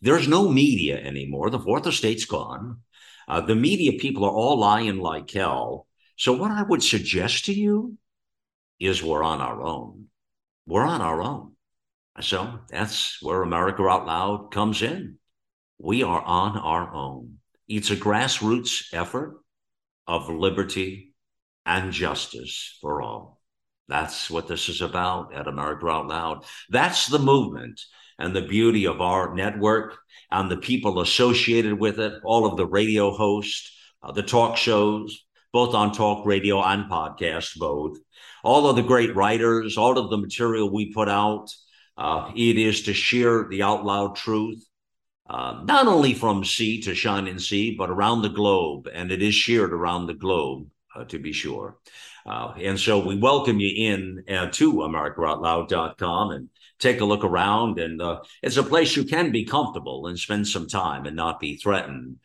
There's 0.00 0.28
no 0.28 0.48
media 0.48 0.98
anymore. 0.98 1.50
The 1.50 1.58
fourth 1.58 1.86
estate's 1.86 2.24
gone. 2.24 2.80
Uh, 3.28 3.40
the 3.40 3.54
media 3.54 3.92
people 3.98 4.24
are 4.24 4.30
all 4.30 4.58
lying 4.58 4.98
like 4.98 5.30
hell. 5.30 5.86
So, 6.16 6.32
what 6.32 6.50
I 6.50 6.62
would 6.62 6.82
suggest 6.82 7.46
to 7.46 7.52
you 7.52 7.96
is 8.78 9.02
we're 9.02 9.22
on 9.22 9.40
our 9.40 9.62
own. 9.62 10.06
We're 10.66 10.86
on 10.86 11.00
our 11.00 11.22
own. 11.22 11.52
So, 12.20 12.60
that's 12.68 13.22
where 13.22 13.42
America 13.42 13.82
Out 13.82 14.06
Loud 14.06 14.52
comes 14.52 14.82
in. 14.82 15.18
We 15.78 16.02
are 16.02 16.20
on 16.20 16.58
our 16.58 16.92
own. 16.92 17.38
It's 17.68 17.90
a 17.90 17.96
grassroots 17.96 18.92
effort 18.92 19.40
of 20.06 20.28
liberty 20.28 21.09
and 21.70 21.92
justice 21.92 22.76
for 22.80 23.00
all. 23.00 23.40
That's 23.86 24.28
what 24.28 24.48
this 24.48 24.68
is 24.68 24.80
about 24.80 25.32
at 25.32 25.46
America 25.46 25.86
Out 25.86 26.08
Loud. 26.08 26.44
That's 26.68 27.06
the 27.06 27.20
movement 27.20 27.80
and 28.18 28.34
the 28.34 28.42
beauty 28.42 28.88
of 28.88 29.00
our 29.00 29.34
network 29.36 29.96
and 30.32 30.50
the 30.50 30.56
people 30.56 31.00
associated 31.00 31.78
with 31.78 32.00
it, 32.00 32.14
all 32.24 32.44
of 32.44 32.56
the 32.56 32.66
radio 32.66 33.12
hosts, 33.12 33.72
uh, 34.02 34.10
the 34.10 34.22
talk 34.22 34.56
shows, 34.56 35.24
both 35.52 35.72
on 35.74 35.92
talk 35.92 36.26
radio 36.26 36.60
and 36.60 36.90
podcast, 36.90 37.56
both. 37.56 37.98
All 38.42 38.68
of 38.68 38.74
the 38.74 38.82
great 38.82 39.14
writers, 39.14 39.76
all 39.76 39.96
of 39.96 40.10
the 40.10 40.18
material 40.18 40.72
we 40.72 40.92
put 40.92 41.08
out. 41.08 41.50
Uh, 41.96 42.32
it 42.34 42.58
is 42.58 42.82
to 42.82 42.94
share 42.94 43.46
the 43.48 43.62
out 43.62 43.84
loud 43.84 44.16
truth, 44.16 44.64
uh, 45.28 45.62
not 45.64 45.86
only 45.86 46.14
from 46.14 46.44
sea 46.44 46.80
to 46.82 46.96
shining 46.96 47.38
sea, 47.38 47.76
but 47.78 47.90
around 47.90 48.22
the 48.22 48.28
globe. 48.28 48.88
And 48.92 49.12
it 49.12 49.22
is 49.22 49.34
shared 49.34 49.72
around 49.72 50.06
the 50.06 50.14
globe 50.14 50.68
uh, 50.94 51.04
to 51.04 51.18
be 51.18 51.32
sure. 51.32 51.76
Uh, 52.26 52.52
and 52.58 52.78
so 52.78 53.04
we 53.04 53.16
welcome 53.16 53.60
you 53.60 53.92
in 53.92 54.24
uh, 54.28 54.46
to 54.52 54.72
AmericaOutloud.com 54.74 56.30
and 56.30 56.48
take 56.78 57.00
a 57.00 57.04
look 57.04 57.24
around. 57.24 57.78
And 57.78 58.00
uh, 58.00 58.20
it's 58.42 58.56
a 58.56 58.62
place 58.62 58.96
you 58.96 59.04
can 59.04 59.32
be 59.32 59.44
comfortable 59.44 60.06
and 60.06 60.18
spend 60.18 60.48
some 60.48 60.68
time 60.68 61.06
and 61.06 61.16
not 61.16 61.40
be 61.40 61.56
threatened. 61.56 62.16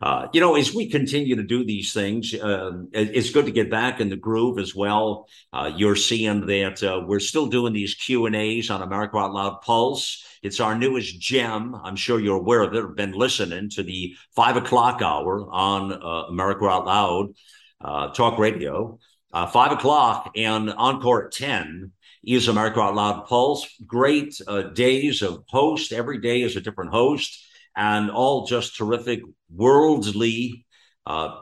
Uh, 0.00 0.26
you 0.32 0.40
know, 0.40 0.56
as 0.56 0.74
we 0.74 0.90
continue 0.90 1.36
to 1.36 1.44
do 1.44 1.64
these 1.64 1.92
things, 1.92 2.34
uh, 2.34 2.72
it's 2.92 3.30
good 3.30 3.46
to 3.46 3.52
get 3.52 3.70
back 3.70 4.00
in 4.00 4.08
the 4.08 4.16
groove 4.16 4.58
as 4.58 4.74
well. 4.74 5.28
Uh, 5.52 5.70
you're 5.76 5.94
seeing 5.94 6.44
that 6.46 7.04
we're 7.06 7.20
still 7.20 7.46
doing 7.46 7.72
these 7.72 7.94
Q 7.94 8.26
and 8.26 8.34
A's 8.34 8.68
on 8.68 8.82
America 8.82 9.16
Out 9.16 9.32
Loud 9.32 9.60
Pulse. 9.62 10.24
It's 10.42 10.58
our 10.58 10.76
newest 10.76 11.20
gem. 11.20 11.76
I'm 11.84 11.94
sure 11.94 12.18
you're 12.18 12.40
aware 12.40 12.62
of 12.62 12.74
it. 12.74 12.96
Been 12.96 13.12
listening 13.12 13.70
to 13.70 13.84
the 13.84 14.16
five 14.34 14.56
o'clock 14.56 15.02
hour 15.02 15.48
on 15.48 15.92
America 16.28 16.64
Out 16.64 16.84
Loud 16.84 17.34
uh, 17.82 18.08
talk 18.08 18.38
radio. 18.38 18.98
Uh, 19.32 19.46
five 19.46 19.72
o'clock 19.72 20.32
and 20.36 20.70
encore 20.70 21.26
at 21.26 21.32
10 21.32 21.92
is 22.24 22.48
America 22.48 22.80
Out 22.80 22.94
Loud 22.94 23.26
Pulse. 23.26 23.66
Great 23.86 24.38
uh, 24.46 24.62
days 24.62 25.22
of 25.22 25.44
host. 25.48 25.92
Every 25.92 26.18
day 26.18 26.42
is 26.42 26.54
a 26.56 26.60
different 26.60 26.92
host, 26.92 27.42
and 27.74 28.10
all 28.10 28.46
just 28.46 28.76
terrific 28.76 29.20
worldly 29.50 30.66
uh, 31.06 31.40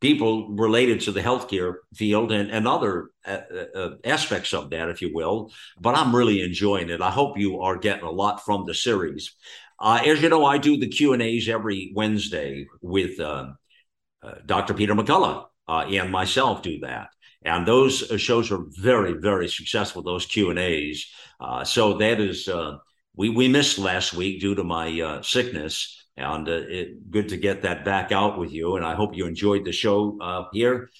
people 0.00 0.50
related 0.50 1.00
to 1.00 1.12
the 1.12 1.20
healthcare 1.20 1.76
field 1.94 2.30
and, 2.30 2.50
and 2.50 2.68
other 2.68 3.08
uh, 3.26 3.38
uh, 3.74 3.90
aspects 4.04 4.52
of 4.52 4.70
that, 4.70 4.88
if 4.88 5.02
you 5.02 5.10
will. 5.12 5.50
But 5.80 5.96
I'm 5.96 6.14
really 6.14 6.42
enjoying 6.42 6.90
it. 6.90 7.00
I 7.00 7.10
hope 7.10 7.38
you 7.38 7.60
are 7.60 7.76
getting 7.76 8.04
a 8.04 8.10
lot 8.10 8.44
from 8.44 8.66
the 8.66 8.74
series. 8.74 9.34
as 9.82 10.22
you 10.22 10.28
know, 10.28 10.44
I 10.44 10.58
do 10.58 10.76
the 10.76 10.88
Q 10.88 11.14
and 11.14 11.22
A's 11.22 11.48
every 11.48 11.92
Wednesday 11.94 12.66
with 12.82 13.18
Dr. 14.46 14.74
Peter 14.74 14.94
McCullough 14.94 15.49
uh, 15.70 15.84
and 15.84 16.10
myself 16.10 16.62
do 16.62 16.80
that. 16.80 17.08
And 17.42 17.66
those 17.66 18.10
uh, 18.10 18.18
shows 18.18 18.50
are 18.50 18.64
very, 18.68 19.14
very 19.14 19.48
successful. 19.48 20.02
Those 20.02 20.26
Q 20.26 20.50
and 20.50 20.58
A's. 20.58 21.06
Uh, 21.38 21.64
so 21.64 21.94
that 21.98 22.20
is 22.20 22.48
uh, 22.48 22.76
we 23.16 23.30
we 23.30 23.48
missed 23.48 23.78
last 23.78 24.12
week 24.12 24.40
due 24.40 24.54
to 24.56 24.64
my 24.64 25.00
uh, 25.00 25.22
sickness, 25.22 26.06
and 26.16 26.48
uh, 26.48 26.52
it, 26.52 27.10
good 27.10 27.28
to 27.28 27.36
get 27.36 27.62
that 27.62 27.84
back 27.84 28.12
out 28.12 28.38
with 28.38 28.52
you. 28.52 28.76
And 28.76 28.84
I 28.84 28.94
hope 28.94 29.16
you 29.16 29.26
enjoyed 29.26 29.64
the 29.64 29.72
show 29.72 30.18
here 30.52 30.90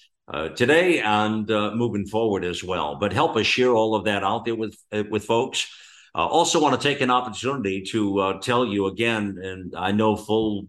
today 0.55 1.01
and 1.01 1.47
moving 1.75 2.07
forward 2.07 2.45
as 2.45 2.63
well. 2.63 2.95
But 2.95 3.11
help 3.11 3.35
us 3.35 3.45
share 3.45 3.73
all 3.75 3.95
of 3.95 4.05
that 4.05 4.23
out 4.23 4.45
there 4.45 4.55
with 4.55 4.75
with 5.11 5.25
folks. 5.25 5.67
also, 6.15 6.61
want 6.61 6.79
to 6.79 6.87
take 6.89 7.01
an 7.01 7.11
opportunity 7.11 7.83
to 7.91 8.39
tell 8.41 8.65
you 8.65 8.87
again, 8.87 9.37
and 9.43 9.75
I 9.75 9.91
know 9.91 10.15
full 10.15 10.67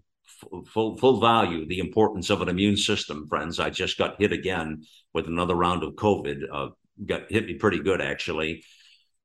full 0.67 0.97
full 0.97 1.21
value 1.21 1.67
the 1.67 1.79
importance 1.79 2.31
of 2.31 2.43
an 2.43 2.49
immune 2.49 2.77
system, 2.77 3.27
friends. 3.29 3.61
I 3.61 3.71
just 3.71 3.99
got 3.99 4.21
hit 4.21 4.33
again 4.33 4.85
with 5.13 5.27
another 5.27 5.55
round 5.55 5.83
of 5.83 5.95
COVID. 5.95 6.43
Uh, 6.51 6.69
got 7.07 7.31
hit 7.31 7.47
me 7.47 7.55
pretty 7.55 7.81
good 7.81 8.01
actually. 8.01 8.65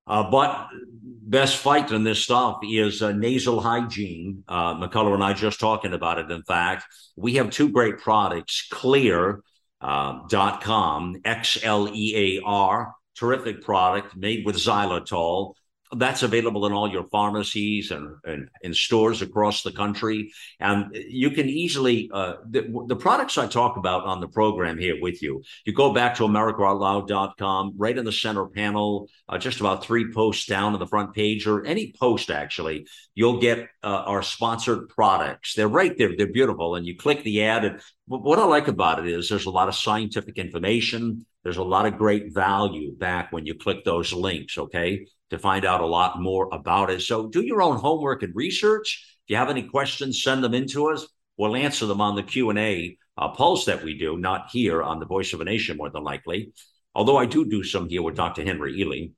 Uh, 0.08 0.30
but 0.32 0.70
best 0.94 1.58
fight 1.58 1.92
in 1.92 2.04
this 2.04 2.24
stuff 2.24 2.60
is 2.64 3.02
uh, 3.02 3.12
nasal 3.12 3.60
hygiene. 3.60 4.44
Uh, 4.48 4.74
McCullough 4.76 5.14
and 5.14 5.24
I 5.24 5.34
just 5.34 5.60
talking 5.60 5.94
about 5.94 6.18
it. 6.18 6.32
In 6.32 6.44
fact, 6.44 6.86
we 7.18 7.34
have 7.36 7.50
two 7.50 7.70
great 7.70 7.98
products, 7.98 8.68
Xlear.com, 8.72 9.42
uh, 9.82 11.30
X 11.30 11.60
L 11.62 11.90
E 11.94 12.40
A 12.40 12.42
R, 12.46 12.94
terrific 13.16 13.62
product 13.64 14.16
made 14.16 14.46
with 14.46 14.56
xylitol 14.56 15.56
that's 15.96 16.24
available 16.24 16.66
in 16.66 16.74
all 16.74 16.90
your 16.90 17.06
pharmacies 17.06 17.92
and, 17.92 18.16
and, 18.26 18.50
and, 18.64 18.76
stores 18.76 19.22
across 19.22 19.64
the 19.64 19.72
country. 19.72 20.34
And 20.60 20.94
you 20.94 21.32
can 21.32 21.48
easily, 21.48 22.10
uh, 22.14 22.36
the, 22.50 22.86
the, 22.88 22.96
products 22.96 23.38
I 23.38 23.48
talk 23.48 23.78
about 23.78 24.04
on 24.04 24.20
the 24.20 24.28
program 24.28 24.78
here 24.78 25.00
with 25.02 25.22
you, 25.22 25.44
you 25.66 25.74
go 25.74 25.94
back 25.94 26.16
to 26.16 26.24
AmericaOutloud.com, 26.24 27.74
right 27.78 27.98
in 27.98 28.04
the 28.04 28.12
center 28.12 28.48
panel, 28.48 29.08
uh, 29.30 29.38
just 29.38 29.62
about 29.62 29.84
three 29.84 30.12
posts 30.12 30.46
down 30.46 30.74
on 30.74 30.80
the 30.80 30.88
front 30.88 31.14
page, 31.14 31.48
or 31.48 31.66
any 31.66 31.94
post 31.98 32.30
actually, 32.30 32.86
you'll 33.16 33.40
get 33.40 33.70
uh, 33.82 34.04
our 34.06 34.22
sponsored 34.22 34.90
products. 34.90 35.54
They're 35.54 35.70
right 35.70 35.98
there, 35.98 36.18
they're 36.18 36.32
beautiful. 36.32 36.76
And 36.76 36.86
you 36.86 36.98
click 36.98 37.24
the 37.24 37.44
ad. 37.44 37.64
And 37.64 37.82
what 38.08 38.40
I 38.40 38.46
like 38.46 38.68
about 38.68 39.00
it 39.00 39.08
is 39.08 39.30
there's 39.30 39.46
a 39.46 39.52
lot 39.52 39.70
of 39.70 39.76
scientific 39.76 40.38
information. 40.38 41.26
There's 41.44 41.58
a 41.58 41.64
lot 41.64 41.86
of 41.86 41.98
great 41.98 42.34
value 42.34 42.94
back 42.94 43.32
when 43.32 43.46
you 43.46 43.56
click 43.56 43.86
those 43.86 44.12
links. 44.12 44.58
Okay 44.58 45.06
to 45.30 45.40
find 45.40 45.66
out 45.66 45.82
a 45.82 45.86
lot 45.86 46.22
more 46.22 46.50
about 46.52 46.90
it. 46.90 47.02
So 47.02 47.28
do 47.28 47.42
your 47.42 47.62
own 47.62 47.78
homework 47.78 48.24
and 48.24 48.36
research. 48.36 49.06
If 49.26 49.32
you 49.32 49.36
have 49.38 49.50
any 49.50 49.64
questions, 49.64 50.24
send 50.24 50.44
them 50.44 50.54
in 50.54 50.68
to 50.70 50.90
us. 50.90 51.06
We'll 51.38 51.56
answer 51.56 51.86
them 51.86 52.02
on 52.02 52.16
the 52.16 52.24
Q&A 52.24 52.98
uh, 53.18 53.30
pulse 53.30 53.66
that 53.66 53.84
we 53.84 53.98
do, 53.98 54.18
not 54.18 54.50
here 54.52 54.82
on 54.82 55.00
the 55.00 55.06
Voice 55.06 55.34
of 55.34 55.42
a 55.42 55.44
Nation, 55.44 55.78
more 55.78 55.90
than 55.90 56.04
likely. 56.04 56.54
Although 56.96 57.18
I 57.18 57.26
do 57.26 57.46
do 57.46 57.64
some 57.64 57.90
here 57.90 58.02
with 58.02 58.16
Dr. 58.16 58.44
Henry 58.44 58.80
Ealy. 58.80 59.12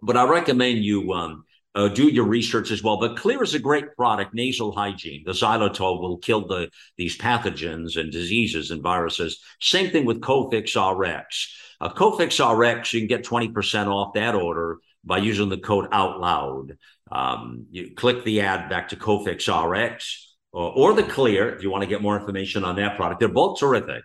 But 0.00 0.16
I 0.16 0.24
recommend 0.24 0.84
you 0.84 1.12
um, 1.12 1.44
uh, 1.74 1.88
do 1.88 2.08
your 2.08 2.26
research 2.26 2.70
as 2.70 2.82
well. 2.82 2.98
But 2.98 3.16
Xlear 3.16 3.42
is 3.42 3.54
a 3.54 3.58
great 3.58 3.96
product, 3.96 4.34
nasal 4.34 4.72
hygiene. 4.72 5.22
The 5.24 5.32
xylitol 5.32 6.00
will 6.00 6.18
kill 6.18 6.46
the 6.46 6.70
these 6.96 7.16
pathogens 7.16 7.96
and 7.96 8.12
diseases 8.12 8.70
and 8.70 8.82
viruses. 8.82 9.40
Same 9.60 9.90
thing 9.90 10.04
with 10.04 10.20
Cofix 10.20 10.74
RX. 10.76 11.56
Uh, 11.80 11.88
Cofix 11.92 12.38
RX, 12.40 12.92
you 12.92 13.00
can 13.00 13.08
get 13.08 13.24
20% 13.24 13.88
off 13.88 14.14
that 14.14 14.34
order 14.34 14.78
by 15.04 15.18
using 15.18 15.48
the 15.48 15.58
code 15.58 15.88
out 15.92 16.20
loud. 16.20 16.78
Um, 17.10 17.66
you 17.70 17.94
click 17.94 18.24
the 18.24 18.40
ad 18.40 18.70
back 18.70 18.88
to 18.88 18.96
Cofix 18.96 19.48
RX 19.48 20.36
or, 20.52 20.72
or, 20.72 20.94
the 20.94 21.02
Xlear 21.02 21.54
if 21.54 21.62
you 21.62 21.70
want 21.70 21.82
to 21.82 21.88
get 21.88 22.00
more 22.00 22.18
information 22.18 22.64
on 22.64 22.76
that 22.76 22.96
product. 22.96 23.20
They're 23.20 23.28
both 23.28 23.58
terrific. 23.58 24.02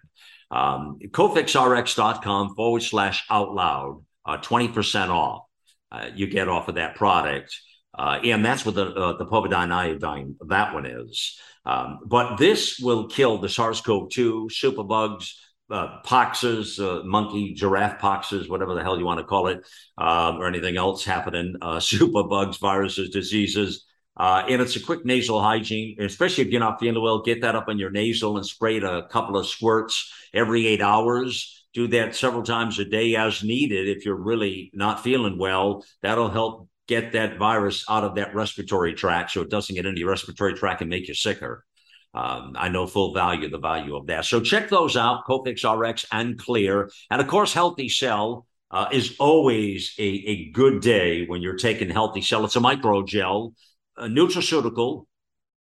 Um, 0.52 1.00
CofixRx.com 1.02 2.56
forward 2.56 2.84
slash 2.84 3.26
out 3.30 3.54
loud, 3.54 4.04
uh, 4.26 4.38
20% 4.38 5.10
off 5.10 5.48
uh, 5.92 6.10
you 6.16 6.28
get 6.28 6.48
off 6.48 6.68
of 6.68 6.76
that 6.76 6.96
product. 6.96 7.56
Uh, 7.98 8.20
and 8.24 8.46
that's 8.46 8.66
what 8.66 8.76
the, 8.76 8.94
uh, 8.94 9.18
the 9.18 9.26
povidone 9.26 9.72
iodine, 9.72 10.36
that 10.48 10.74
one 10.74 10.86
is. 10.86 11.40
Um, 11.66 12.00
but 12.06 12.38
this 12.38 12.80
will 12.80 13.08
kill 13.08 13.40
the 13.40 13.50
SARS 13.50 13.82
CoV 13.82 14.10
2 14.10 14.50
superbugs, 14.52 15.34
uh, 15.70 16.02
poxes, 16.04 16.80
uh, 16.80 17.04
monkey, 17.04 17.54
giraffe 17.54 18.00
poxes, 18.00 18.50
whatever 18.50 18.74
the 18.74 18.84
hell 18.84 18.98
you 18.98 19.06
want 19.06 19.20
to 19.20 19.26
call 19.26 19.48
it, 19.48 19.66
um, 19.98 20.38
or 20.38 20.48
anything 20.48 20.78
else 20.78 21.04
happening, 21.04 21.56
uh, 21.62 21.78
superbugs, 21.78 22.60
viruses, 22.60 23.10
diseases. 23.10 23.86
Uh, 24.16 24.44
and 24.50 24.62
it's 24.62 24.76
a 24.76 24.80
quick 24.80 25.06
nasal 25.06 25.42
hygiene, 25.42 25.96
especially 26.00 26.44
if 26.44 26.50
you're 26.50 26.60
not 26.60 26.80
feeling 26.80 27.02
well. 27.02 27.22
Get 27.22 27.42
that 27.42 27.56
up 27.56 27.68
on 27.68 27.78
your 27.78 27.92
nasal 27.92 28.38
and 28.38 28.46
spray 28.46 28.78
it 28.78 28.84
a 28.84 29.08
couple 29.12 29.38
of 29.38 29.46
squirts 29.46 30.12
every 30.34 30.66
eight 30.66 30.82
hours. 30.82 31.66
Do 31.74 31.88
that 31.90 32.16
several 32.16 32.42
times 32.42 32.80
a 32.80 32.86
day 32.86 33.16
as 33.16 33.44
needed. 33.44 33.88
If 33.88 34.06
you're 34.06 34.16
really 34.16 34.72
not 34.74 35.04
feeling 35.04 35.38
well, 35.38 35.86
that'll 36.02 36.30
help 36.30 36.68
get 36.88 37.12
that 37.12 37.38
virus 37.38 37.86
out 37.90 38.04
of 38.04 38.16
that 38.16 38.34
respiratory 38.34 38.94
tract 38.94 39.32
so 39.32 39.42
it 39.42 39.50
doesn't 39.50 39.76
get 39.76 39.86
into 39.86 40.00
your 40.00 40.10
respiratory 40.10 40.56
tract 40.56 40.82
and 40.82 40.90
make 40.90 41.08
you 41.08 41.14
sicker. 41.14 41.66
Um, 42.14 42.56
I 42.58 42.70
know 42.70 42.88
full 42.88 43.14
value, 43.14 43.50
the 43.50 43.60
value 43.60 43.96
of 43.96 44.08
that. 44.08 44.26
So 44.26 44.40
check 44.42 44.70
those 44.70 44.98
out, 44.98 45.26
Cofix 45.26 45.64
RX 45.64 46.06
and 46.12 46.38
Xlear. 46.38 46.92
And 47.12 47.22
of 47.22 47.28
course, 47.28 47.54
Healthy 47.54 47.90
Cell 47.90 48.48
uh, 48.72 48.88
is 48.92 49.16
always 49.20 49.94
a, 50.00 50.04
a 50.04 50.52
good 50.52 50.82
day 50.82 51.26
when 51.26 51.42
you're 51.42 51.58
taking 51.58 51.90
Healthy 51.90 52.22
Cell. 52.22 52.44
It's 52.46 52.56
a 52.56 52.60
microgel, 52.60 53.54
a 53.98 54.08
nutraceutical, 54.08 55.06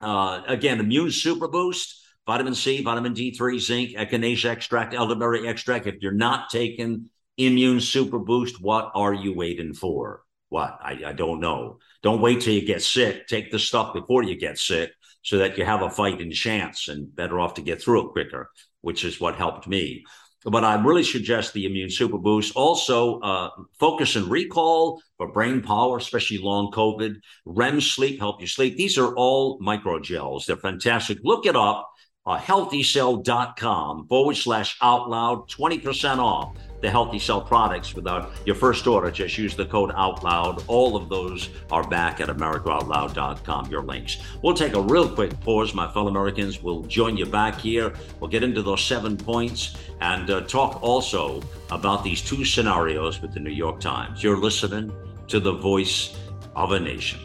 uh, 0.02 0.42
again, 0.48 0.80
immune 0.80 1.12
super 1.12 1.48
boost, 1.48 2.04
vitamin 2.28 2.56
C, 2.56 2.84
vitamin 2.84 3.14
D3, 3.14 3.60
zinc, 3.60 3.92
echinacea 3.92 4.50
extract, 4.50 4.94
elderberry 4.94 5.48
extract. 5.48 5.88
If 5.88 5.96
you're 6.02 6.12
not 6.12 6.50
taking 6.50 7.10
immune 7.38 7.80
super 7.80 8.20
boost, 8.20 8.62
what 8.62 8.92
are 8.96 9.14
you 9.14 9.34
waiting 9.34 9.74
for? 9.74 10.24
What? 10.50 10.78
I, 10.84 11.00
I 11.06 11.14
don't 11.14 11.40
know. 11.40 11.80
Don't 12.04 12.22
wait 12.22 12.42
till 12.42 12.54
you 12.54 12.66
get 12.66 12.82
sick. 12.82 13.28
Take 13.28 13.50
the 13.50 13.60
stuff 13.60 13.94
before 13.94 14.24
you 14.24 14.36
get 14.36 14.60
sick 14.60 14.92
so 15.24 15.38
that 15.40 15.58
you 15.58 15.66
have 15.66 15.82
a 15.82 15.90
fighting 15.90 16.32
chance 16.32 16.88
and 16.88 17.14
better 17.16 17.40
off 17.40 17.56
to 17.56 17.62
get 17.62 17.82
through 17.82 18.08
it 18.08 18.12
quicker, 18.12 18.52
which 18.82 19.04
is 19.04 19.20
what 19.20 19.36
helped 19.36 19.68
me. 19.68 20.04
But 20.46 20.66
I 20.66 20.76
really 20.76 21.04
suggest 21.04 21.54
the 21.54 21.66
Immune 21.66 21.90
Super 21.90 22.18
Boost. 22.18 22.54
Also, 22.56 23.20
uh, 23.22 23.50
focus 23.80 24.18
and 24.18 24.28
recall 24.28 25.02
for 25.18 25.32
brain 25.32 25.62
power, 25.62 25.98
especially 25.98 26.40
long 26.40 26.70
COVID. 26.72 27.16
REM 27.46 27.80
sleep, 27.80 28.20
help 28.20 28.42
you 28.42 28.48
sleep. 28.48 28.76
These 28.76 28.98
are 28.98 29.16
all 29.16 29.58
microgels. 29.60 30.46
They're 30.46 30.58
fantastic. 30.58 31.20
Look 31.24 31.46
it 31.46 31.56
up. 31.56 31.90
Uh, 32.26 32.38
healthycell.com 32.38 34.08
forward 34.08 34.36
slash 34.36 34.78
out 34.82 35.10
loud, 35.10 35.50
20% 35.50 36.20
off 36.20 36.58
the 36.84 36.92
Healthy 36.92 37.18
Cell 37.18 37.42
products 37.42 37.96
without 37.96 38.32
your 38.46 38.56
first 38.56 38.86
order. 38.86 39.10
Just 39.10 39.38
use 39.38 39.56
the 39.56 39.66
code 39.66 39.92
OUTLOUD. 39.92 40.66
All 40.68 40.98
of 40.98 41.08
those 41.08 41.50
are 41.72 41.88
back 41.88 42.20
at 42.20 42.28
AmericaOutloud.com, 42.28 43.72
your 43.72 43.84
links. 43.84 44.18
We'll 44.42 44.54
take 44.54 44.76
a 44.76 44.82
real 44.82 45.08
quick 45.08 45.40
pause, 45.40 45.74
my 45.74 45.90
fellow 45.92 46.10
Americans. 46.10 46.62
We'll 46.62 46.84
join 46.84 47.16
you 47.16 47.26
back 47.26 47.58
here. 47.58 47.94
We'll 48.20 48.30
get 48.30 48.44
into 48.44 48.62
those 48.62 48.84
seven 48.84 49.16
points 49.16 49.78
and 50.02 50.30
uh, 50.30 50.42
talk 50.42 50.84
also 50.84 51.42
about 51.72 52.04
these 52.04 52.22
two 52.22 52.44
scenarios 52.44 53.22
with 53.22 53.34
the 53.34 53.40
New 53.40 53.52
York 53.52 53.80
Times. 53.80 54.22
You're 54.22 54.38
listening 54.38 54.92
to 55.30 55.40
the 55.40 55.54
voice 55.54 56.14
of 56.54 56.74
a 56.74 56.80
nation. 56.82 57.22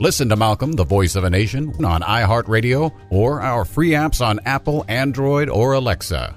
Listen 0.00 0.28
to 0.30 0.34
Malcolm, 0.34 0.72
the 0.72 0.84
voice 0.84 1.14
of 1.14 1.22
a 1.22 1.30
nation, 1.30 1.72
on 1.84 2.00
iHeartRadio 2.00 2.92
or 3.10 3.40
our 3.40 3.64
free 3.64 3.90
apps 3.90 4.20
on 4.20 4.40
Apple, 4.44 4.84
Android, 4.88 5.48
or 5.48 5.74
Alexa. 5.74 6.36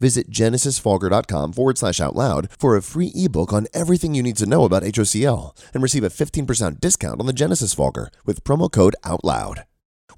Visit 0.00 0.30
genesisfogger.com 0.30 1.52
forward 1.52 1.78
slash 1.78 2.00
out 2.00 2.16
loud 2.16 2.48
for 2.58 2.76
a 2.76 2.82
free 2.82 3.12
ebook 3.14 3.52
on 3.52 3.66
everything 3.74 4.14
you 4.14 4.22
need 4.22 4.36
to 4.36 4.46
know 4.46 4.64
about 4.64 4.82
HOCl 4.82 5.56
and 5.72 5.82
receive 5.82 6.04
a 6.04 6.10
15% 6.10 6.80
discount 6.80 7.20
on 7.20 7.26
the 7.26 7.32
Genesis 7.32 7.74
Fogger 7.74 8.10
with 8.24 8.44
promo 8.44 8.70
code 8.70 8.96
OUTLOUD. 9.04 9.64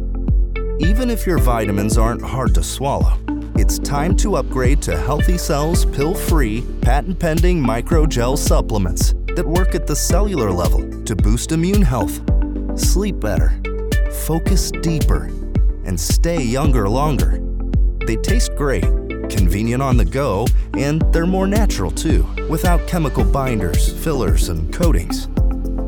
Even 0.81 1.09
if 1.09 1.27
your 1.27 1.37
vitamins 1.37 1.97
aren't 1.97 2.21
hard 2.21 2.55
to 2.55 2.63
swallow, 2.63 3.19
it's 3.55 3.77
time 3.77 4.15
to 4.17 4.37
upgrade 4.37 4.81
to 4.83 4.97
Healthy 4.97 5.37
Cells 5.37 5.85
pill 5.85 6.15
free, 6.15 6.65
patent 6.81 7.19
pending 7.19 7.61
microgel 7.61 8.37
supplements 8.37 9.13
that 9.35 9.45
work 9.45 9.75
at 9.75 9.85
the 9.85 9.95
cellular 9.95 10.51
level 10.51 11.03
to 11.03 11.15
boost 11.15 11.51
immune 11.51 11.81
health, 11.81 12.19
sleep 12.79 13.19
better, 13.19 13.61
focus 14.25 14.71
deeper, 14.71 15.25
and 15.85 15.99
stay 15.99 16.41
younger 16.41 16.89
longer. 16.89 17.39
They 18.07 18.15
taste 18.15 18.55
great, 18.55 18.85
convenient 19.31 19.81
on 19.81 19.97
the 19.97 20.05
go, 20.05 20.45
and 20.77 21.01
they're 21.13 21.25
more 21.25 21.47
natural 21.47 21.89
too, 21.89 22.23
without 22.49 22.87
chemical 22.87 23.23
binders, 23.23 23.91
fillers, 24.03 24.49
and 24.49 24.71
coatings. 24.73 25.27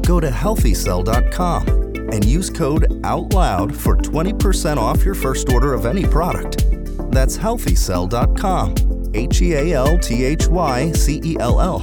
Go 0.08 0.20
to 0.20 0.30
healthycell.com 0.30 1.68
and 2.14 2.26
use 2.26 2.50
code 2.50 2.86
OUTLOUD 3.04 3.76
for 3.76 3.98
20% 3.98 4.78
off 4.78 5.04
your 5.04 5.16
first 5.16 5.52
order 5.52 5.74
of 5.74 5.86
any 5.86 6.06
product. 6.06 6.66
That's 7.12 7.38
healthycell.com, 7.38 9.12
H 9.14 9.42
E 9.42 9.54
A 9.54 9.74
L 9.74 9.98
T 10.00 10.24
H 10.24 10.48
Y 10.48 10.92
C 10.92 11.22
E 11.24 11.38
L 11.40 11.60
L, 11.62 11.82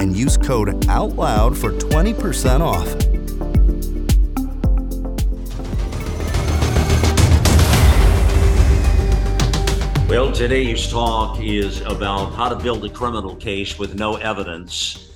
and 0.00 0.16
use 0.16 0.36
code 0.36 0.68
OUTLOUD 0.86 1.56
for 1.56 1.72
20% 1.72 2.60
off. 2.60 3.11
Today's 10.34 10.90
talk 10.90 11.40
is 11.40 11.82
about 11.82 12.32
how 12.32 12.48
to 12.48 12.56
build 12.56 12.82
a 12.86 12.88
criminal 12.88 13.36
case 13.36 13.78
with 13.78 13.94
no 13.94 14.16
evidence. 14.16 15.10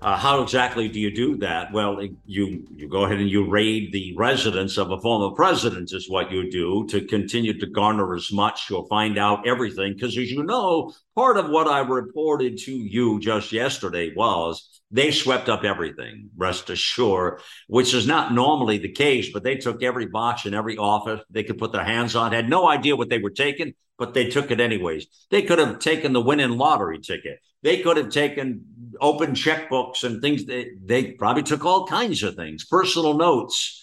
Uh, 0.00 0.16
how 0.16 0.42
exactly 0.42 0.88
do 0.88 0.98
you 0.98 1.14
do 1.14 1.36
that? 1.36 1.70
Well, 1.72 2.02
you 2.24 2.66
you 2.74 2.88
go 2.88 3.04
ahead 3.04 3.18
and 3.18 3.28
you 3.28 3.48
raid 3.50 3.92
the 3.92 4.14
residence 4.16 4.78
of 4.78 4.90
a 4.92 5.00
former 5.00 5.34
president 5.34 5.92
is 5.92 6.08
what 6.08 6.32
you 6.32 6.50
do 6.50 6.86
to 6.88 7.04
continue 7.04 7.58
to 7.58 7.66
garner 7.66 8.14
as 8.14 8.32
much. 8.32 8.70
You'll 8.70 8.86
find 8.86 9.18
out 9.18 9.46
everything 9.46 9.92
because, 9.92 10.16
as 10.16 10.32
you 10.32 10.42
know, 10.42 10.90
part 11.14 11.36
of 11.36 11.50
what 11.50 11.68
I 11.68 11.80
reported 11.80 12.56
to 12.60 12.72
you 12.72 13.20
just 13.20 13.52
yesterday 13.52 14.14
was 14.16 14.75
they 14.90 15.10
swept 15.10 15.48
up 15.48 15.64
everything. 15.64 16.30
Rest 16.36 16.70
assured, 16.70 17.40
which 17.66 17.92
is 17.92 18.06
not 18.06 18.32
normally 18.32 18.78
the 18.78 18.92
case, 18.92 19.32
but 19.32 19.42
they 19.42 19.56
took 19.56 19.82
every 19.82 20.06
box 20.06 20.46
in 20.46 20.54
every 20.54 20.76
office 20.76 21.20
they 21.30 21.42
could 21.42 21.58
put 21.58 21.72
their 21.72 21.84
hands 21.84 22.14
on. 22.14 22.32
Had 22.32 22.48
no 22.48 22.68
idea 22.68 22.96
what 22.96 23.08
they 23.08 23.18
were 23.18 23.30
taking, 23.30 23.74
but 23.98 24.14
they 24.14 24.28
took 24.28 24.50
it 24.50 24.60
anyways. 24.60 25.06
They 25.30 25.42
could 25.42 25.58
have 25.58 25.80
taken 25.80 26.12
the 26.12 26.20
winning 26.20 26.56
lottery 26.56 27.00
ticket. 27.00 27.40
They 27.62 27.80
could 27.80 27.96
have 27.96 28.10
taken 28.10 28.64
open 29.00 29.32
checkbooks 29.32 30.04
and 30.04 30.22
things. 30.22 30.44
They, 30.44 30.70
they 30.82 31.12
probably 31.12 31.42
took 31.42 31.64
all 31.64 31.86
kinds 31.86 32.22
of 32.22 32.36
things, 32.36 32.64
personal 32.64 33.14
notes. 33.14 33.82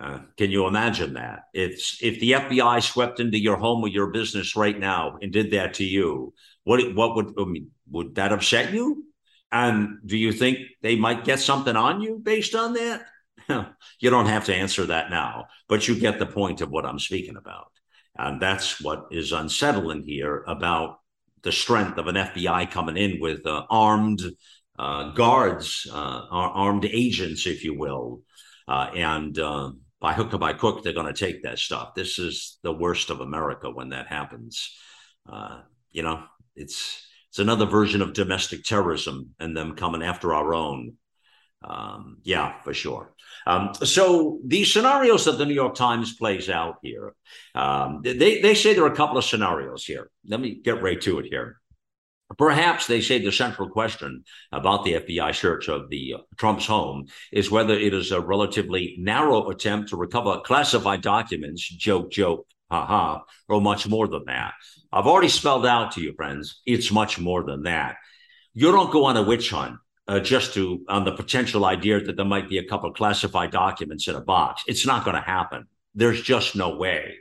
Uh, 0.00 0.18
can 0.36 0.50
you 0.50 0.66
imagine 0.66 1.14
that? 1.14 1.44
If 1.54 2.02
if 2.02 2.18
the 2.18 2.32
FBI 2.32 2.82
swept 2.82 3.20
into 3.20 3.38
your 3.38 3.56
home 3.56 3.84
or 3.84 3.88
your 3.88 4.08
business 4.08 4.56
right 4.56 4.76
now 4.76 5.18
and 5.22 5.32
did 5.32 5.52
that 5.52 5.74
to 5.74 5.84
you, 5.84 6.34
what 6.64 6.94
what 6.96 7.14
would 7.14 7.34
I 7.38 7.44
mean, 7.44 7.70
would 7.88 8.16
that 8.16 8.32
upset 8.32 8.72
you? 8.72 9.04
And 9.52 9.98
do 10.04 10.16
you 10.16 10.32
think 10.32 10.58
they 10.80 10.96
might 10.96 11.24
get 11.24 11.38
something 11.38 11.76
on 11.76 12.00
you 12.00 12.18
based 12.18 12.54
on 12.54 12.72
that? 12.72 13.04
you 14.00 14.10
don't 14.10 14.26
have 14.26 14.46
to 14.46 14.54
answer 14.54 14.86
that 14.86 15.10
now, 15.10 15.46
but 15.68 15.86
you 15.86 15.98
get 15.98 16.18
the 16.18 16.26
point 16.26 16.62
of 16.62 16.70
what 16.70 16.86
I'm 16.86 16.98
speaking 16.98 17.36
about. 17.36 17.68
And 18.18 18.40
that's 18.40 18.80
what 18.80 19.06
is 19.10 19.32
unsettling 19.32 20.04
here 20.04 20.42
about 20.46 21.00
the 21.42 21.52
strength 21.52 21.98
of 21.98 22.06
an 22.06 22.14
FBI 22.14 22.70
coming 22.70 22.96
in 22.96 23.20
with 23.20 23.46
uh, 23.46 23.64
armed 23.68 24.22
uh, 24.78 25.10
guards, 25.12 25.86
uh, 25.92 26.26
armed 26.30 26.86
agents, 26.86 27.46
if 27.46 27.64
you 27.64 27.78
will. 27.78 28.22
Uh, 28.66 28.90
and 28.94 29.38
uh, 29.38 29.70
by 30.00 30.12
hook 30.12 30.32
or 30.32 30.38
by 30.38 30.52
crook, 30.52 30.82
they're 30.82 30.92
going 30.92 31.12
to 31.12 31.26
take 31.26 31.42
that 31.42 31.58
stuff. 31.58 31.94
This 31.94 32.18
is 32.18 32.58
the 32.62 32.72
worst 32.72 33.10
of 33.10 33.20
America 33.20 33.70
when 33.70 33.90
that 33.90 34.06
happens. 34.06 34.74
Uh, 35.30 35.60
you 35.90 36.02
know, 36.02 36.22
it's 36.56 37.06
it's 37.32 37.38
another 37.38 37.64
version 37.64 38.02
of 38.02 38.12
domestic 38.12 38.62
terrorism 38.62 39.30
and 39.40 39.56
them 39.56 39.74
coming 39.74 40.02
after 40.02 40.34
our 40.34 40.52
own. 40.52 40.98
Um, 41.64 42.18
yeah, 42.24 42.60
for 42.60 42.74
sure. 42.74 43.14
Um, 43.46 43.72
so 43.72 44.38
the 44.44 44.64
scenarios 44.64 45.24
that 45.24 45.38
the 45.38 45.46
New 45.46 45.54
York 45.54 45.74
Times 45.74 46.14
plays 46.14 46.50
out 46.50 46.76
here, 46.82 47.14
um, 47.54 48.02
they 48.04 48.42
they 48.42 48.54
say 48.54 48.74
there 48.74 48.84
are 48.84 48.92
a 48.92 48.94
couple 48.94 49.16
of 49.16 49.24
scenarios 49.24 49.86
here. 49.86 50.10
Let 50.26 50.40
me 50.40 50.60
get 50.62 50.82
right 50.82 51.00
to 51.00 51.20
it 51.20 51.24
here. 51.24 51.58
Perhaps 52.36 52.86
they 52.86 53.00
say 53.00 53.18
the 53.18 53.32
central 53.32 53.70
question 53.70 54.24
about 54.52 54.84
the 54.84 54.92
FBI 54.92 55.34
search 55.34 55.70
of 55.70 55.88
the 55.88 56.16
uh, 56.16 56.18
Trump's 56.36 56.66
home 56.66 57.06
is 57.32 57.50
whether 57.50 57.72
it 57.72 57.94
is 57.94 58.12
a 58.12 58.20
relatively 58.20 58.96
narrow 58.98 59.48
attempt 59.48 59.88
to 59.88 59.96
recover 59.96 60.42
classified 60.44 61.00
documents, 61.00 61.66
joke, 61.66 62.10
joke, 62.10 62.46
haha, 62.70 63.20
or 63.48 63.62
much 63.62 63.88
more 63.88 64.06
than 64.06 64.24
that. 64.26 64.52
I've 64.92 65.06
already 65.06 65.28
spelled 65.28 65.64
out 65.64 65.92
to 65.92 66.02
you, 66.02 66.12
friends, 66.14 66.60
it's 66.66 66.92
much 66.92 67.18
more 67.18 67.42
than 67.42 67.62
that. 67.62 67.96
You 68.52 68.70
don't 68.72 68.92
go 68.92 69.06
on 69.06 69.16
a 69.16 69.22
witch 69.22 69.50
hunt 69.50 69.76
uh, 70.06 70.20
just 70.20 70.54
to 70.54 70.84
on 70.88 71.04
the 71.04 71.12
potential 71.12 71.64
idea 71.64 72.00
that 72.00 72.16
there 72.16 72.26
might 72.26 72.48
be 72.48 72.58
a 72.58 72.66
couple 72.66 72.92
classified 72.92 73.50
documents 73.50 74.06
in 74.08 74.14
a 74.14 74.20
box. 74.20 74.62
It's 74.66 74.86
not 74.86 75.04
going 75.04 75.16
to 75.16 75.22
happen. 75.22 75.66
There's 75.94 76.20
just 76.20 76.54
no 76.54 76.76
way. 76.76 77.16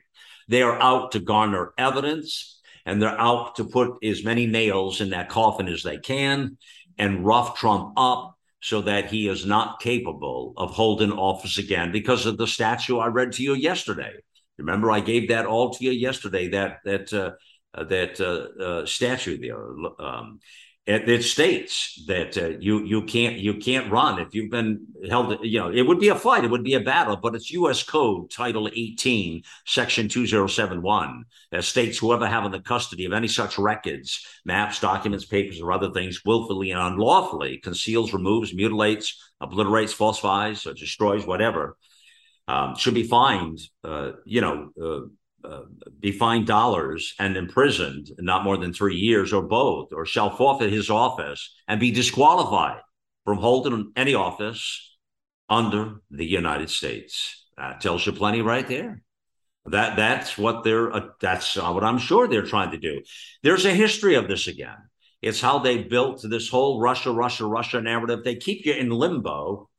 They 0.49 0.61
are 0.61 0.81
out 0.81 1.13
to 1.13 1.19
garner 1.19 1.73
evidence 1.77 2.59
and 2.85 3.01
they're 3.01 3.19
out 3.19 3.55
to 3.55 3.63
put 3.63 4.03
as 4.03 4.23
many 4.23 4.47
nails 4.47 4.99
in 4.99 5.11
that 5.11 5.29
coffin 5.29 5.67
as 5.67 5.83
they 5.83 5.97
can 5.97 6.57
and 6.97 7.25
rough 7.25 7.57
Trump 7.57 7.93
up 7.95 8.37
so 8.61 8.81
that 8.81 9.09
he 9.09 9.27
is 9.27 9.45
not 9.45 9.79
capable 9.79 10.53
of 10.57 10.71
holding 10.71 11.11
office 11.11 11.57
again 11.57 11.91
because 11.91 12.25
of 12.25 12.37
the 12.37 12.47
statue 12.47 12.97
I 12.97 13.07
read 13.07 13.31
to 13.33 13.43
you 13.43 13.53
yesterday. 13.53 14.13
Remember, 14.57 14.91
I 14.91 14.99
gave 14.99 15.29
that 15.29 15.45
all 15.45 15.71
to 15.71 15.83
you 15.83 15.91
yesterday. 15.91 16.49
That 16.49 16.79
that 16.85 17.11
uh, 17.13 17.31
that 17.75 18.19
uh, 18.19 18.63
uh, 18.63 18.85
statue 18.85 19.37
there. 19.37 19.63
Um, 19.99 20.39
it, 20.87 21.07
it 21.07 21.23
states 21.23 22.03
that 22.07 22.37
uh, 22.37 22.57
you 22.59 22.83
you 22.83 23.03
can't 23.03 23.37
you 23.37 23.55
can't 23.55 23.91
run 23.91 24.19
if 24.19 24.33
you've 24.33 24.49
been 24.49 24.87
held. 25.07 25.37
You 25.43 25.59
know, 25.59 25.71
it 25.71 25.83
would 25.83 25.99
be 25.99 26.09
a 26.09 26.15
fight, 26.15 26.43
it 26.43 26.49
would 26.49 26.63
be 26.63 26.73
a 26.73 26.79
battle, 26.79 27.17
but 27.17 27.35
it's 27.35 27.51
U.S. 27.51 27.83
Code 27.83 28.31
Title 28.31 28.67
18, 28.67 29.43
Section 29.67 30.09
2071 30.09 31.23
that 31.51 31.63
states 31.63 31.99
whoever 31.99 32.25
having 32.25 32.51
the 32.51 32.61
custody 32.61 33.05
of 33.05 33.13
any 33.13 33.27
such 33.27 33.59
records, 33.59 34.25
maps, 34.43 34.79
documents, 34.79 35.25
papers, 35.25 35.61
or 35.61 35.71
other 35.71 35.91
things 35.91 36.21
willfully 36.25 36.71
and 36.71 36.79
unlawfully 36.81 37.57
conceals, 37.57 38.11
removes, 38.11 38.53
mutilates, 38.53 39.31
obliterates, 39.39 39.93
falsifies, 39.93 40.65
or 40.65 40.73
destroys 40.73 41.27
whatever. 41.27 41.77
Um, 42.47 42.75
should 42.75 42.95
be 42.95 43.03
fined, 43.03 43.59
uh, 43.83 44.13
you 44.25 44.41
know, 44.41 44.71
uh, 44.81 45.07
uh, 45.43 45.61
be 45.99 46.11
fined 46.11 46.47
dollars 46.47 47.13
and 47.19 47.37
imprisoned 47.37 48.11
not 48.19 48.43
more 48.43 48.57
than 48.57 48.73
three 48.73 48.95
years 48.95 49.33
or 49.33 49.41
both, 49.41 49.93
or 49.93 50.05
shall 50.05 50.35
forfeit 50.35 50.71
his 50.71 50.89
office 50.89 51.53
and 51.67 51.79
be 51.79 51.91
disqualified 51.91 52.81
from 53.25 53.37
holding 53.37 53.91
any 53.95 54.13
office 54.13 54.97
under 55.49 56.01
the 56.09 56.25
United 56.25 56.69
States. 56.69 57.45
That 57.57 57.81
tells 57.81 58.05
you 58.05 58.13
plenty 58.13 58.41
right 58.41 58.67
there. 58.67 59.01
That 59.65 59.95
that's 59.95 60.37
what 60.37 60.63
they're 60.63 60.91
uh, 60.91 61.09
that's 61.19 61.55
what 61.55 61.83
I'm 61.83 61.99
sure 61.99 62.27
they're 62.27 62.41
trying 62.41 62.71
to 62.71 62.79
do. 62.79 63.01
There's 63.43 63.65
a 63.65 63.73
history 63.73 64.15
of 64.15 64.27
this 64.27 64.47
again. 64.47 64.77
It's 65.21 65.39
how 65.39 65.59
they 65.59 65.83
built 65.83 66.25
this 66.27 66.49
whole 66.49 66.81
Russia, 66.81 67.11
Russia, 67.11 67.45
Russia 67.45 67.79
narrative. 67.79 68.23
They 68.23 68.35
keep 68.35 68.65
you 68.65 68.73
in 68.73 68.89
limbo 68.89 69.69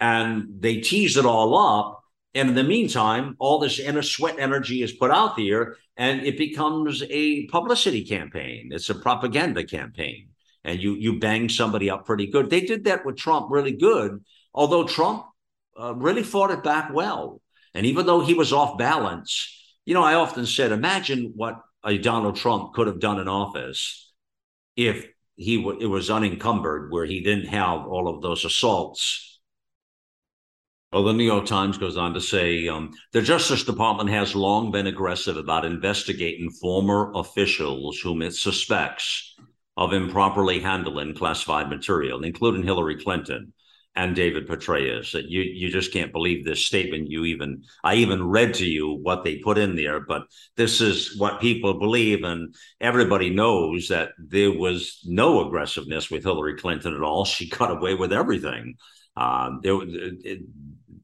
and 0.00 0.46
they 0.58 0.80
tease 0.80 1.16
it 1.16 1.24
all 1.24 1.56
up 1.56 2.02
and 2.38 2.50
in 2.50 2.54
the 2.54 2.62
meantime, 2.62 3.36
all 3.38 3.58
this 3.58 3.78
inner 3.78 4.02
sweat 4.02 4.36
energy 4.38 4.82
is 4.82 4.92
put 4.92 5.10
out 5.10 5.36
there 5.36 5.76
and 5.96 6.22
it 6.22 6.38
becomes 6.38 7.02
a 7.10 7.46
publicity 7.46 8.04
campaign. 8.04 8.70
It's 8.72 8.90
a 8.90 8.94
propaganda 8.94 9.64
campaign. 9.64 10.28
And 10.64 10.80
you 10.80 10.94
you 10.94 11.18
bang 11.18 11.48
somebody 11.48 11.90
up 11.90 12.06
pretty 12.06 12.26
good. 12.26 12.48
They 12.48 12.60
did 12.60 12.84
that 12.84 13.04
with 13.04 13.16
Trump 13.16 13.48
really 13.50 13.72
good, 13.72 14.24
although 14.54 14.86
Trump 14.86 15.24
uh, 15.80 15.94
really 15.94 16.22
fought 16.22 16.50
it 16.50 16.62
back 16.62 16.92
well. 16.92 17.40
And 17.74 17.86
even 17.86 18.06
though 18.06 18.20
he 18.20 18.34
was 18.34 18.52
off 18.52 18.78
balance, 18.78 19.32
you 19.84 19.94
know, 19.94 20.02
I 20.02 20.14
often 20.14 20.46
said, 20.46 20.72
imagine 20.72 21.32
what 21.34 21.60
a 21.84 21.98
Donald 21.98 22.36
Trump 22.36 22.74
could 22.74 22.86
have 22.86 23.00
done 23.00 23.18
in 23.18 23.28
office 23.28 24.12
if 24.76 25.06
he 25.36 25.56
w- 25.56 25.78
it 25.80 25.86
was 25.86 26.10
unencumbered, 26.10 26.92
where 26.92 27.04
he 27.04 27.20
didn't 27.20 27.48
have 27.48 27.86
all 27.86 28.08
of 28.08 28.22
those 28.22 28.44
assaults 28.44 29.37
well, 30.92 31.04
the 31.04 31.12
New 31.12 31.24
York 31.24 31.44
Times 31.44 31.76
goes 31.76 31.98
on 31.98 32.14
to 32.14 32.20
say 32.20 32.66
um, 32.66 32.92
the 33.12 33.20
Justice 33.20 33.64
Department 33.64 34.08
has 34.08 34.34
long 34.34 34.70
been 34.70 34.86
aggressive 34.86 35.36
about 35.36 35.66
investigating 35.66 36.50
former 36.50 37.12
officials 37.14 37.98
whom 38.00 38.22
it 38.22 38.34
suspects 38.34 39.36
of 39.76 39.92
improperly 39.92 40.60
handling 40.60 41.14
classified 41.14 41.68
material, 41.68 42.24
including 42.24 42.62
Hillary 42.62 42.96
Clinton 42.96 43.52
and 43.94 44.16
David 44.16 44.48
Petraeus. 44.48 45.12
You 45.28 45.42
you 45.42 45.70
just 45.70 45.92
can't 45.92 46.12
believe 46.12 46.44
this 46.44 46.64
statement. 46.64 47.10
You 47.10 47.26
even 47.26 47.64
I 47.84 47.96
even 47.96 48.26
read 48.26 48.54
to 48.54 48.66
you 48.66 48.94
what 49.02 49.24
they 49.24 49.38
put 49.38 49.58
in 49.58 49.76
there, 49.76 50.00
but 50.00 50.22
this 50.56 50.80
is 50.80 51.18
what 51.18 51.40
people 51.40 51.78
believe, 51.78 52.24
and 52.24 52.54
everybody 52.80 53.28
knows 53.28 53.88
that 53.88 54.10
there 54.18 54.52
was 54.52 55.00
no 55.04 55.46
aggressiveness 55.46 56.10
with 56.10 56.24
Hillary 56.24 56.56
Clinton 56.56 56.94
at 56.94 57.02
all. 57.02 57.24
She 57.26 57.48
got 57.48 57.70
away 57.70 57.94
with 57.94 58.12
everything. 58.12 58.76
Um, 59.16 59.60
there, 59.64 59.76
it, 59.82 60.42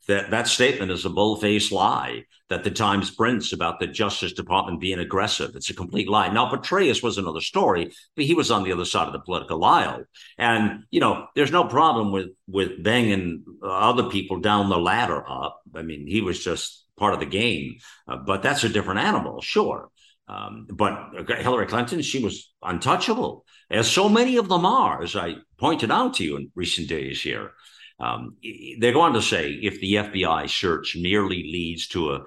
that 0.09 0.31
that 0.31 0.49
statement 0.49 0.91
is 0.91 1.05
a 1.05 1.11
bull-faced 1.11 1.73
lie 1.73 2.25
that 2.51 2.63
the 2.63 2.71
Times 2.71 3.11
prints 3.11 3.53
about 3.53 3.81
the 3.81 3.87
Justice 3.87 4.33
Department 4.33 4.81
being 4.81 4.99
aggressive. 4.99 5.53
It's 5.55 5.71
a 5.71 5.75
complete 5.75 6.09
lie. 6.09 6.29
Now, 6.29 6.51
Petraeus 6.51 7.03
was 7.03 7.17
another 7.17 7.41
story, 7.41 7.91
but 8.15 8.25
he 8.25 8.35
was 8.35 8.51
on 8.51 8.65
the 8.65 8.73
other 8.73 8.85
side 8.85 9.07
of 9.07 9.13
the 9.13 9.21
political 9.21 9.65
aisle, 9.65 10.05
and 10.39 10.85
you 10.91 11.01
know, 11.01 11.27
there's 11.35 11.53
no 11.53 11.65
problem 11.65 12.13
with 12.13 12.29
with 12.47 12.83
banging 12.83 13.45
other 13.63 14.09
people 14.11 14.41
down 14.41 14.69
the 14.69 14.79
ladder 14.79 15.25
up. 15.29 15.61
I 15.75 15.83
mean, 15.83 16.07
he 16.07 16.21
was 16.21 16.45
just 16.45 16.85
part 16.97 17.15
of 17.15 17.21
the 17.21 17.27
game, 17.27 17.79
uh, 18.07 18.17
but 18.17 18.43
that's 18.43 18.65
a 18.65 18.69
different 18.69 19.01
animal, 19.01 19.41
sure. 19.41 19.91
Um, 20.27 20.67
but 20.73 21.11
Hillary 21.39 21.67
Clinton, 21.67 22.01
she 22.01 22.23
was 22.23 22.51
untouchable, 22.63 23.45
as 23.71 23.91
so 23.91 24.09
many 24.09 24.37
of 24.37 24.49
them 24.49 24.65
are, 24.65 25.03
as 25.03 25.17
I 25.17 25.35
pointed 25.59 25.91
out 25.91 26.15
to 26.15 26.25
you 26.25 26.37
in 26.37 26.51
recent 26.55 26.89
days 26.89 27.21
here. 27.21 27.53
Um, 28.01 28.37
they're 28.79 28.93
going 28.93 29.15
to 29.15 29.23
say 29.23 29.53
if 29.53 29.81
the 29.81 29.95
FBI 29.95 30.49
search 30.51 30.97
merely 30.97 31.45
leads 31.45 31.89
to 31.89 32.13
a 32.13 32.25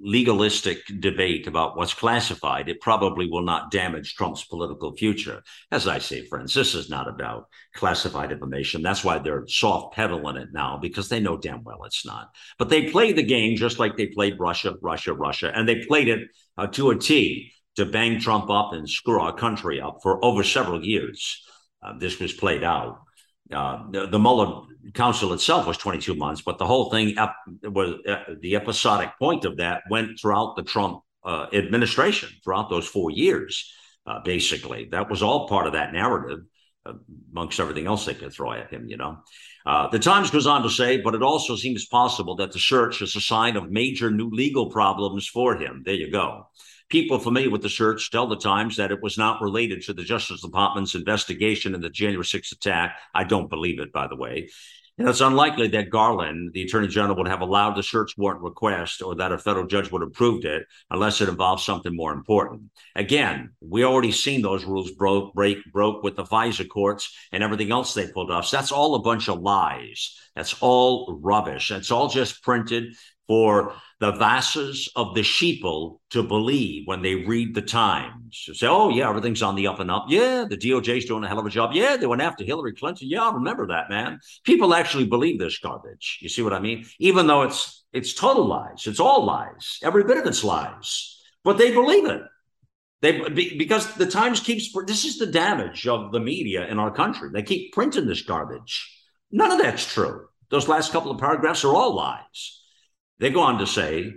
legalistic 0.00 0.78
debate 1.00 1.46
about 1.46 1.76
what's 1.76 1.94
classified, 1.94 2.68
it 2.68 2.80
probably 2.80 3.28
will 3.28 3.42
not 3.42 3.70
damage 3.70 4.14
Trump's 4.14 4.44
political 4.44 4.94
future. 4.96 5.42
As 5.70 5.86
I 5.86 5.98
say, 5.98 6.24
friends, 6.26 6.54
this 6.54 6.74
is 6.74 6.88
not 6.88 7.08
about 7.08 7.48
classified 7.74 8.32
information. 8.32 8.82
That's 8.82 9.04
why 9.04 9.18
they're 9.18 9.46
soft 9.48 9.94
pedaling 9.94 10.36
it 10.36 10.48
now 10.52 10.78
because 10.80 11.08
they 11.08 11.20
know 11.20 11.36
damn 11.36 11.62
well 11.64 11.84
it's 11.84 12.06
not. 12.06 12.30
But 12.58 12.68
they 12.68 12.90
play 12.90 13.12
the 13.12 13.22
game 13.22 13.56
just 13.56 13.78
like 13.78 13.96
they 13.96 14.06
played 14.06 14.38
Russia, 14.38 14.74
Russia, 14.80 15.12
Russia, 15.12 15.52
and 15.54 15.68
they 15.68 15.84
played 15.84 16.08
it 16.08 16.28
uh, 16.56 16.68
to 16.68 16.90
a 16.90 16.98
T 16.98 17.52
to 17.76 17.86
bang 17.86 18.20
Trump 18.20 18.50
up 18.50 18.72
and 18.72 18.88
screw 18.88 19.20
our 19.20 19.34
country 19.34 19.80
up 19.80 19.98
for 20.02 20.24
over 20.24 20.42
several 20.42 20.84
years. 20.84 21.42
Uh, 21.82 21.98
this 21.98 22.18
was 22.18 22.32
played 22.32 22.62
out. 22.62 23.00
Uh, 23.52 23.90
the, 23.90 24.06
the 24.06 24.18
Mueller 24.18 24.62
counsel 24.94 25.32
itself 25.32 25.66
was 25.66 25.76
22 25.78 26.14
months, 26.14 26.42
but 26.42 26.58
the 26.58 26.66
whole 26.66 26.90
thing 26.90 27.16
ep- 27.18 27.36
was 27.62 27.94
uh, 28.06 28.34
the 28.40 28.56
episodic 28.56 29.10
point 29.18 29.44
of 29.44 29.58
that 29.58 29.82
went 29.90 30.18
throughout 30.20 30.56
the 30.56 30.62
Trump 30.62 31.02
uh, 31.24 31.46
administration 31.52 32.28
throughout 32.42 32.68
those 32.68 32.86
four 32.86 33.10
years. 33.10 33.72
Uh, 34.06 34.20
basically, 34.24 34.88
that 34.90 35.08
was 35.08 35.22
all 35.22 35.48
part 35.48 35.66
of 35.66 35.74
that 35.74 35.92
narrative, 35.92 36.40
uh, 36.84 36.94
amongst 37.30 37.60
everything 37.60 37.86
else 37.86 38.04
they 38.04 38.14
could 38.14 38.32
throw 38.32 38.52
at 38.52 38.70
him. 38.70 38.88
You 38.88 38.96
know, 38.96 39.18
uh, 39.64 39.88
the 39.88 40.00
Times 40.00 40.30
goes 40.30 40.48
on 40.48 40.62
to 40.64 40.70
say, 40.70 41.00
but 41.00 41.14
it 41.14 41.22
also 41.22 41.54
seems 41.54 41.86
possible 41.86 42.34
that 42.36 42.50
the 42.50 42.58
search 42.58 43.00
is 43.00 43.14
a 43.14 43.20
sign 43.20 43.56
of 43.56 43.70
major 43.70 44.10
new 44.10 44.30
legal 44.30 44.70
problems 44.70 45.28
for 45.28 45.56
him. 45.56 45.82
There 45.84 45.94
you 45.94 46.10
go. 46.10 46.48
People 46.92 47.18
familiar 47.18 47.48
with 47.48 47.62
the 47.62 47.70
search 47.70 48.10
tell 48.10 48.26
the 48.26 48.36
Times 48.36 48.76
that 48.76 48.92
it 48.92 49.02
was 49.02 49.16
not 49.16 49.40
related 49.40 49.80
to 49.80 49.94
the 49.94 50.04
Justice 50.04 50.42
Department's 50.42 50.94
investigation 50.94 51.74
in 51.74 51.80
the 51.80 51.88
January 51.88 52.22
6th 52.22 52.52
attack. 52.52 52.98
I 53.14 53.24
don't 53.24 53.48
believe 53.48 53.80
it, 53.80 53.94
by 53.94 54.08
the 54.08 54.14
way. 54.14 54.50
And 54.98 55.08
it's 55.08 55.22
unlikely 55.22 55.68
that 55.68 55.88
Garland, 55.88 56.52
the 56.52 56.64
attorney 56.64 56.88
general, 56.88 57.16
would 57.16 57.28
have 57.28 57.40
allowed 57.40 57.76
the 57.76 57.82
search 57.82 58.18
warrant 58.18 58.42
request 58.42 59.00
or 59.00 59.14
that 59.14 59.32
a 59.32 59.38
federal 59.38 59.66
judge 59.66 59.90
would 59.90 60.02
have 60.02 60.10
approved 60.10 60.44
it 60.44 60.66
unless 60.90 61.22
it 61.22 61.30
involved 61.30 61.62
something 61.62 61.96
more 61.96 62.12
important. 62.12 62.64
Again, 62.94 63.52
we 63.62 63.84
already 63.84 64.12
seen 64.12 64.42
those 64.42 64.66
rules 64.66 64.90
broke, 64.90 65.32
break, 65.32 65.60
broke 65.72 66.02
with 66.02 66.16
the 66.16 66.24
FISA 66.24 66.68
courts 66.68 67.16
and 67.32 67.42
everything 67.42 67.72
else 67.72 67.94
they 67.94 68.12
pulled 68.12 68.30
off. 68.30 68.44
So 68.44 68.58
that's 68.58 68.70
all 68.70 68.96
a 68.96 69.02
bunch 69.02 69.30
of 69.30 69.40
lies. 69.40 70.14
That's 70.36 70.56
all 70.60 71.18
rubbish. 71.22 71.70
That's 71.70 71.90
all 71.90 72.08
just 72.08 72.42
printed 72.42 72.94
for 73.28 73.74
the 74.00 74.14
masses 74.16 74.90
of 74.96 75.14
the 75.14 75.20
sheeple 75.20 75.98
to 76.10 76.22
believe 76.22 76.86
when 76.86 77.02
they 77.02 77.14
read 77.14 77.54
the 77.54 77.62
Times. 77.62 78.42
To 78.46 78.54
say, 78.54 78.66
oh, 78.66 78.88
yeah, 78.88 79.08
everything's 79.08 79.42
on 79.42 79.54
the 79.54 79.68
up 79.68 79.80
and 79.80 79.90
up. 79.90 80.06
Yeah, 80.08 80.44
the 80.48 80.56
DOJ's 80.56 81.04
doing 81.04 81.22
a 81.24 81.28
hell 81.28 81.38
of 81.38 81.46
a 81.46 81.50
job. 81.50 81.70
Yeah, 81.72 81.96
they 81.96 82.06
went 82.06 82.22
after 82.22 82.44
Hillary 82.44 82.74
Clinton. 82.74 83.08
Yeah, 83.08 83.22
I 83.22 83.32
remember 83.32 83.68
that, 83.68 83.90
man. 83.90 84.18
People 84.44 84.74
actually 84.74 85.06
believe 85.06 85.38
this 85.38 85.58
garbage. 85.58 86.18
You 86.20 86.28
see 86.28 86.42
what 86.42 86.52
I 86.52 86.58
mean? 86.58 86.84
Even 86.98 87.26
though 87.26 87.42
it's 87.42 87.84
it's 87.92 88.14
total 88.14 88.46
lies. 88.46 88.86
It's 88.86 89.00
all 89.00 89.24
lies. 89.24 89.78
Every 89.82 90.04
bit 90.04 90.18
of 90.18 90.26
it's 90.26 90.42
lies. 90.42 91.20
But 91.44 91.58
they 91.58 91.72
believe 91.72 92.06
it. 92.06 92.22
They 93.02 93.20
because 93.56 93.94
the 93.94 94.06
Times 94.06 94.40
keeps 94.40 94.72
this 94.86 95.04
is 95.04 95.18
the 95.18 95.26
damage 95.26 95.86
of 95.86 96.12
the 96.12 96.20
media 96.20 96.66
in 96.66 96.78
our 96.78 96.90
country. 96.90 97.30
They 97.32 97.42
keep 97.42 97.72
printing 97.72 98.06
this 98.06 98.22
garbage. 98.22 98.88
None 99.30 99.52
of 99.52 99.58
that's 99.58 99.92
true. 99.92 100.26
Those 100.50 100.68
last 100.68 100.92
couple 100.92 101.10
of 101.10 101.18
paragraphs 101.18 101.64
are 101.64 101.74
all 101.74 101.94
lies. 101.94 102.61
They 103.22 103.30
go 103.30 103.42
on 103.42 103.58
to 103.58 103.68
say, 103.68 104.14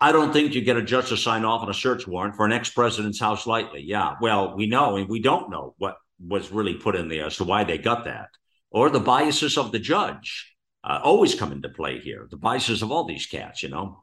I 0.00 0.10
don't 0.10 0.32
think 0.32 0.54
you 0.54 0.62
get 0.62 0.78
a 0.78 0.82
judge 0.82 1.10
to 1.10 1.18
sign 1.18 1.44
off 1.44 1.60
on 1.60 1.68
a 1.68 1.74
search 1.74 2.08
warrant 2.08 2.34
for 2.34 2.46
an 2.46 2.52
ex 2.52 2.70
president's 2.70 3.20
house 3.20 3.46
lightly. 3.46 3.82
Yeah, 3.82 4.14
well, 4.22 4.56
we 4.56 4.66
know 4.66 4.96
and 4.96 5.06
we 5.06 5.20
don't 5.20 5.50
know 5.50 5.74
what 5.76 5.98
was 6.18 6.50
really 6.50 6.72
put 6.72 6.96
in 6.96 7.08
there 7.08 7.26
as 7.26 7.36
to 7.36 7.44
why 7.44 7.64
they 7.64 7.76
got 7.76 8.06
that, 8.06 8.30
or 8.70 8.88
the 8.88 9.00
biases 9.00 9.58
of 9.58 9.70
the 9.70 9.78
judge 9.78 10.56
uh, 10.82 10.98
always 11.04 11.34
come 11.34 11.52
into 11.52 11.68
play 11.68 12.00
here. 12.00 12.26
The 12.30 12.38
biases 12.38 12.80
of 12.80 12.90
all 12.90 13.04
these 13.04 13.26
cats, 13.26 13.62
you 13.62 13.68
know 13.68 14.02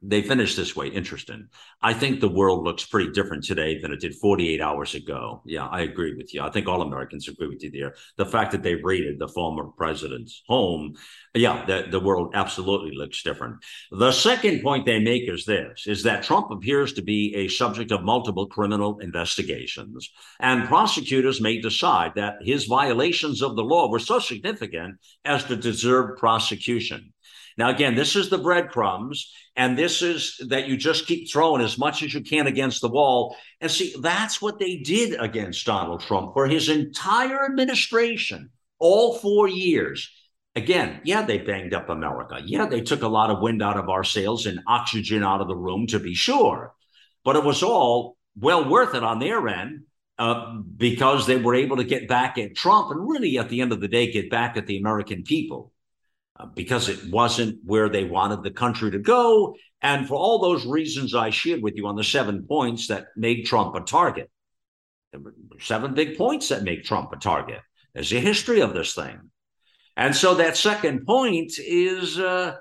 they 0.00 0.22
finished 0.22 0.56
this 0.56 0.76
way. 0.76 0.88
Interesting. 0.88 1.48
I 1.82 1.92
think 1.92 2.20
the 2.20 2.28
world 2.28 2.64
looks 2.64 2.84
pretty 2.84 3.10
different 3.10 3.42
today 3.42 3.80
than 3.80 3.90
it 3.90 4.00
did 4.00 4.14
48 4.14 4.60
hours 4.60 4.94
ago. 4.94 5.42
Yeah, 5.44 5.66
I 5.66 5.80
agree 5.80 6.14
with 6.14 6.32
you. 6.32 6.40
I 6.40 6.50
think 6.50 6.68
all 6.68 6.82
Americans 6.82 7.26
agree 7.26 7.48
with 7.48 7.64
you 7.64 7.70
there. 7.70 7.94
The 8.16 8.26
fact 8.26 8.52
that 8.52 8.62
they 8.62 8.76
raided 8.76 9.18
the 9.18 9.26
former 9.26 9.64
president's 9.64 10.42
home, 10.46 10.94
yeah, 11.34 11.64
the, 11.66 11.86
the 11.90 11.98
world 11.98 12.32
absolutely 12.34 12.96
looks 12.96 13.24
different. 13.24 13.56
The 13.90 14.12
second 14.12 14.62
point 14.62 14.86
they 14.86 15.00
make 15.00 15.28
is 15.28 15.44
this 15.44 15.84
is 15.88 16.04
that 16.04 16.22
Trump 16.22 16.52
appears 16.52 16.92
to 16.92 17.02
be 17.02 17.34
a 17.34 17.48
subject 17.48 17.90
of 17.90 18.04
multiple 18.04 18.46
criminal 18.46 19.00
investigations, 19.00 20.10
and 20.38 20.68
prosecutors 20.68 21.40
may 21.40 21.60
decide 21.60 22.12
that 22.14 22.36
his 22.40 22.66
violations 22.66 23.42
of 23.42 23.56
the 23.56 23.64
law 23.64 23.90
were 23.90 23.98
so 23.98 24.20
significant 24.20 24.96
as 25.24 25.42
to 25.44 25.56
deserve 25.56 26.16
prosecution. 26.18 27.12
Now, 27.58 27.70
again, 27.70 27.96
this 27.96 28.14
is 28.14 28.30
the 28.30 28.38
breadcrumbs, 28.38 29.32
and 29.56 29.76
this 29.76 30.00
is 30.00 30.40
that 30.48 30.68
you 30.68 30.76
just 30.76 31.08
keep 31.08 31.28
throwing 31.28 31.60
as 31.60 31.76
much 31.76 32.04
as 32.04 32.14
you 32.14 32.20
can 32.20 32.46
against 32.46 32.80
the 32.80 32.88
wall. 32.88 33.36
And 33.60 33.68
see, 33.68 33.96
that's 34.00 34.40
what 34.40 34.60
they 34.60 34.76
did 34.76 35.20
against 35.20 35.66
Donald 35.66 36.00
Trump 36.00 36.34
for 36.34 36.46
his 36.46 36.68
entire 36.68 37.44
administration, 37.44 38.50
all 38.78 39.18
four 39.18 39.48
years. 39.48 40.08
Again, 40.54 41.00
yeah, 41.02 41.22
they 41.22 41.38
banged 41.38 41.74
up 41.74 41.88
America. 41.88 42.40
Yeah, 42.44 42.66
they 42.66 42.80
took 42.80 43.02
a 43.02 43.08
lot 43.08 43.30
of 43.30 43.42
wind 43.42 43.60
out 43.60 43.76
of 43.76 43.88
our 43.88 44.04
sails 44.04 44.46
and 44.46 44.60
oxygen 44.68 45.24
out 45.24 45.40
of 45.40 45.48
the 45.48 45.56
room, 45.56 45.88
to 45.88 45.98
be 45.98 46.14
sure. 46.14 46.74
But 47.24 47.34
it 47.34 47.44
was 47.44 47.64
all 47.64 48.16
well 48.38 48.68
worth 48.70 48.94
it 48.94 49.02
on 49.02 49.18
their 49.18 49.48
end 49.48 49.82
uh, 50.16 50.58
because 50.76 51.26
they 51.26 51.36
were 51.36 51.56
able 51.56 51.78
to 51.78 51.84
get 51.84 52.06
back 52.06 52.38
at 52.38 52.54
Trump 52.54 52.92
and 52.92 53.08
really, 53.08 53.36
at 53.36 53.48
the 53.48 53.60
end 53.60 53.72
of 53.72 53.80
the 53.80 53.88
day, 53.88 54.12
get 54.12 54.30
back 54.30 54.56
at 54.56 54.68
the 54.68 54.78
American 54.78 55.24
people. 55.24 55.72
Uh, 56.40 56.46
because 56.54 56.88
it 56.88 57.10
wasn't 57.10 57.58
where 57.64 57.88
they 57.88 58.04
wanted 58.04 58.44
the 58.44 58.50
country 58.50 58.92
to 58.92 58.98
go. 58.98 59.56
And 59.82 60.06
for 60.06 60.14
all 60.14 60.38
those 60.38 60.64
reasons 60.64 61.12
I 61.12 61.30
shared 61.30 61.62
with 61.62 61.74
you 61.74 61.88
on 61.88 61.96
the 61.96 62.04
seven 62.04 62.44
points 62.46 62.86
that 62.88 63.08
made 63.16 63.44
Trump 63.44 63.74
a 63.74 63.80
target, 63.80 64.30
there 65.10 65.20
were 65.20 65.34
seven 65.58 65.94
big 65.94 66.16
points 66.16 66.48
that 66.50 66.62
make 66.62 66.84
Trump 66.84 67.12
a 67.12 67.16
target. 67.16 67.60
There's 67.92 68.12
a 68.12 68.20
history 68.20 68.60
of 68.60 68.72
this 68.72 68.94
thing. 68.94 69.18
And 69.96 70.14
so 70.14 70.36
that 70.36 70.56
second 70.56 71.06
point 71.06 71.54
is, 71.58 72.20
uh, 72.20 72.54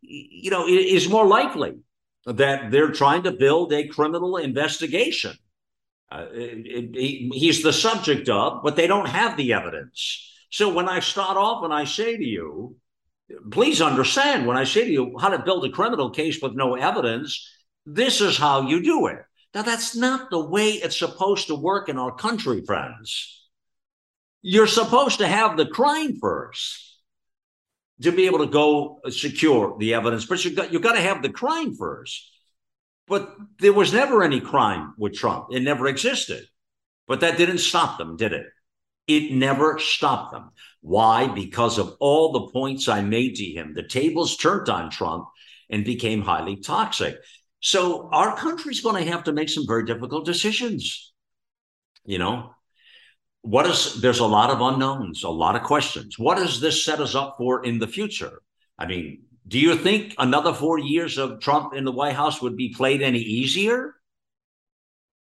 you 0.00 0.50
know, 0.50 0.68
is 0.68 1.08
more 1.08 1.26
likely 1.26 1.78
that 2.26 2.70
they're 2.70 2.92
trying 2.92 3.24
to 3.24 3.32
build 3.32 3.72
a 3.72 3.88
criminal 3.88 4.36
investigation. 4.36 5.34
Uh, 6.12 6.26
it, 6.32 6.94
it, 6.94 7.34
he's 7.34 7.64
the 7.64 7.72
subject 7.72 8.28
of, 8.28 8.62
but 8.62 8.76
they 8.76 8.86
don't 8.86 9.08
have 9.08 9.36
the 9.36 9.54
evidence. 9.54 10.30
So 10.50 10.72
when 10.72 10.88
I 10.88 11.00
start 11.00 11.36
off 11.36 11.64
and 11.64 11.74
I 11.74 11.84
say 11.84 12.16
to 12.16 12.24
you, 12.24 12.76
please 13.50 13.80
understand 13.80 14.46
when 14.46 14.56
I 14.56 14.64
say 14.64 14.84
to 14.84 14.90
you 14.90 15.16
how 15.18 15.30
to 15.30 15.42
build 15.42 15.64
a 15.64 15.70
criminal 15.70 16.10
case 16.10 16.40
with 16.40 16.54
no 16.54 16.74
evidence, 16.74 17.48
this 17.86 18.20
is 18.20 18.36
how 18.36 18.68
you 18.68 18.82
do 18.82 19.06
it. 19.06 19.18
Now, 19.54 19.62
that's 19.62 19.94
not 19.94 20.30
the 20.30 20.44
way 20.44 20.70
it's 20.70 20.98
supposed 20.98 21.46
to 21.46 21.54
work 21.54 21.88
in 21.88 21.98
our 21.98 22.12
country, 22.12 22.62
friends. 22.64 23.42
You're 24.42 24.66
supposed 24.66 25.18
to 25.18 25.28
have 25.28 25.56
the 25.56 25.66
crime 25.66 26.18
first 26.20 26.98
to 28.02 28.10
be 28.10 28.26
able 28.26 28.40
to 28.40 28.46
go 28.46 29.00
secure 29.08 29.76
the 29.78 29.94
evidence, 29.94 30.26
but 30.26 30.44
you 30.44 30.50
got 30.50 30.72
you 30.72 30.80
got 30.80 30.94
to 30.94 31.00
have 31.00 31.22
the 31.22 31.30
crime 31.30 31.74
first. 31.74 32.30
But 33.06 33.34
there 33.60 33.72
was 33.72 33.92
never 33.92 34.22
any 34.22 34.40
crime 34.40 34.94
with 34.98 35.14
Trump; 35.14 35.46
it 35.50 35.60
never 35.60 35.86
existed. 35.86 36.44
But 37.06 37.20
that 37.20 37.38
didn't 37.38 37.58
stop 37.58 37.96
them, 37.96 38.16
did 38.16 38.32
it? 38.32 38.46
It 39.06 39.32
never 39.32 39.78
stopped 39.78 40.32
them. 40.32 40.50
Why? 40.80 41.28
Because 41.28 41.78
of 41.78 41.96
all 42.00 42.32
the 42.32 42.52
points 42.52 42.88
I 42.88 43.00
made 43.00 43.36
to 43.36 43.44
him. 43.44 43.74
The 43.74 43.82
tables 43.82 44.36
turned 44.36 44.68
on 44.68 44.90
Trump 44.90 45.26
and 45.70 45.84
became 45.84 46.22
highly 46.22 46.56
toxic. 46.56 47.16
So 47.60 48.10
our 48.12 48.36
country's 48.36 48.80
going 48.80 49.02
to 49.02 49.10
have 49.10 49.24
to 49.24 49.32
make 49.32 49.48
some 49.48 49.66
very 49.66 49.84
difficult 49.86 50.26
decisions. 50.26 51.12
You 52.04 52.18
know, 52.18 52.54
what 53.40 53.66
is 53.66 54.00
there's 54.00 54.18
a 54.18 54.26
lot 54.26 54.50
of 54.50 54.60
unknowns, 54.60 55.22
a 55.22 55.30
lot 55.30 55.56
of 55.56 55.62
questions. 55.62 56.18
What 56.18 56.36
does 56.36 56.60
this 56.60 56.84
set 56.84 57.00
us 57.00 57.14
up 57.14 57.36
for 57.38 57.64
in 57.64 57.78
the 57.78 57.86
future? 57.86 58.42
I 58.78 58.86
mean, 58.86 59.22
do 59.48 59.58
you 59.58 59.76
think 59.76 60.14
another 60.18 60.52
four 60.52 60.78
years 60.78 61.18
of 61.18 61.40
Trump 61.40 61.74
in 61.74 61.84
the 61.84 61.92
White 61.92 62.14
House 62.14 62.42
would 62.42 62.56
be 62.56 62.74
played 62.74 63.02
any 63.02 63.20
easier? 63.20 63.94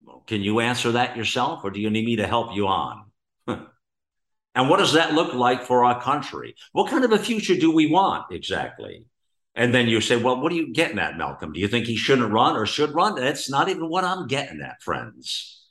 Well, 0.04 0.24
can 0.26 0.42
you 0.42 0.60
answer 0.60 0.94
that 0.94 1.18
yourself, 1.18 1.64
or 1.64 1.70
do 1.70 1.80
you 1.80 1.90
need 1.90 2.06
me 2.06 2.16
to 2.18 2.28
help 2.28 2.56
you 2.56 2.68
on? 2.68 3.11
and 3.48 4.70
what 4.70 4.78
does 4.78 4.94
that 4.94 5.14
look 5.14 5.34
like 5.34 5.64
for 5.64 5.84
our 5.84 6.02
country? 6.02 6.56
What 6.72 6.90
kind 6.90 7.06
of 7.06 7.12
a 7.12 7.20
future 7.20 7.56
do 7.56 7.72
we 7.72 7.88
want 7.88 8.32
exactly? 8.32 9.06
And 9.54 9.74
then 9.74 9.88
you 9.88 10.00
say, 10.00 10.16
well, 10.16 10.40
what 10.42 10.52
are 10.52 10.56
you 10.56 10.74
getting 10.74 11.00
at, 11.00 11.18
Malcolm? 11.18 11.52
Do 11.52 11.60
you 11.60 11.68
think 11.68 11.86
he 11.86 11.98
shouldn't 11.98 12.32
run 12.32 12.56
or 12.56 12.66
should 12.66 12.96
run? 12.96 13.16
That's 13.16 13.50
not 13.50 13.68
even 13.68 13.90
what 13.90 14.06
I'm 14.06 14.28
getting 14.28 14.62
at, 14.62 14.82
friends. 14.82 15.62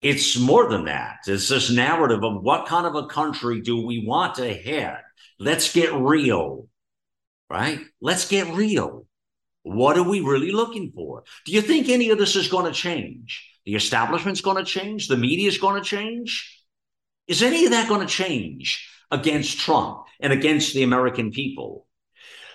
It's 0.00 0.38
more 0.38 0.68
than 0.68 0.84
that. 0.84 1.18
It's 1.26 1.48
this 1.48 1.70
narrative 1.70 2.24
of 2.24 2.42
what 2.42 2.66
kind 2.66 2.86
of 2.86 2.94
a 2.94 3.06
country 3.06 3.60
do 3.60 3.84
we 3.84 4.04
want 4.06 4.38
have? 4.38 5.00
Let's 5.38 5.72
get 5.72 5.92
real, 5.92 6.68
right? 7.50 7.80
Let's 8.00 8.28
get 8.28 8.54
real. 8.54 9.06
What 9.62 9.98
are 9.98 10.08
we 10.08 10.20
really 10.20 10.52
looking 10.52 10.92
for? 10.94 11.24
Do 11.44 11.52
you 11.52 11.60
think 11.60 11.88
any 11.88 12.10
of 12.10 12.18
this 12.18 12.36
is 12.36 12.48
going 12.48 12.66
to 12.66 12.72
change? 12.72 13.46
The 13.66 13.74
establishment's 13.74 14.40
going 14.40 14.56
to 14.56 14.64
change? 14.64 15.08
The 15.08 15.16
media 15.16 15.48
is 15.48 15.58
going 15.58 15.82
to 15.82 15.86
change? 15.86 16.59
Is 17.28 17.42
any 17.42 17.64
of 17.64 17.70
that 17.72 17.88
going 17.88 18.06
to 18.06 18.12
change 18.12 18.88
against 19.10 19.58
Trump 19.58 20.04
and 20.20 20.32
against 20.32 20.74
the 20.74 20.82
American 20.82 21.30
people? 21.30 21.86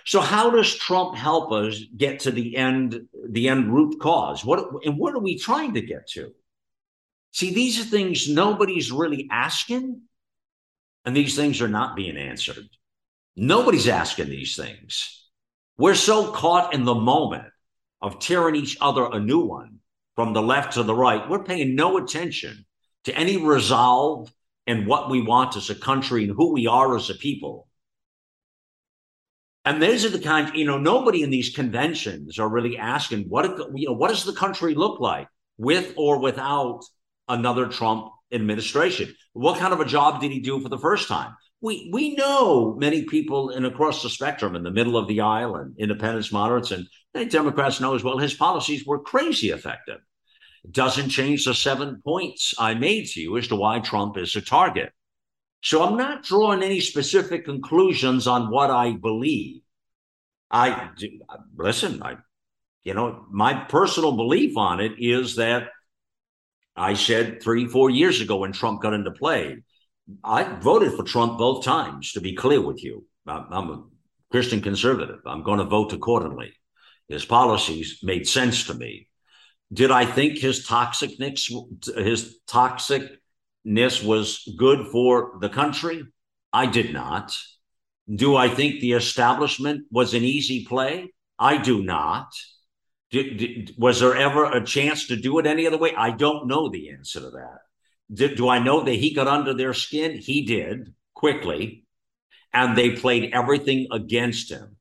So 0.06 0.22
how 0.22 0.52
does 0.52 0.76
Trump 0.76 1.16
help 1.16 1.52
us 1.52 1.82
get 1.96 2.22
to 2.22 2.32
the 2.32 2.56
end, 2.56 3.08
the 3.28 3.50
end 3.50 3.74
root 3.74 4.00
cause? 4.00 4.46
What 4.46 4.86
and 4.86 4.98
what 4.98 5.16
are 5.16 5.20
we 5.20 5.40
trying 5.40 5.74
to 5.74 5.82
get 5.82 6.08
to? 6.12 6.32
See, 7.32 7.54
these 7.54 7.80
are 7.80 7.84
things 7.84 8.30
nobody's 8.30 8.92
really 8.92 9.28
asking, 9.32 10.02
and 11.04 11.16
these 11.16 11.36
things 11.36 11.62
are 11.62 11.68
not 11.68 11.96
being 11.96 12.18
answered. 12.18 12.70
Nobody's 13.36 13.88
asking 13.88 14.30
these 14.30 14.56
things. 14.56 15.28
We're 15.78 15.96
so 15.96 16.32
caught 16.32 16.74
in 16.74 16.86
the 16.86 16.96
moment 16.96 17.52
of 18.02 18.20
tearing 18.20 18.56
each 18.56 18.78
other 18.80 19.10
a 19.12 19.20
new 19.20 19.40
one 19.40 19.80
from 20.16 20.34
the 20.34 20.42
left 20.42 20.74
to 20.74 20.84
the 20.84 20.96
right. 20.96 21.28
We're 21.30 21.44
paying 21.44 21.76
no 21.76 21.98
attention 21.98 22.66
to 23.06 23.18
any 23.18 23.38
resolve 23.38 24.32
and 24.68 24.88
what 24.88 25.10
we 25.10 25.22
want 25.22 25.56
as 25.56 25.70
a 25.70 25.76
country 25.76 26.24
and 26.24 26.34
who 26.36 26.54
we 26.54 26.68
are 26.68 26.96
as 26.96 27.10
a 27.10 27.16
people. 27.16 27.68
And 29.64 29.82
those 29.82 30.06
are 30.06 30.10
the 30.10 30.20
kind, 30.20 30.56
you 30.56 30.66
know, 30.66 30.78
nobody 30.78 31.24
in 31.24 31.32
these 31.32 31.50
conventions 31.50 32.38
are 32.38 32.48
really 32.48 32.78
asking 32.78 33.24
what, 33.24 33.46
you 33.74 33.88
know, 33.88 33.94
what 33.94 34.10
does 34.10 34.24
the 34.24 34.34
country 34.34 34.76
look 34.76 35.00
like 35.00 35.28
with 35.58 35.94
or 35.98 36.20
without 36.20 36.82
another 37.28 37.68
Trump 37.68 38.12
administration. 38.32 39.16
What 39.34 39.60
kind 39.60 39.74
of 39.74 39.80
a 39.80 39.86
job 39.86 40.22
did 40.22 40.32
he 40.32 40.40
do 40.40 40.60
for 40.60 40.70
the 40.70 40.78
first 40.78 41.08
time? 41.08 41.36
We 41.62 41.90
we 41.92 42.16
know 42.16 42.76
many 42.76 43.06
people 43.06 43.50
in 43.50 43.66
across 43.66 44.04
the 44.04 44.10
spectrum 44.10 44.56
in 44.56 44.64
the 44.64 44.72
middle 44.72 44.98
of 44.98 45.08
the 45.08 45.22
aisle 45.22 45.56
and 45.56 45.76
independents, 45.80 46.32
moderates, 46.32 46.72
and 46.72 46.88
Democrats 47.30 47.80
know 47.80 47.96
as 47.96 48.04
well 48.04 48.18
his 48.18 48.34
policies 48.34 48.86
were 48.86 49.00
crazy 49.00 49.50
effective. 49.50 50.00
Doesn't 50.72 51.10
change 51.10 51.46
the 51.46 51.54
seven 51.54 52.02
points 52.04 52.54
I 52.58 52.74
made 52.74 53.08
to 53.08 53.22
you 53.22 53.38
as 53.38 53.48
to 53.50 53.56
why 53.56 53.80
Trump 53.80 54.18
is 54.18 54.36
a 54.36 54.42
target. 54.42 54.92
So 55.62 55.84
I'm 55.84 55.98
not 55.98 56.24
drawing 56.24 56.64
any 56.64 56.80
specific 56.80 57.46
conclusions 57.46 58.28
on 58.28 58.52
what 58.52 58.70
I 58.70 58.92
believe. 58.94 59.62
I 60.52 60.90
listen, 61.58 62.04
I 62.04 62.18
you 62.84 62.94
know, 62.94 63.26
my 63.32 63.54
personal 63.66 64.16
belief 64.16 64.58
on 64.58 64.80
it 64.80 64.94
is 65.00 65.38
that 65.38 65.70
I 66.76 66.94
said 66.94 67.42
three, 67.42 67.68
four 67.68 67.90
years 67.90 68.22
ago 68.22 68.38
when 68.38 68.52
Trump 68.52 68.82
got 68.82 68.94
into 68.94 69.12
play, 69.12 69.64
I 70.24 70.44
voted 70.44 70.94
for 70.94 71.04
Trump 71.04 71.40
both 71.40 71.66
times, 71.66 72.12
to 72.14 72.22
be 72.22 72.36
clear 72.36 72.62
with 72.62 72.84
you. 72.84 73.06
I'm 73.26 73.70
a 73.72 73.84
Christian 74.32 74.62
conservative. 74.62 75.20
I'm 75.26 75.42
going 75.42 75.60
to 75.60 75.66
vote 75.66 75.94
accordingly. 75.94 76.54
His 77.08 77.26
policies 77.26 78.00
made 78.04 78.28
sense 78.28 78.66
to 78.66 78.76
me. 78.76 79.08
Did 79.74 79.92
I 79.92 80.06
think 80.06 80.38
his 80.38 80.66
toxicness, 80.66 81.50
his 81.98 82.38
toxicness 82.48 84.04
was 84.04 84.48
good 84.58 84.88
for 84.88 85.38
the 85.42 85.50
country? 85.50 86.04
I 86.54 86.66
did 86.66 86.94
not. 86.94 87.36
Do 88.14 88.36
I 88.36 88.48
think 88.48 88.80
the 88.80 88.94
establishment 88.94 89.86
was 89.92 90.14
an 90.14 90.24
easy 90.24 90.66
play? 90.66 91.14
I 91.40 91.58
do 91.58 91.84
not. 91.84 92.32
Did, 93.12 93.38
did, 93.38 93.76
was 93.78 94.00
there 94.00 94.16
ever 94.16 94.46
a 94.46 94.64
chance 94.64 95.08
to 95.08 95.16
do 95.16 95.40
it 95.40 95.48
any 95.48 95.66
other 95.68 95.78
way? 95.78 95.94
I 95.96 96.12
don't 96.12 96.48
know 96.48 96.70
the 96.70 96.92
answer 96.92 97.20
to 97.20 97.30
that. 97.32 97.60
Did, 98.14 98.38
do 98.38 98.50
I 98.50 98.60
know 98.60 98.84
that 98.84 98.94
he 98.94 99.14
got 99.14 99.28
under 99.28 99.54
their 99.54 99.74
skin? 99.74 100.18
He 100.18 100.46
did 100.46 100.94
quickly, 101.14 101.86
and 102.54 102.78
they 102.78 102.92
played 102.92 103.34
everything 103.34 103.88
against 103.92 104.52
him. 104.52 104.78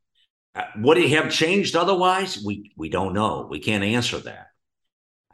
Uh, 0.54 0.64
would 0.78 0.98
it 0.98 1.10
have 1.10 1.32
changed 1.32 1.74
otherwise? 1.74 2.42
We 2.44 2.72
we 2.76 2.88
don't 2.88 3.14
know. 3.14 3.46
We 3.50 3.58
can't 3.58 3.82
answer 3.82 4.18
that. 4.18 4.48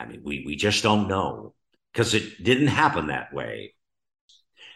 I 0.00 0.06
mean, 0.06 0.22
we 0.24 0.42
we 0.46 0.56
just 0.56 0.82
don't 0.82 1.08
know 1.08 1.54
because 1.92 2.14
it 2.14 2.42
didn't 2.42 2.68
happen 2.68 3.08
that 3.08 3.34
way. 3.34 3.74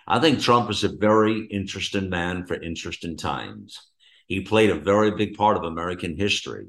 I 0.06 0.20
think 0.20 0.40
Trump 0.40 0.70
is 0.70 0.84
a 0.84 0.94
very 0.94 1.46
interesting 1.46 2.10
man 2.10 2.44
for 2.46 2.60
interesting 2.60 3.16
times. 3.16 3.80
He 4.26 4.42
played 4.42 4.68
a 4.68 4.74
very 4.74 5.12
big 5.12 5.34
part 5.34 5.56
of 5.56 5.64
American 5.64 6.14
history. 6.16 6.66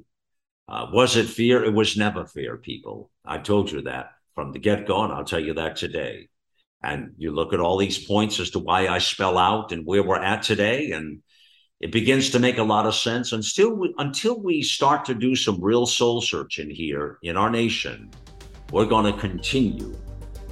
Uh, 0.69 0.87
was 0.93 1.17
it 1.17 1.27
fear? 1.27 1.65
It 1.65 1.73
was 1.73 1.97
never 1.97 2.25
fear, 2.25 2.57
people. 2.57 3.11
I 3.25 3.39
told 3.39 3.71
you 3.71 3.81
that 3.83 4.11
from 4.35 4.53
the 4.53 4.59
get 4.59 4.87
go, 4.87 5.03
and 5.03 5.11
I'll 5.11 5.25
tell 5.25 5.39
you 5.39 5.53
that 5.55 5.75
today. 5.75 6.29
And 6.81 7.13
you 7.17 7.31
look 7.31 7.53
at 7.53 7.59
all 7.59 7.77
these 7.77 8.05
points 8.05 8.39
as 8.39 8.51
to 8.51 8.59
why 8.59 8.87
I 8.87 8.99
spell 8.99 9.37
out 9.37 9.73
and 9.73 9.85
where 9.85 10.03
we're 10.03 10.21
at 10.21 10.43
today, 10.43 10.91
and 10.91 11.21
it 11.81 11.91
begins 11.91 12.29
to 12.29 12.39
make 12.39 12.57
a 12.57 12.63
lot 12.63 12.85
of 12.85 12.95
sense. 12.95 13.33
And 13.33 13.43
still, 13.43 13.81
until 13.97 14.41
we 14.41 14.61
start 14.61 15.03
to 15.05 15.13
do 15.13 15.35
some 15.35 15.61
real 15.61 15.85
soul 15.85 16.21
searching 16.21 16.69
here 16.69 17.19
in 17.21 17.35
our 17.35 17.49
nation, 17.49 18.11
we're 18.71 18.85
going 18.85 19.11
to 19.11 19.19
continue 19.19 19.95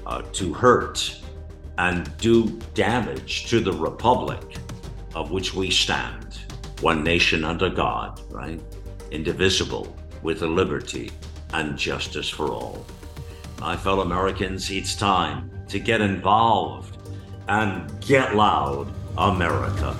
uh, 0.05 0.21
to 0.33 0.53
hurt 0.53 1.19
and 1.77 2.15
do 2.17 2.59
damage 2.73 3.47
to 3.47 3.59
the 3.59 3.73
republic 3.73 4.57
of 5.15 5.31
which 5.31 5.53
we 5.53 5.69
stand. 5.69 6.39
One 6.81 7.03
nation 7.03 7.43
under 7.43 7.69
God, 7.69 8.21
right? 8.31 8.61
Indivisible 9.11 9.95
with 10.21 10.41
liberty 10.41 11.11
and 11.53 11.77
justice 11.77 12.29
for 12.29 12.51
all. 12.51 12.85
My 13.59 13.77
fellow 13.77 14.01
Americans, 14.01 14.69
it's 14.71 14.95
time 14.95 15.49
to 15.69 15.79
get 15.79 16.01
involved 16.01 16.97
and 17.47 17.99
get 18.01 18.35
loud, 18.35 18.91
America. 19.17 19.95